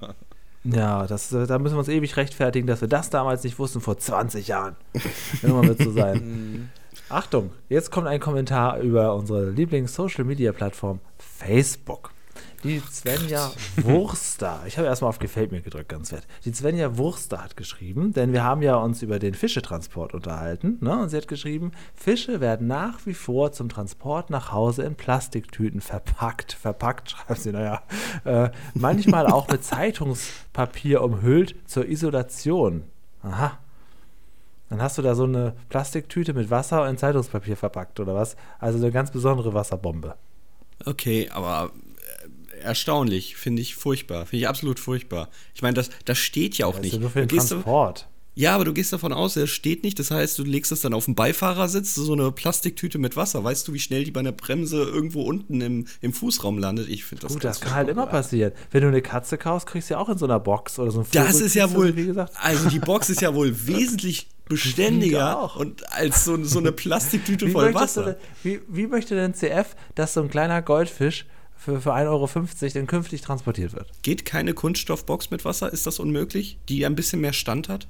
[0.65, 3.81] Ja, das, äh, da müssen wir uns ewig rechtfertigen, dass wir das damals nicht wussten,
[3.81, 4.77] vor 20 Jahren.
[5.43, 6.71] Immer wird so sein.
[7.09, 12.13] Achtung, jetzt kommt ein Kommentar über unsere Lieblings-Social-Media-Plattform Facebook.
[12.65, 16.29] Die Svenja Wurster, ich habe erstmal auf Gefällt mir gedrückt, ganz fett.
[16.45, 20.79] Die Svenja Wurster hat geschrieben, denn wir haben ja uns über den Fischetransport unterhalten.
[20.81, 20.97] Ne?
[21.03, 25.81] Und sie hat geschrieben, Fische werden nach wie vor zum Transport nach Hause in Plastiktüten
[25.81, 26.53] verpackt.
[26.53, 27.83] Verpackt, schreibt sie, naja.
[28.25, 32.85] Äh, manchmal auch mit Zeitungspapier umhüllt zur Isolation.
[33.25, 33.59] Aha.
[34.69, 38.37] Dann hast du da so eine Plastiktüte mit Wasser und Zeitungspapier verpackt, oder was?
[38.61, 40.15] Also eine ganz besondere Wasserbombe.
[40.85, 41.71] Okay, aber
[42.63, 44.27] erstaunlich, finde ich furchtbar.
[44.27, 45.29] Finde ich absolut furchtbar.
[45.55, 46.93] Ich meine, das, das steht ja auch das nicht.
[46.93, 48.09] Ist ja nur für den Transport.
[48.35, 49.99] Ja, aber du gehst davon aus, er steht nicht.
[49.99, 53.45] Das heißt, du legst es dann auf den Beifahrersitz, so eine Plastiktüte mit Wasser.
[53.45, 56.89] Weißt du, wie schnell die bei einer Bremse irgendwo unten im, im Fußraum landet?
[56.89, 58.53] Ich finde das Gut, das kann halt immer passieren.
[58.71, 61.01] Wenn du eine Katze kaufst, kriegst du ja auch in so einer Box oder so
[61.01, 61.07] ein.
[61.13, 62.33] Das ist ja wohl, wie gesagt.
[62.41, 67.75] also die Box ist ja wohl wesentlich beständiger und als so, so eine Plastiktüte voll
[67.75, 68.05] Wasser.
[68.05, 71.27] Denn, wie, wie möchte denn CF, dass so ein kleiner Goldfisch
[71.65, 72.29] für, für 1,50 Euro
[72.75, 73.91] dann künftig transportiert wird.
[74.03, 75.73] Geht keine Kunststoffbox mit Wasser?
[75.73, 76.59] Ist das unmöglich?
[76.69, 77.87] Die ein bisschen mehr Stand hat?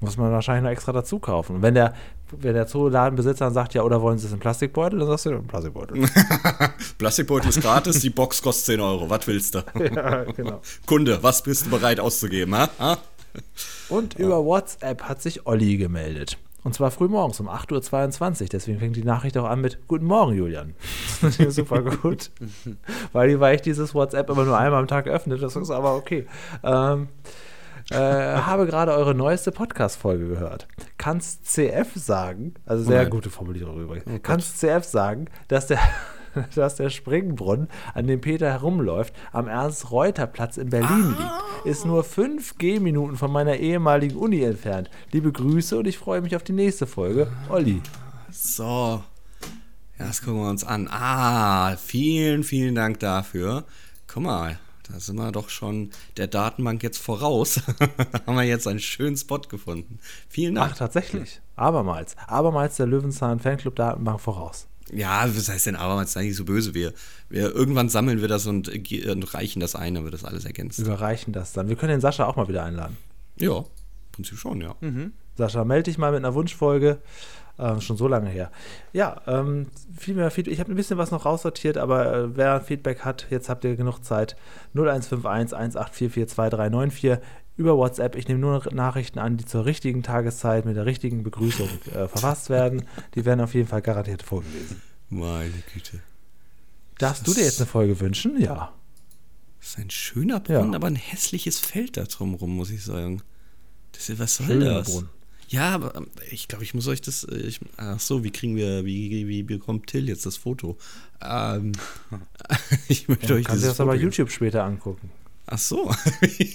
[0.00, 1.60] Muss man wahrscheinlich noch extra dazu kaufen.
[1.60, 1.92] wenn der,
[2.30, 5.42] wenn der Zooladenbesitzer dann sagt, ja, oder wollen Sie es in Plastikbeutel, dann sagst du,
[5.42, 6.08] Plastikbeutel.
[6.98, 9.10] Plastikbeutel ist gratis, die Box kostet 10 Euro.
[9.10, 9.58] Was willst du?
[9.74, 10.62] ja, genau.
[10.86, 12.54] Kunde, was bist du bereit auszugeben?
[12.54, 12.68] Ha?
[12.78, 12.98] ha?
[13.88, 16.38] Und über WhatsApp hat sich Olli gemeldet.
[16.68, 18.48] Und zwar früh morgens um 8.22 Uhr.
[18.52, 20.74] Deswegen fängt die Nachricht auch an mit Guten Morgen, Julian.
[21.22, 22.30] Das ist super gut.
[23.14, 25.38] weil, weil ich dieses WhatsApp immer nur einmal am Tag öffne.
[25.38, 26.26] Das ist aber okay.
[26.62, 27.08] Ähm,
[27.90, 30.68] äh, habe gerade eure neueste Podcast-Folge gehört.
[30.98, 33.10] Kannst CF sagen, also sehr Nein.
[33.12, 35.78] gute Formulierung übrigens, Oh kannst CF sagen, dass der,
[36.54, 42.58] dass der Springbrunnen, an dem Peter herumläuft, am Ernst-Reuter-Platz in Berlin liegt, ist nur fünf
[42.58, 44.90] Gehminuten von meiner ehemaligen Uni entfernt.
[45.12, 47.28] Liebe Grüße und ich freue mich auf die nächste Folge.
[47.48, 47.82] Olli.
[48.30, 49.02] So.
[49.98, 50.88] Ja, das gucken wir uns an.
[50.90, 53.64] Ah, vielen, vielen Dank dafür.
[54.06, 54.58] Guck mal,
[54.90, 57.60] da sind wir doch schon der Datenbank jetzt voraus.
[57.78, 57.86] da
[58.26, 59.98] haben wir jetzt einen schönen Spot gefunden.
[60.28, 60.72] Vielen Dank.
[60.72, 61.40] Ach, tatsächlich.
[61.56, 62.16] Abermals.
[62.26, 64.66] Abermals der Löwenzahn Fanclub Datenbank voraus.
[64.92, 66.12] Ja, was heißt denn abermals?
[66.12, 66.74] Sei nicht so böse.
[66.74, 66.92] Wir,
[67.28, 70.78] wir, irgendwann sammeln wir das und, und reichen das ein, dann wird das alles ergänzt.
[70.78, 71.68] Überreichen das dann.
[71.68, 72.96] Wir können den Sascha auch mal wieder einladen.
[73.36, 73.64] Ja, im
[74.12, 74.74] Prinzip schon, ja.
[75.36, 76.98] Sascha, melde dich mal mit einer Wunschfolge.
[77.60, 78.52] Ähm, schon so lange her.
[78.92, 79.66] Ja, ähm,
[79.96, 80.54] viel mehr Feedback.
[80.54, 83.74] Ich habe ein bisschen was noch raussortiert, aber äh, wer Feedback hat, jetzt habt ihr
[83.74, 84.36] genug Zeit.
[84.74, 87.18] 0151 1844 2394
[87.58, 88.16] über WhatsApp.
[88.16, 92.48] Ich nehme nur Nachrichten an, die zur richtigen Tageszeit mit der richtigen Begrüßung äh, verfasst
[92.48, 92.84] werden.
[93.14, 94.80] Die werden auf jeden Fall garantiert vorgelesen.
[95.10, 96.00] Meine Güte.
[96.98, 98.40] Darfst du dir jetzt eine Folge wünschen?
[98.40, 98.72] Ja.
[99.60, 100.76] Das ist ein schöner Brunnen, Ja.
[100.76, 103.22] aber ein hässliches Feld da drumrum, muss ich sagen.
[103.92, 104.90] Das ist, was soll Schöner das?
[104.90, 105.08] Brunnen.
[105.48, 107.24] Ja, aber ähm, ich glaube, ich muss euch das.
[107.24, 110.76] äh, Ich, ach so, wie kriegen wir, wie, wie bekommt Till jetzt das Foto?
[111.22, 111.72] Ähm,
[112.88, 115.10] ich möchte Du euch kannst dir dieses das aber YouTube später angucken.
[115.50, 115.90] Ach so.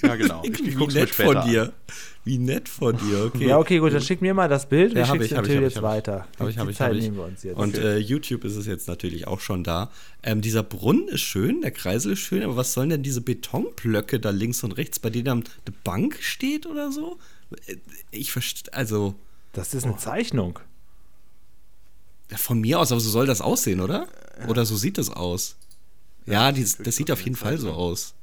[0.04, 0.44] Ja, genau.
[0.46, 1.74] Ich- ich wie guck's nett später von dir.
[2.26, 3.48] Wie nett von dir, okay.
[3.48, 4.94] Ja, okay, gut, dann schick mir mal das Bild.
[4.94, 6.28] Ja, ich schicke es natürlich hab ich, jetzt hab weiter.
[6.40, 7.04] Hab ich, hab ich, Zeit hab ich.
[7.04, 7.58] nehmen wir uns jetzt.
[7.58, 9.92] Und äh, YouTube ist es jetzt natürlich auch schon da.
[10.22, 14.20] Ähm, dieser Brunnen ist schön, der Kreisel ist schön, aber was sollen denn diese Betonblöcke
[14.20, 17.18] da links und rechts, bei denen dann eine Bank steht oder so?
[17.66, 17.78] Äh,
[18.12, 19.16] Ich verstehe, also
[19.54, 20.60] das ist eine Zeichnung.
[22.32, 24.08] ja, von mir aus, aber so soll das aussehen, oder?
[24.48, 25.56] Oder so sieht das aus.
[26.26, 28.14] Ja, die, das sieht auf jeden Fall so aus.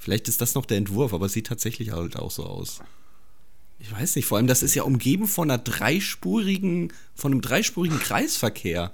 [0.00, 2.80] Vielleicht ist das noch der Entwurf, aber es sieht tatsächlich halt auch so aus.
[3.78, 7.98] Ich weiß nicht, vor allem das ist ja umgeben von einer dreispurigen, von einem dreispurigen
[7.98, 8.92] Kreisverkehr.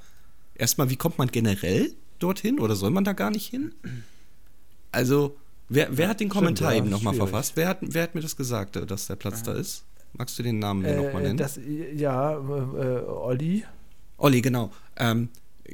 [0.56, 3.72] Erstmal, wie kommt man generell dorthin oder soll man da gar nicht hin?
[4.90, 5.36] Also,
[5.68, 7.52] wer, wer hat den Kommentar ja, eben nochmal verfasst?
[7.54, 9.84] Wer hat, wer hat mir das gesagt, äh, dass der Platz da ist?
[10.14, 11.36] Magst du den Namen mir nochmal Äh, nennen?
[11.38, 11.60] das,
[11.94, 13.64] ja, äh, äh, Olli.
[14.18, 14.72] Olli, genau.
[14.96, 15.28] Ähm,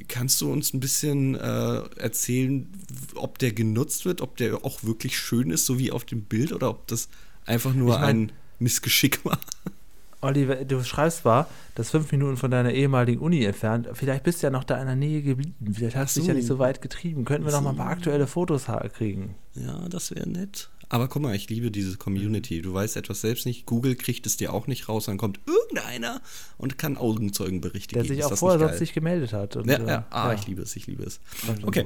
[0.07, 2.67] kannst du uns ein bisschen äh, erzählen,
[3.15, 6.51] ob der genutzt wird, ob der auch wirklich schön ist, so wie auf dem Bild,
[6.53, 7.09] oder ob das
[7.45, 9.39] einfach nur Ich mein- ein Missgeschick war?
[10.21, 13.89] Olli, du schreibst zwar, das fünf Minuten von deiner ehemaligen Uni entfernt.
[13.91, 15.73] Vielleicht bist du ja noch da in der Nähe geblieben.
[15.73, 16.37] Vielleicht hast du dich ja so.
[16.37, 17.25] nicht so weit getrieben.
[17.25, 19.35] Könnten wir noch mal ein paar aktuelle Fotos kriegen?
[19.55, 20.69] Ja, das wäre nett.
[20.89, 22.61] Aber guck mal, ich liebe diese Community.
[22.61, 26.21] Du weißt etwas selbst nicht, Google kriegt es dir auch nicht raus, dann kommt irgendeiner
[26.57, 28.15] und kann Augenzeugenberichte Der geben.
[28.15, 29.55] sich Ist auch vorher sonst nicht gemeldet hat.
[29.55, 31.19] Und, Ja, äh, ja, ah, ja, ich liebe es, ich liebe es.
[31.63, 31.85] Okay.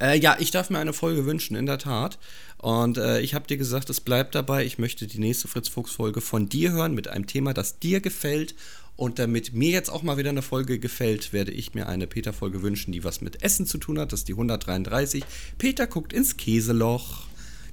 [0.00, 2.18] Äh, ja, ich darf mir eine Folge wünschen, in der Tat.
[2.56, 4.64] Und äh, ich habe dir gesagt, es bleibt dabei.
[4.64, 8.00] Ich möchte die nächste Fritz Fuchs Folge von dir hören mit einem Thema, das dir
[8.00, 8.54] gefällt.
[8.96, 12.62] Und damit mir jetzt auch mal wieder eine Folge gefällt, werde ich mir eine Peter-Folge
[12.62, 14.12] wünschen, die was mit Essen zu tun hat.
[14.12, 15.24] Das ist die 133.
[15.56, 17.29] Peter guckt ins Käseloch.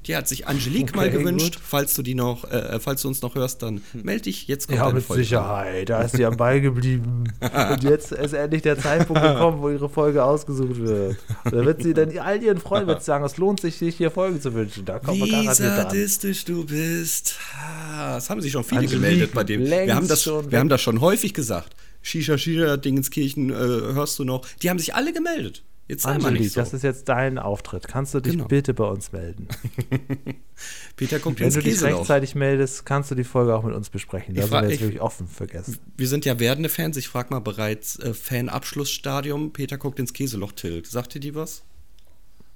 [0.08, 1.56] Die hat sich Angelique mal Okay, gewünscht.
[1.56, 1.62] gut.
[1.64, 4.48] Falls du die noch, äh, falls du uns noch hörst, dann melde dich.
[4.48, 5.24] Jetzt kommt Ja, mit Folge.
[5.24, 5.90] Sicherheit.
[5.90, 7.26] Da ist sie am Ball geblieben.
[7.72, 11.18] Und jetzt ist endlich der Zeitpunkt gekommen, wo ihre Folge ausgesucht wird.
[11.44, 14.10] Und da wird sie dann all ihren Freunden wird sagen, es lohnt sich, sich hier
[14.12, 14.86] Folge zu wünschen.
[14.86, 15.76] Da kommt man Wie garantiert dran.
[15.90, 17.36] sadistisch du bist.
[17.60, 19.66] Ah, Das haben sich schon viele Angelique, gemeldet bei dem.
[19.66, 21.76] Wir haben, das, schon wir haben das schon häufig gesagt.
[22.02, 24.46] Shisha, Shisha, Dingenskirchen, äh, hörst du noch?
[24.62, 25.64] Die haben sich alle gemeldet.
[25.88, 26.60] Jetzt sei mal Angelique, nicht so.
[26.60, 27.88] das ist jetzt dein Auftritt.
[27.88, 28.46] Kannst du dich Genau.
[28.48, 29.48] bitte bei uns melden?
[30.98, 33.90] Peter kommt Wenn ins du dich rechtzeitig meldest, kannst du die Folge auch mit uns
[33.90, 34.36] besprechen.
[34.36, 35.78] Da Ich sind wir jetzt ich- wirklich offen für Gäste.
[35.96, 36.98] Wir sind ja werdende Fans.
[36.98, 39.54] Ich frage mal bereits äh, Fan-Abschlussstadium.
[39.54, 40.84] Peter guckt ins Käseloch, Till.
[40.86, 41.64] Sagt dir die was?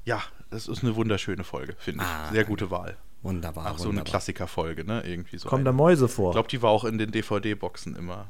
[0.03, 2.09] Ja, das ist eine wunderschöne Folge, finde ich.
[2.09, 2.97] Ah, Sehr gute Wahl.
[3.21, 3.67] Wunderbar.
[3.71, 4.09] Auch so eine wunderbar.
[4.09, 5.03] Klassikerfolge, ne?
[5.05, 5.47] Irgendwie so.
[5.47, 5.77] Kommen da eine.
[5.77, 6.31] Mäuse Ich vor?
[6.33, 8.27] glaube, die war auch in den DVD-Boxen immer.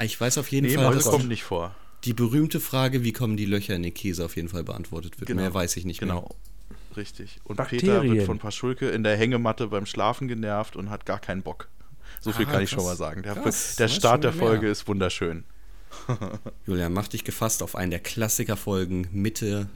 [0.00, 1.74] Ich weiß auf jeden Nee, Fall, Mäuse kommen nicht vor.
[2.04, 5.28] Die berühmte Frage, wie kommen die Löcher in den Käse, auf jeden Fall beantwortet wird.
[5.28, 5.42] Genau.
[5.42, 6.08] Mehr weiß ich nicht mehr.
[6.14, 6.36] Genau.
[6.96, 7.38] Richtig.
[7.44, 7.80] Und Bakterien.
[8.02, 11.68] Peter wird von Paschulke in der Hängematte beim Schlafen genervt und hat gar keinen Bock.
[12.20, 12.80] So viel Ah, kann ich krass.
[12.80, 13.22] schon mal sagen.
[13.22, 14.48] Der, Krass, der Start der schon mehr.
[14.48, 15.44] Folge ist wunderschön.
[16.66, 19.68] Julian, mach dich gefasst auf einen der Klassikerfolgen Mitte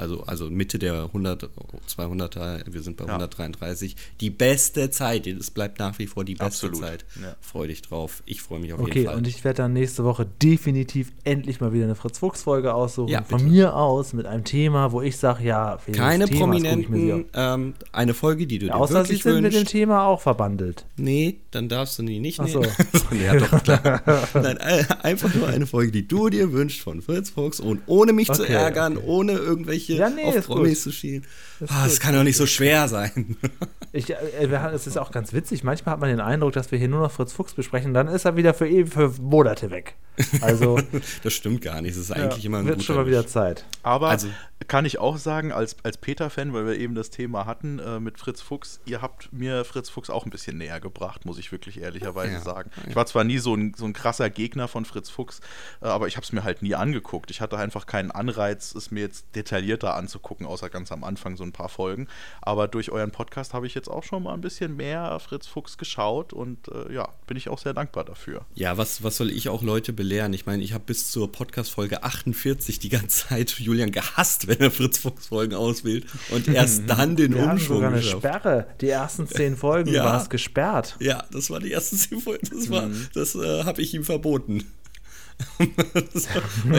[0.00, 1.48] also, also Mitte der 100,
[1.88, 3.10] 200er, wir sind bei Ja.
[3.12, 5.26] 133, die beste Zeit.
[5.26, 7.04] Es bleibt nach wie vor die beste Absolut, Zeit.
[7.20, 7.36] ja.
[7.40, 8.22] Freu dich drauf.
[8.26, 9.16] Ich freue mich auf Okay, jeden Fall.
[9.16, 13.10] und ich werde dann nächste Woche definitiv endlich mal wieder eine Fritz-Fuchs-Folge aussuchen.
[13.10, 17.74] Ja, von mir aus mit einem Thema, wo ich sage, ja, Keine sie Prominenten, ähm,
[17.92, 19.72] eine Folge, die du Ja, dir außer sie wirklich sind mit dem wünschst.
[19.72, 20.86] Thema auch verbandelt.
[20.96, 22.60] Nee, dann darfst du die nicht Ach so.
[23.10, 23.24] nehmen.
[23.24, 24.02] ja, doch, klar.
[24.34, 28.12] Nein, äh, einfach nur eine Folge, die du dir wünschst von Fritz Fuchs und ohne
[28.12, 29.06] mich zu Okay, ärgern, okay.
[29.06, 30.46] ohne irgendwelche Ja, nee, auf.
[30.46, 31.24] Promis zu schielen.
[31.60, 31.86] Ist Ah, gut.
[31.92, 33.36] das kann doch nicht so schwer sein.
[33.92, 35.64] Ich, äh, es ist auch ganz witzig.
[35.64, 37.92] Manchmal hat man den Eindruck, dass wir hier nur noch Fritz Fuchs besprechen.
[37.92, 39.96] Dann ist er wieder für ewig, für Monate weg.
[40.42, 40.78] Also
[41.24, 41.96] Das stimmt gar nicht.
[41.96, 43.26] Das ist eigentlich immer ein wird guter schon mal wieder.
[43.26, 43.64] Zeit.
[43.82, 44.28] Aber Also-
[44.68, 48.18] kann ich auch sagen, als, als Peter-Fan, weil wir eben das Thema hatten äh, mit
[48.18, 51.80] Fritz Fuchs, ihr habt mir Fritz Fuchs auch ein bisschen näher gebracht, muss ich wirklich
[51.80, 52.70] ehrlicherweise Ja, sagen.
[52.76, 52.82] ja.
[52.88, 55.40] Ich war zwar nie so ein, so ein krasser Gegner von Fritz Fuchs,
[55.80, 57.30] äh, aber ich habe es mir halt nie angeguckt.
[57.30, 61.44] Ich hatte einfach keinen Anreiz, es mir jetzt detaillierter anzugucken, außer ganz am Anfang so
[61.44, 62.06] ein paar Folgen.
[62.42, 65.78] Aber durch euren Podcast habe ich jetzt auch schon mal ein bisschen mehr Fritz Fuchs
[65.78, 68.44] geschaut und äh, ja, bin ich auch sehr dankbar dafür.
[68.54, 70.32] Ja, was, was soll ich auch Leute belehren?
[70.32, 74.70] Ich meine, ich habe bis zur Podcast-Folge 48 die ganze Zeit Julian gehasst, wenn er
[74.70, 78.18] Fritz Fuchs-Folgen auswählt und erst dann den Wir Umschwung sogar eine geschafft.
[78.26, 78.66] Sperre.
[78.80, 80.04] Die ersten zehn Folgen Ja.
[80.04, 80.96] war es gesperrt.
[81.00, 82.40] Ja, das war die erste Folge.
[82.50, 83.06] Das, war, Mhm.
[83.14, 84.64] das äh, habe ich ihm verboten.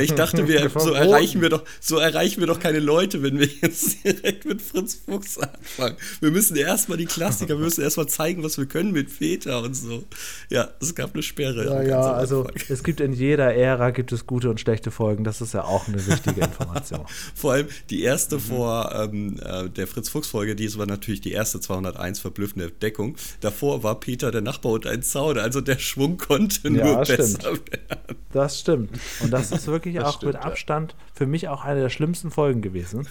[0.02, 3.48] Ich dachte, wir, so erreichen wir doch, so erreichen wir doch keine Leute, wenn wir
[3.62, 5.96] jetzt direkt mit Fritz Fuchs anfangen.
[6.20, 9.74] Wir müssen erstmal die Klassiker, wir müssen erstmal zeigen, was wir können mit Väter und
[9.76, 10.04] so.
[10.50, 11.66] Ja, es gab eine Sperre.
[11.66, 15.24] Ja, ja, also es gibt in jeder Ära gibt es gute und schlechte Folgen.
[15.24, 17.06] Das ist ja auch eine wichtige Information.
[17.36, 18.40] Vor allem die erste Mhm.
[18.40, 23.16] vor ähm, äh, der Fritz-Fuchs-Folge, die war natürlich die erste 201 verblüffende Entdeckung.
[23.42, 27.18] Davor war Peter der Nachbar und ein Zaun, also der Schwung konnte Ja, nur stimmt.
[27.20, 28.18] besser werden.
[28.32, 28.92] Das stimmt.
[29.22, 30.48] Und das ist wirklich Das auch stimmt, mit ja.
[30.48, 33.08] Abstand für mich auch eine der schlimmsten Folgen gewesen.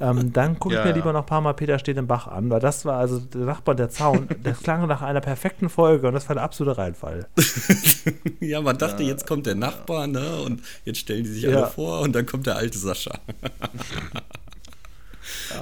[0.00, 0.96] ähm, dann gucke ich Ja, mir ja.
[0.96, 3.42] lieber noch ein paar Mal Peter steht im Bach an, weil das war also der
[3.42, 4.28] Nachbar der Zaun.
[4.42, 7.26] Das klang nach einer perfekten Folge und das war der absolute Reinfall.
[8.40, 10.40] Ja, man dachte, jetzt kommt der Nachbar, ne?
[10.42, 11.50] Und jetzt stellen die sich Ja.
[11.56, 13.18] alle vor und dann kommt der alte Sascha.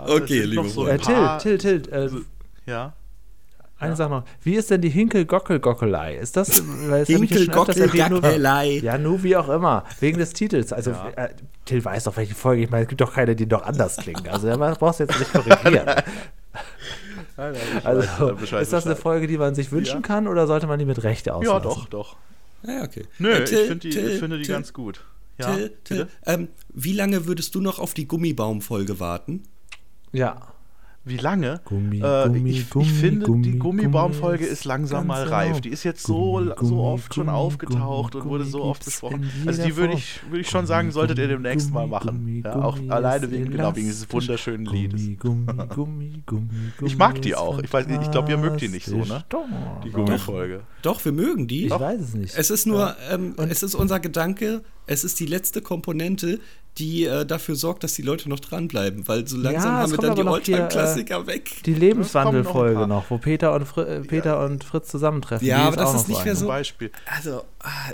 [0.06, 1.12] Okay, liebe so Freunde.
[1.12, 2.10] Äh, Till, Till, Till, äh,
[2.70, 2.92] Ja.
[3.78, 4.24] Eine Sache noch.
[4.42, 6.16] Wie ist denn die Hinkel-Gockel-Gockelei?
[6.16, 8.80] Ist das, weil öfters erwähnt, nur- Hinkel-Gockel-Gackelei.
[8.82, 9.84] Ja, nur wie auch immer.
[10.00, 10.72] Wegen des Titels.
[10.72, 11.08] Also, Ja.
[11.16, 11.28] äh,
[11.66, 12.62] Till weiß doch, welche Folge.
[12.62, 14.26] Ich meine, es gibt doch keine, die noch anders klingen.
[14.28, 15.86] Also, da brauchst du jetzt nicht korrigieren.
[17.36, 18.96] Also, Bescheid, ist das eine.
[18.96, 20.00] Folge, die man sich wünschen Ja.
[20.00, 21.54] kann oder sollte man die mit Rechte auslassen?
[21.68, 22.16] Ja, doch, doch.
[22.62, 23.04] Ja, okay.
[23.18, 25.04] Nö, Äh, Till, ich, find die, Till, ich finde die Till, ganz gut.
[25.38, 25.54] Ja,
[25.84, 29.42] Till, ähm, wie lange würdest du noch auf die Gummibaum-Folge warten?
[30.12, 30.48] Ja.
[31.06, 31.60] Wie lange?
[31.64, 35.36] Gummi, äh, Gummi, ich, Gummi, ich finde, Gummi, die Gummibaumfolge Gummi ist langsam mal genau.
[35.36, 35.60] reif.
[35.60, 38.84] Die ist jetzt so, Gummi, so Gummi, oft schon aufgetaucht Gummi, und wurde so oft
[38.84, 39.30] besprochen.
[39.46, 42.18] Also die würde ich, würde ich schon sagen, solltet ihr Gummi, demnächst mal machen.
[42.18, 45.00] Gummi, ja, auch Gummi alleine wegen, genau, wegen dieses wunderschönen Liedes.
[45.00, 46.50] Gummi, Gummi, Gummi, Gummi, Gummi.
[46.86, 47.60] Ich mag die auch.
[47.60, 49.24] Ich weiß ich glaube, ihr mögt die nicht so, ne?
[49.28, 49.44] Doch,
[49.84, 50.04] Die doch.
[50.04, 50.62] Gummifolge.
[50.82, 51.66] Doch, wir mögen die.
[51.66, 52.36] Ich weiß es nicht.
[52.36, 56.40] Es ist nur, ähm, es ist unser Gedanke, es ist die letzte Komponente,
[56.78, 59.98] die äh, dafür sorgt, dass die Leute noch dranbleiben, weil so langsam Ja, haben wir
[59.98, 61.62] dann die Oldtime-Klassiker weg.
[61.64, 65.46] Die Lebenswandelfolge noch noch, wo Peter und, Fri äh, Peter und Fritz zusammentreffen.
[65.46, 66.90] Ja, aber das auch ist nicht mehr so- Beispiel.
[67.06, 67.42] Also,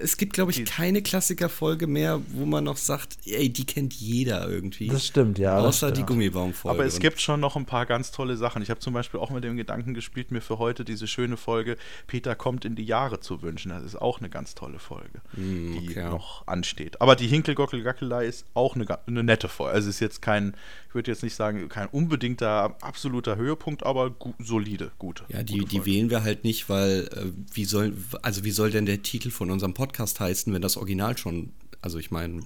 [0.02, 3.94] es gibt, glaube ich, Die- keine Klassikerfolge mehr, wo man noch sagt, ey, die kennt
[3.94, 4.88] jeder irgendwie.
[4.88, 5.58] Das stimmt, ja.
[5.58, 6.08] Außer die stimmt.
[6.08, 6.78] Gummibaumfolge.
[6.78, 8.62] Aber es gibt schon noch ein paar ganz tolle Sachen.
[8.62, 11.76] Ich habe zum Beispiel auch mit dem Gedanken gespielt, mir für heute diese schöne Folge
[12.06, 13.70] Peter kommt in die Jahre zu wünschen.
[13.70, 16.04] Das ist auch eine ganz tolle Folge, die Hm, okay.
[16.04, 17.00] noch ansteht.
[17.00, 19.74] Aber die Hinkelgockel-Gackelei ist auch eine, eine nette Folge.
[19.74, 20.54] Also es ist jetzt kein,
[20.92, 25.24] ich würde jetzt nicht sagen, kein unbedingter, absoluter Höhepunkt, aber gu solide, gute.
[25.30, 28.84] Ja, die, die wählen wir halt nicht, weil äh, wie soll, also wie soll denn
[28.84, 32.42] der Titel von unserem Podcast heißen, wenn das Original schon, also ich meine,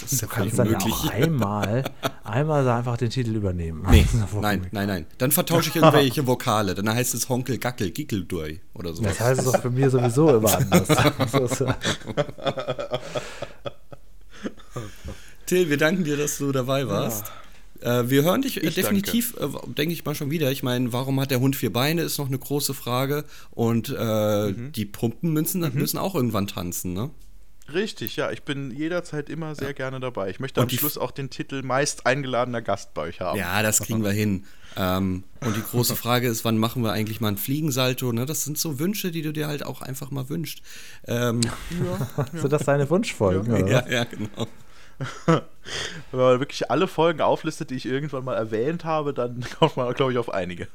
[0.00, 0.94] das ist ja Du völlig kannst dann ja unmöglich.
[0.94, 1.84] auch einmal,
[2.22, 3.84] einmal einfach den Titel übernehmen.
[3.90, 5.04] Nee, ja nein, nein, nein.
[5.18, 6.74] Dann vertausche ich irgendwelche Vokale.
[6.74, 9.02] Dann heißt es Honkel, Gackel, Gickeldui oder so.
[9.02, 10.88] Das heißt es doch für mich sowieso immer anders.
[15.44, 17.30] Till, wir danken dir, dass du dabei warst.
[17.84, 20.50] Äh, wir hören dich äh, Ich definitiv, äh, denke ich mal schon wieder.
[20.50, 23.24] Ich meine, warum hat der Hund vier Beine, ist noch eine große Frage.
[23.50, 24.72] Und äh, Mhm.
[24.72, 27.10] die Pumpen müssen, müssen auch irgendwann tanzen, ne?
[27.72, 28.30] Richtig, ja.
[28.30, 30.28] Ich bin jederzeit immer sehr gerne dabei.
[30.28, 33.38] Ich möchte Und am Schluss auch den Titel meist eingeladener Gast bei euch haben.
[33.38, 34.44] Ja, das kriegen wir hin.
[34.76, 38.12] Ähm, und die große Frage ist, wann machen wir eigentlich mal ein Fliegensalto?
[38.12, 38.26] Ne?
[38.26, 40.60] Das sind so Wünsche, die du dir halt auch einfach mal wünschst.
[41.06, 41.40] Ähm,
[42.34, 43.52] Sind das deine Wunschfolgen?
[43.54, 43.90] oder ja, was?
[43.92, 45.40] ja, genau.
[46.10, 49.92] Wenn man wirklich alle Folgen auflistet, die ich irgendwann mal erwähnt habe, dann kommt man,
[49.94, 50.68] glaube ich, auf einige.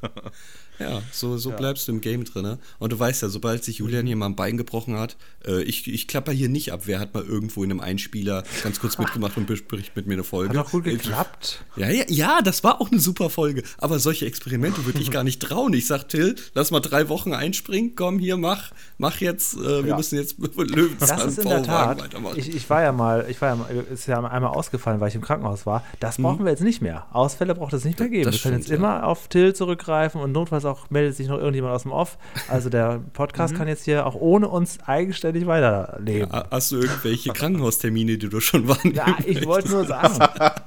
[0.80, 1.58] Ja, so, so ja.
[1.58, 2.44] bleibst du im Game drin.
[2.44, 2.58] Ne?
[2.80, 5.92] Und du weißt ja, sobald sich Julian hier mal ein Bein gebrochen hat, äh, ich,
[5.92, 6.82] ich klapper hier nicht ab.
[6.86, 10.24] Wer hat mal irgendwo in einem Einspieler ganz kurz mitgemacht und bespricht mit mir eine
[10.24, 10.58] Folge?
[10.58, 11.66] Hat auch gut geklappt.
[11.76, 13.64] Ja, ja, ja, das war auch eine super Folge.
[13.78, 15.74] Aber solche Experimente würde ich gar nicht trauen.
[15.74, 17.96] Ich sag, Till, lass mal drei Wochen einspringen.
[17.96, 19.56] Komm, hier, mach, mach jetzt.
[19.56, 19.98] Äh, wir ja.
[19.98, 22.10] müssen jetzt Löwenzahn Das ist in der Tat.
[22.36, 25.16] Ich, ich, war ja mal, ich war ja mal, ist ja einmal ausgefallen, weil ich
[25.16, 25.84] im Krankenhaus war.
[26.00, 26.24] Das hm.
[26.24, 27.06] brauchen wir jetzt nicht mehr.
[27.12, 28.26] Ausfälle braucht es nicht mehr geben.
[28.26, 28.76] Das wir können jetzt ja.
[28.76, 32.18] immer auf Till zurückgreifen und notfalls auch meldet sich noch irgendjemand aus dem Off.
[32.48, 33.58] Also der Podcast mhm.
[33.58, 36.30] kann jetzt hier auch ohne uns eigenständig weiterleben.
[36.32, 40.20] Ja, hast du irgendwelche Krankenhaustermine, die du schon wahrnehmen Ja, ich wollte nur sagen,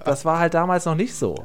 [0.05, 1.45] das war halt damals noch nicht so.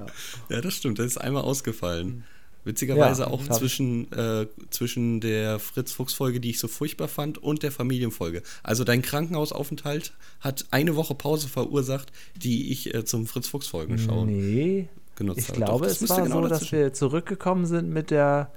[0.49, 0.99] Ja, das stimmt.
[0.99, 2.23] Das ist einmal ausgefallen.
[2.68, 7.72] Witzigerweise ja, auch zwischen, äh, zwischen der Fritz-Fuchs-Folge, die ich so furchtbar fand, und der
[7.72, 8.44] Familienfolge.
[8.61, 14.27] Also dein Krankenhausaufenthalt hat eine Woche Pause verursacht, die ich äh, zum Fritz-Fuchs-Folgen schaue.
[14.27, 15.60] Nee, genutzt ich habe.
[15.60, 18.52] glaube, Doch, es war genau so, dass wir zurückgekommen sind mit der,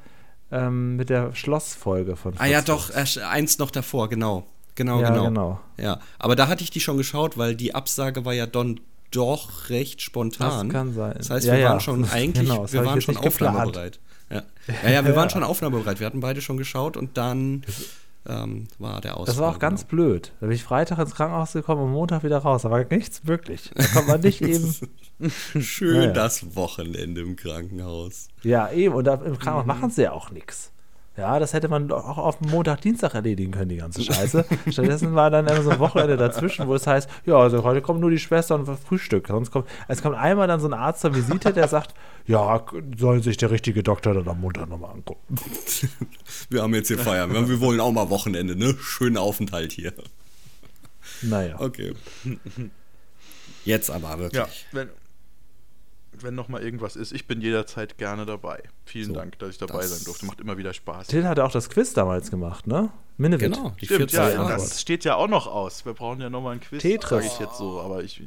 [0.50, 4.46] ähm, mit der Schlossfolge von Fritz Ah ja, doch, eins noch davor, genau.
[4.74, 5.24] Genau, ja, genau.
[5.26, 5.60] genau.
[5.78, 8.80] Ja, aber da hatte ich die schon geschaut, weil die Absage war ja dann
[9.10, 10.68] doch recht spontan.
[10.68, 11.14] Das kann sein.
[11.16, 14.00] Das heißt, wir ja, waren schon eigentlich, genau, wir waren schon aufnahmebereit.
[14.30, 14.42] Ja.
[14.84, 15.98] ja, ja, wir waren schon aufnahmebereit.
[16.00, 17.64] Wir hatten beide schon geschaut und dann
[18.28, 19.26] ähm, war der Ausfall.
[19.26, 20.02] Das war auch ganz genau.
[20.02, 20.32] blöd.
[20.40, 22.62] Da bin ich Freitag ins Krankenhaus gekommen und Montag wieder raus.
[22.62, 23.70] Da war nichts wirklich.
[23.74, 24.74] Da kommt man nicht eben.
[25.60, 28.28] Schön das Wochenende im Krankenhaus.
[28.42, 28.94] Ja, eben.
[28.94, 29.68] Und da, im Krankenhaus mhm.
[29.68, 30.72] machen sie ja auch nichts.
[31.20, 34.47] Ja, das hätte man auch auf Montag, Dienstag erledigen können, die ganze Scheiße.
[34.70, 38.01] Stattdessen war dann immer so ein Wochenende dazwischen, wo es heißt, ja, also heute kommt
[38.01, 39.28] nur die Schwester und Frühstück.
[39.28, 41.94] Sonst kommt, es kommt einmal dann so ein Arzt zur Visite, der sagt,
[42.26, 42.64] ja,
[42.97, 45.36] soll sich der richtige Doktor dann am Montag nochmal angucken.
[46.48, 47.30] Wir haben jetzt hier Feiern.
[47.48, 48.74] Wir wollen auch mal Wochenende, ne?
[48.80, 49.92] Schönen Aufenthalt hier.
[51.20, 51.56] Naja.
[51.59, 51.92] Okay.
[53.66, 54.40] Jetzt aber wirklich.
[54.40, 54.88] Ja, wenn,
[56.22, 58.62] wenn noch mal irgendwas ist, ich bin jederzeit gerne dabei.
[58.84, 60.26] Vielen so, Dank, dass ich dabei sein durfte.
[60.26, 61.09] Macht immer wieder Spaß.
[61.09, 62.90] Till hat auch das Quiz damals gemacht, ne?
[63.16, 63.52] Minnewit.
[63.52, 65.84] Genau, die Stimmt, ja, das steht ja auch noch aus.
[65.84, 68.22] Wir brauchen ja noch mal ein Quiz, sage ich jetzt so, aber ich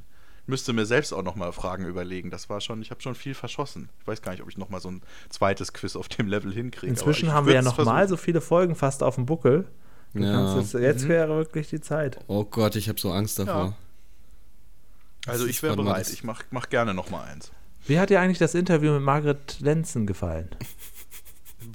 [0.45, 2.29] müsste mir selbst auch noch mal Fragen überlegen.
[2.29, 3.89] Das war schon, ich habe schon viel verschossen.
[4.01, 6.53] Ich weiß gar nicht, ob ich noch mal so ein zweites Quiz auf dem Level
[6.53, 6.89] hinkriege.
[6.89, 9.67] Inzwischen haben wir ja noch mal so viele Folgen fast auf dem Buckel.
[10.13, 10.59] Ja.
[10.59, 11.09] Jetzt, jetzt, mhm.
[11.09, 12.19] wäre wirklich die Zeit.
[12.27, 13.75] Oh Gott, ich habe so Angst davor.
[15.25, 15.31] Ja.
[15.31, 16.09] Also ich wäre bereit.
[16.09, 17.51] Ich mache mach gerne noch mal eins.
[17.85, 20.49] Wie hat dir eigentlich das Interview mit Margret Lenzen gefallen?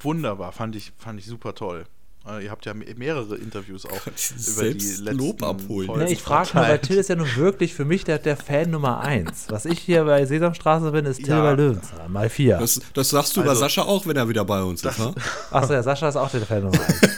[0.03, 1.85] Wunderbar, fand ich, fand ich super toll.
[2.27, 5.91] Äh, ihr habt ja mehrere Interviews auch über die letzten Lob abholen.
[5.99, 8.71] Nee, ich frage mal, weil Till ist ja nun wirklich für mich der, der Fan
[8.71, 9.47] Nummer eins.
[9.49, 11.43] Was ich hier bei Sesamstraße bin, ist Till ja.
[11.43, 12.59] bei Löwenzahn, mal vier.
[12.59, 15.15] Das, das sagst du also, über Sascha auch, wenn er wieder bei uns ist, ne?
[15.51, 17.17] Achso, ja, Sascha ist auch der Fan Nummer eins.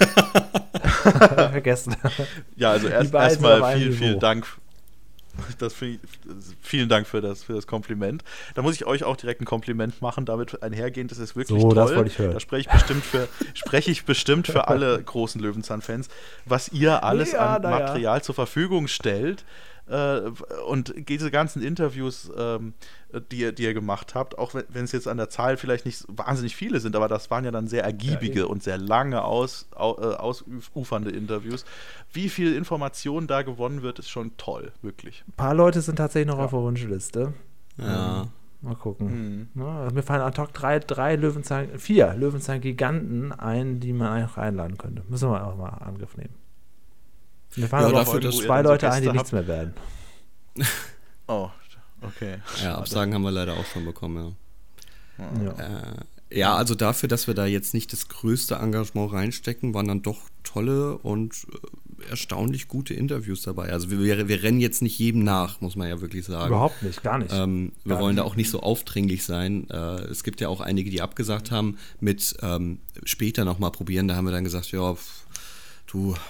[1.50, 1.96] Vergessen.
[2.56, 4.46] Ja, also erstmal erst vielen, vielen Dank
[5.58, 5.98] das ich,
[6.60, 8.22] vielen Dank für das, für das Kompliment.
[8.54, 11.10] Da muss ich euch auch direkt ein Kompliment machen, damit einhergehend.
[11.10, 11.76] Das ist wirklich so, toll.
[11.76, 12.32] Das wollte ich hören.
[12.32, 16.08] Da spreche ich bestimmt für, spreche ich bestimmt für alle großen Löwenzahn-Fans,
[16.44, 18.22] was ihr alles ja, an Material ja.
[18.22, 19.44] zur Verfügung stellt.
[19.90, 20.30] Äh,
[20.68, 22.74] und diese ganzen Interviews, ähm,
[23.32, 26.54] die, die ihr gemacht habt, auch wenn es jetzt an der Zahl vielleicht nicht wahnsinnig
[26.54, 29.96] viele sind, aber das waren ja dann sehr ergiebige ja, und sehr lange aus, au,
[29.98, 31.64] äh, ausufernde Interviews.
[32.12, 35.24] Wie viel Information da gewonnen wird, ist schon toll, wirklich.
[35.26, 36.44] Ein paar Leute sind tatsächlich noch ja.
[36.44, 37.34] auf der Wunschliste.
[37.76, 38.22] Ja.
[38.22, 38.28] Ähm,
[38.60, 39.48] mal gucken.
[39.54, 39.60] Mhm.
[39.60, 44.36] Ja, also mir fallen ad hoc drei, drei Löwenzahn, vier Löwenzahn-Giganten ein, die man eigentlich
[44.36, 45.02] einladen könnte.
[45.08, 46.34] Müssen wir auch mal Angriff nehmen.
[47.56, 49.74] Mir fallen ja, aber dafür, auch zwei Leute so ein, die nichts mehr werden.
[51.26, 51.50] oh,
[52.02, 52.38] okay.
[52.62, 54.34] Ja, Absagen haben wir leider auch schon bekommen,
[55.18, 55.44] ja.
[55.44, 55.52] Ja.
[55.52, 55.94] Äh,
[56.32, 60.20] ja, also dafür, dass wir da jetzt nicht das größte Engagement reinstecken, waren dann doch
[60.44, 63.72] tolle und äh, erstaunlich gute Interviews dabei.
[63.72, 66.48] Also wir, wir rennen jetzt nicht jedem nach, muss man ja wirklich sagen.
[66.48, 67.32] Überhaupt nicht, gar nicht.
[67.34, 68.24] Ähm, wir gar wollen nicht.
[68.24, 69.68] da auch nicht so aufdringlich sein.
[69.70, 74.06] Äh, es gibt ja auch einige, die abgesagt haben, mit ähm, später nochmal probieren.
[74.06, 74.96] Da haben wir dann gesagt, ja,
[75.88, 76.20] du, es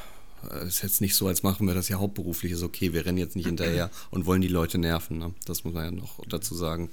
[0.67, 2.53] ist jetzt nicht so, als machen wir das ja hauptberuflich.
[2.53, 5.19] Ist okay, wir rennen jetzt nicht hinterher und wollen die Leute nerven.
[5.19, 5.35] Ne?
[5.47, 6.91] Das muss man ja noch dazu sagen,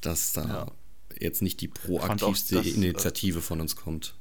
[0.00, 0.66] dass da ja.
[1.18, 4.14] jetzt nicht die proaktivste das, Initiative von uns kommt.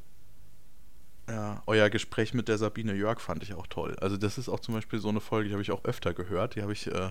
[1.27, 3.95] Ja, euer Gespräch mit der Sabine Jörg fand ich auch toll.
[3.99, 6.55] Also das ist auch zum Beispiel so eine Folge, die habe ich auch öfter gehört.
[6.55, 7.09] Die habe ich, äh,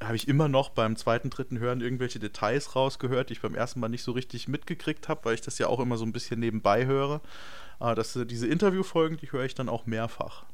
[0.00, 3.80] habe ich immer noch beim zweiten, dritten Hören irgendwelche Details rausgehört, die ich beim ersten
[3.80, 6.38] Mal nicht so richtig mitgekriegt habe, weil ich das ja auch immer so ein bisschen
[6.38, 7.20] nebenbei höre.
[7.80, 10.44] Aber das, äh, diese Interviewfolgen, die höre ich dann auch mehrfach.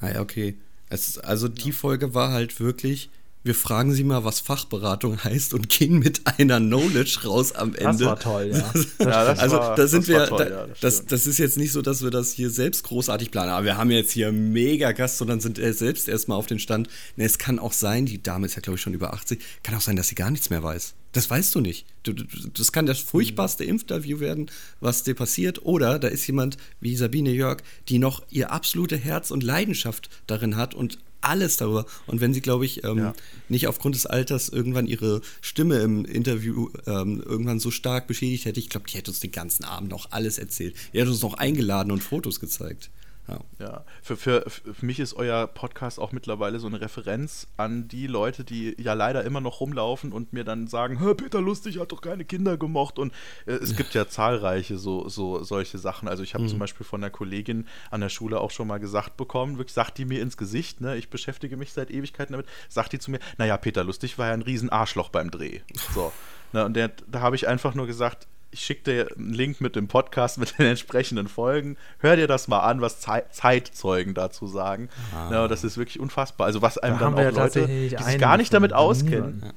[0.00, 0.56] Ah ja, okay.
[0.88, 3.10] Es, also die Folge war halt wirklich
[3.42, 7.98] wir fragen sie mal, was Fachberatung heißt und gehen mit einer Knowledge raus am Ende.
[7.98, 8.72] Das war toll, ja.
[8.98, 11.56] ja das also war, da sind wir, toll, da, ja, das, das, das, ist jetzt
[11.56, 14.92] nicht so, dass wir das hier selbst großartig planen, aber wir haben jetzt hier mega
[14.92, 16.88] Gast, sondern sind selbst erstmal auf den Stand.
[17.16, 19.74] Ne, es kann auch sein, die Dame ist ja glaube ich schon über 80, kann
[19.74, 20.94] auch sein, dass sie gar nichts mehr weiß.
[21.12, 21.86] Das weißt du nicht.
[22.04, 24.50] Du, du, das kann das furchtbarste Impfterview werden,
[24.80, 25.64] was dir passiert.
[25.64, 30.56] Oder da ist jemand wie Sabine Jörg, die noch ihr absolute Herz und Leidenschaft darin
[30.56, 31.86] hat und alles darüber.
[32.06, 33.14] Und wenn sie, glaube ich, ähm, ja.
[33.48, 38.60] nicht aufgrund des Alters irgendwann ihre Stimme im Interview ähm, irgendwann so stark beschädigt hätte,
[38.60, 40.74] ich glaube, die hätte uns den ganzen Abend noch alles erzählt.
[40.92, 42.90] Die hätte uns noch eingeladen und Fotos gezeigt.
[43.30, 43.84] Ja, ja.
[44.02, 48.44] Für, für, für mich ist euer Podcast auch mittlerweile so eine Referenz an die Leute,
[48.44, 52.24] die ja leider immer noch rumlaufen und mir dann sagen, Peter Lustig hat doch keine
[52.24, 52.98] Kinder gemocht.
[52.98, 53.12] Und
[53.46, 56.08] äh, es gibt ja zahlreiche so, so solche Sachen.
[56.08, 56.48] Also ich habe mhm.
[56.48, 59.98] zum Beispiel von einer Kollegin an der Schule auch schon mal gesagt bekommen, wirklich sagt
[59.98, 63.20] die mir ins Gesicht, ne, ich beschäftige mich seit Ewigkeiten damit, sagt die zu mir,
[63.38, 65.60] naja, Peter Lustig war ja ein riesen Arschloch beim Dreh.
[65.94, 66.12] So.
[66.52, 69.76] Ne, und der, da habe ich einfach nur gesagt, ich schicke dir einen Link mit
[69.76, 71.76] dem Podcast, mit den entsprechenden Folgen.
[71.98, 74.88] Hör dir das mal an, was Ze Zeitzeugen dazu sagen.
[75.14, 75.30] Ah.
[75.30, 76.46] Ja, das ist wirklich unfassbar.
[76.46, 79.52] Also was einem da dann auch ja Leute, die sich gar nicht damit auskennen.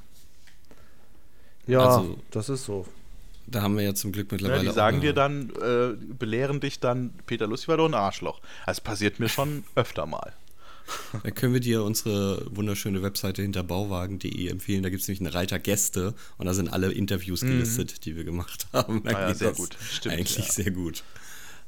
[1.65, 2.85] Ja, also, das ist so.
[3.47, 4.63] Da haben wir ja zum Glück mittlerweile.
[4.63, 8.41] Ja, die sagen dir dann, äh, belehren dich dann, Peter Lustig war doch ein Arschloch.
[8.65, 10.33] Das passiert mir schon öfter mal.
[11.23, 14.83] Da können wir dir unsere wunderschöne Webseite hinter bauwagen.de empfehlen.
[14.83, 17.49] Da gibt es nämlich einen Reiter Gäste und da sind alle Interviews mhm.
[17.49, 19.03] gelistet, die wir gemacht haben.
[19.03, 19.77] Da ah, ja, sehr gut.
[19.91, 20.51] Stimmt, eigentlich ja.
[20.51, 21.03] sehr gut.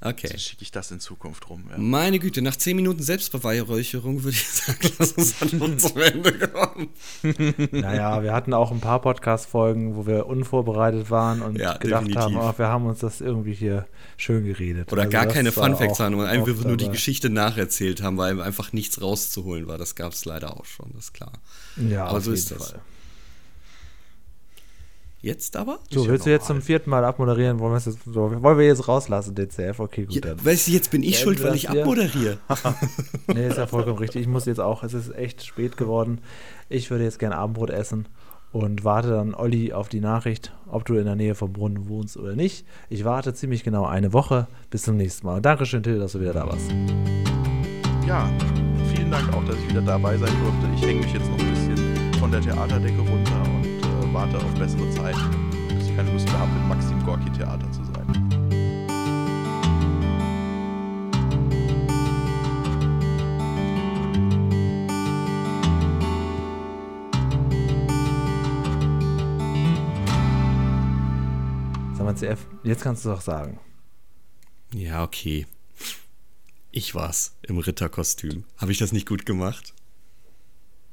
[0.02, 0.28] Okay.
[0.28, 1.64] Dann schicke ich das in Zukunft rum.
[1.70, 1.78] Ja.
[1.78, 6.90] Meine Güte, nach 10 Minuten Selbstbeweihräucherung würde ich sagen, lass uns dann zum Ende kommen.
[7.72, 12.22] Naja, wir hatten auch ein paar Podcast-Folgen, wo wir unvorbereitet waren und ja, gedacht definitiv.
[12.22, 14.92] haben, oh, wir haben uns das irgendwie hier schön geredet.
[14.92, 18.74] Oder also gar keine Fun-Facts haben und einfach nur die Geschichte nacherzählt haben, weil einfach
[18.74, 19.78] nichts rauszuholen war.
[19.78, 21.34] Das gab es leider auch schon, das ist klar.
[21.78, 22.72] Ja, aber so ist das.
[22.72, 22.82] Fall.
[25.26, 25.80] Jetzt aber?
[25.90, 27.60] So, willst du jetzt zum vierten Mal abmoderieren?
[27.60, 29.80] Wollen, jetzt, so, wollen wir jetzt rauslassen, DCF?
[29.80, 30.24] Okay, gut.
[30.24, 32.38] Ja, weißt du, jetzt bin ich schuld, weil ich abmoderiere.
[33.34, 34.22] nee, ist ja vollkommen richtig.
[34.22, 36.20] Ich muss jetzt auch, es ist echt spät geworden.
[36.70, 38.08] Ich würde jetzt gerne Abendbrot essen
[38.52, 42.18] und warte dann, Olli, auf die Nachricht, ob du in der Nähe vom Brunnen wohnst
[42.18, 42.64] oder nicht.
[42.90, 44.46] Ich warte ziemlich genau eine Woche.
[44.70, 45.38] Bis zum nächsten Mal.
[45.38, 46.70] Und Dankeschön, Till, dass du wieder da warst.
[48.06, 48.30] Ja,
[48.94, 50.68] vielen Dank auch, dass ich wieder dabei sein durfte.
[50.76, 53.55] Ich hänge mich jetzt noch ein bisschen von der Theaterdecke runter
[54.16, 57.84] warte auf bessere Zeiten, bis ich keine Lust mehr habe, im Maxim Gorki Theater zu
[57.84, 57.94] sein.
[71.94, 73.60] Sag mal, CF, jetzt kannst du doch sagen.
[74.74, 75.46] Ja, okay.
[76.72, 78.46] Ich war's im Ritterkostüm.
[78.56, 79.75] Habe ich das nicht gut gemacht?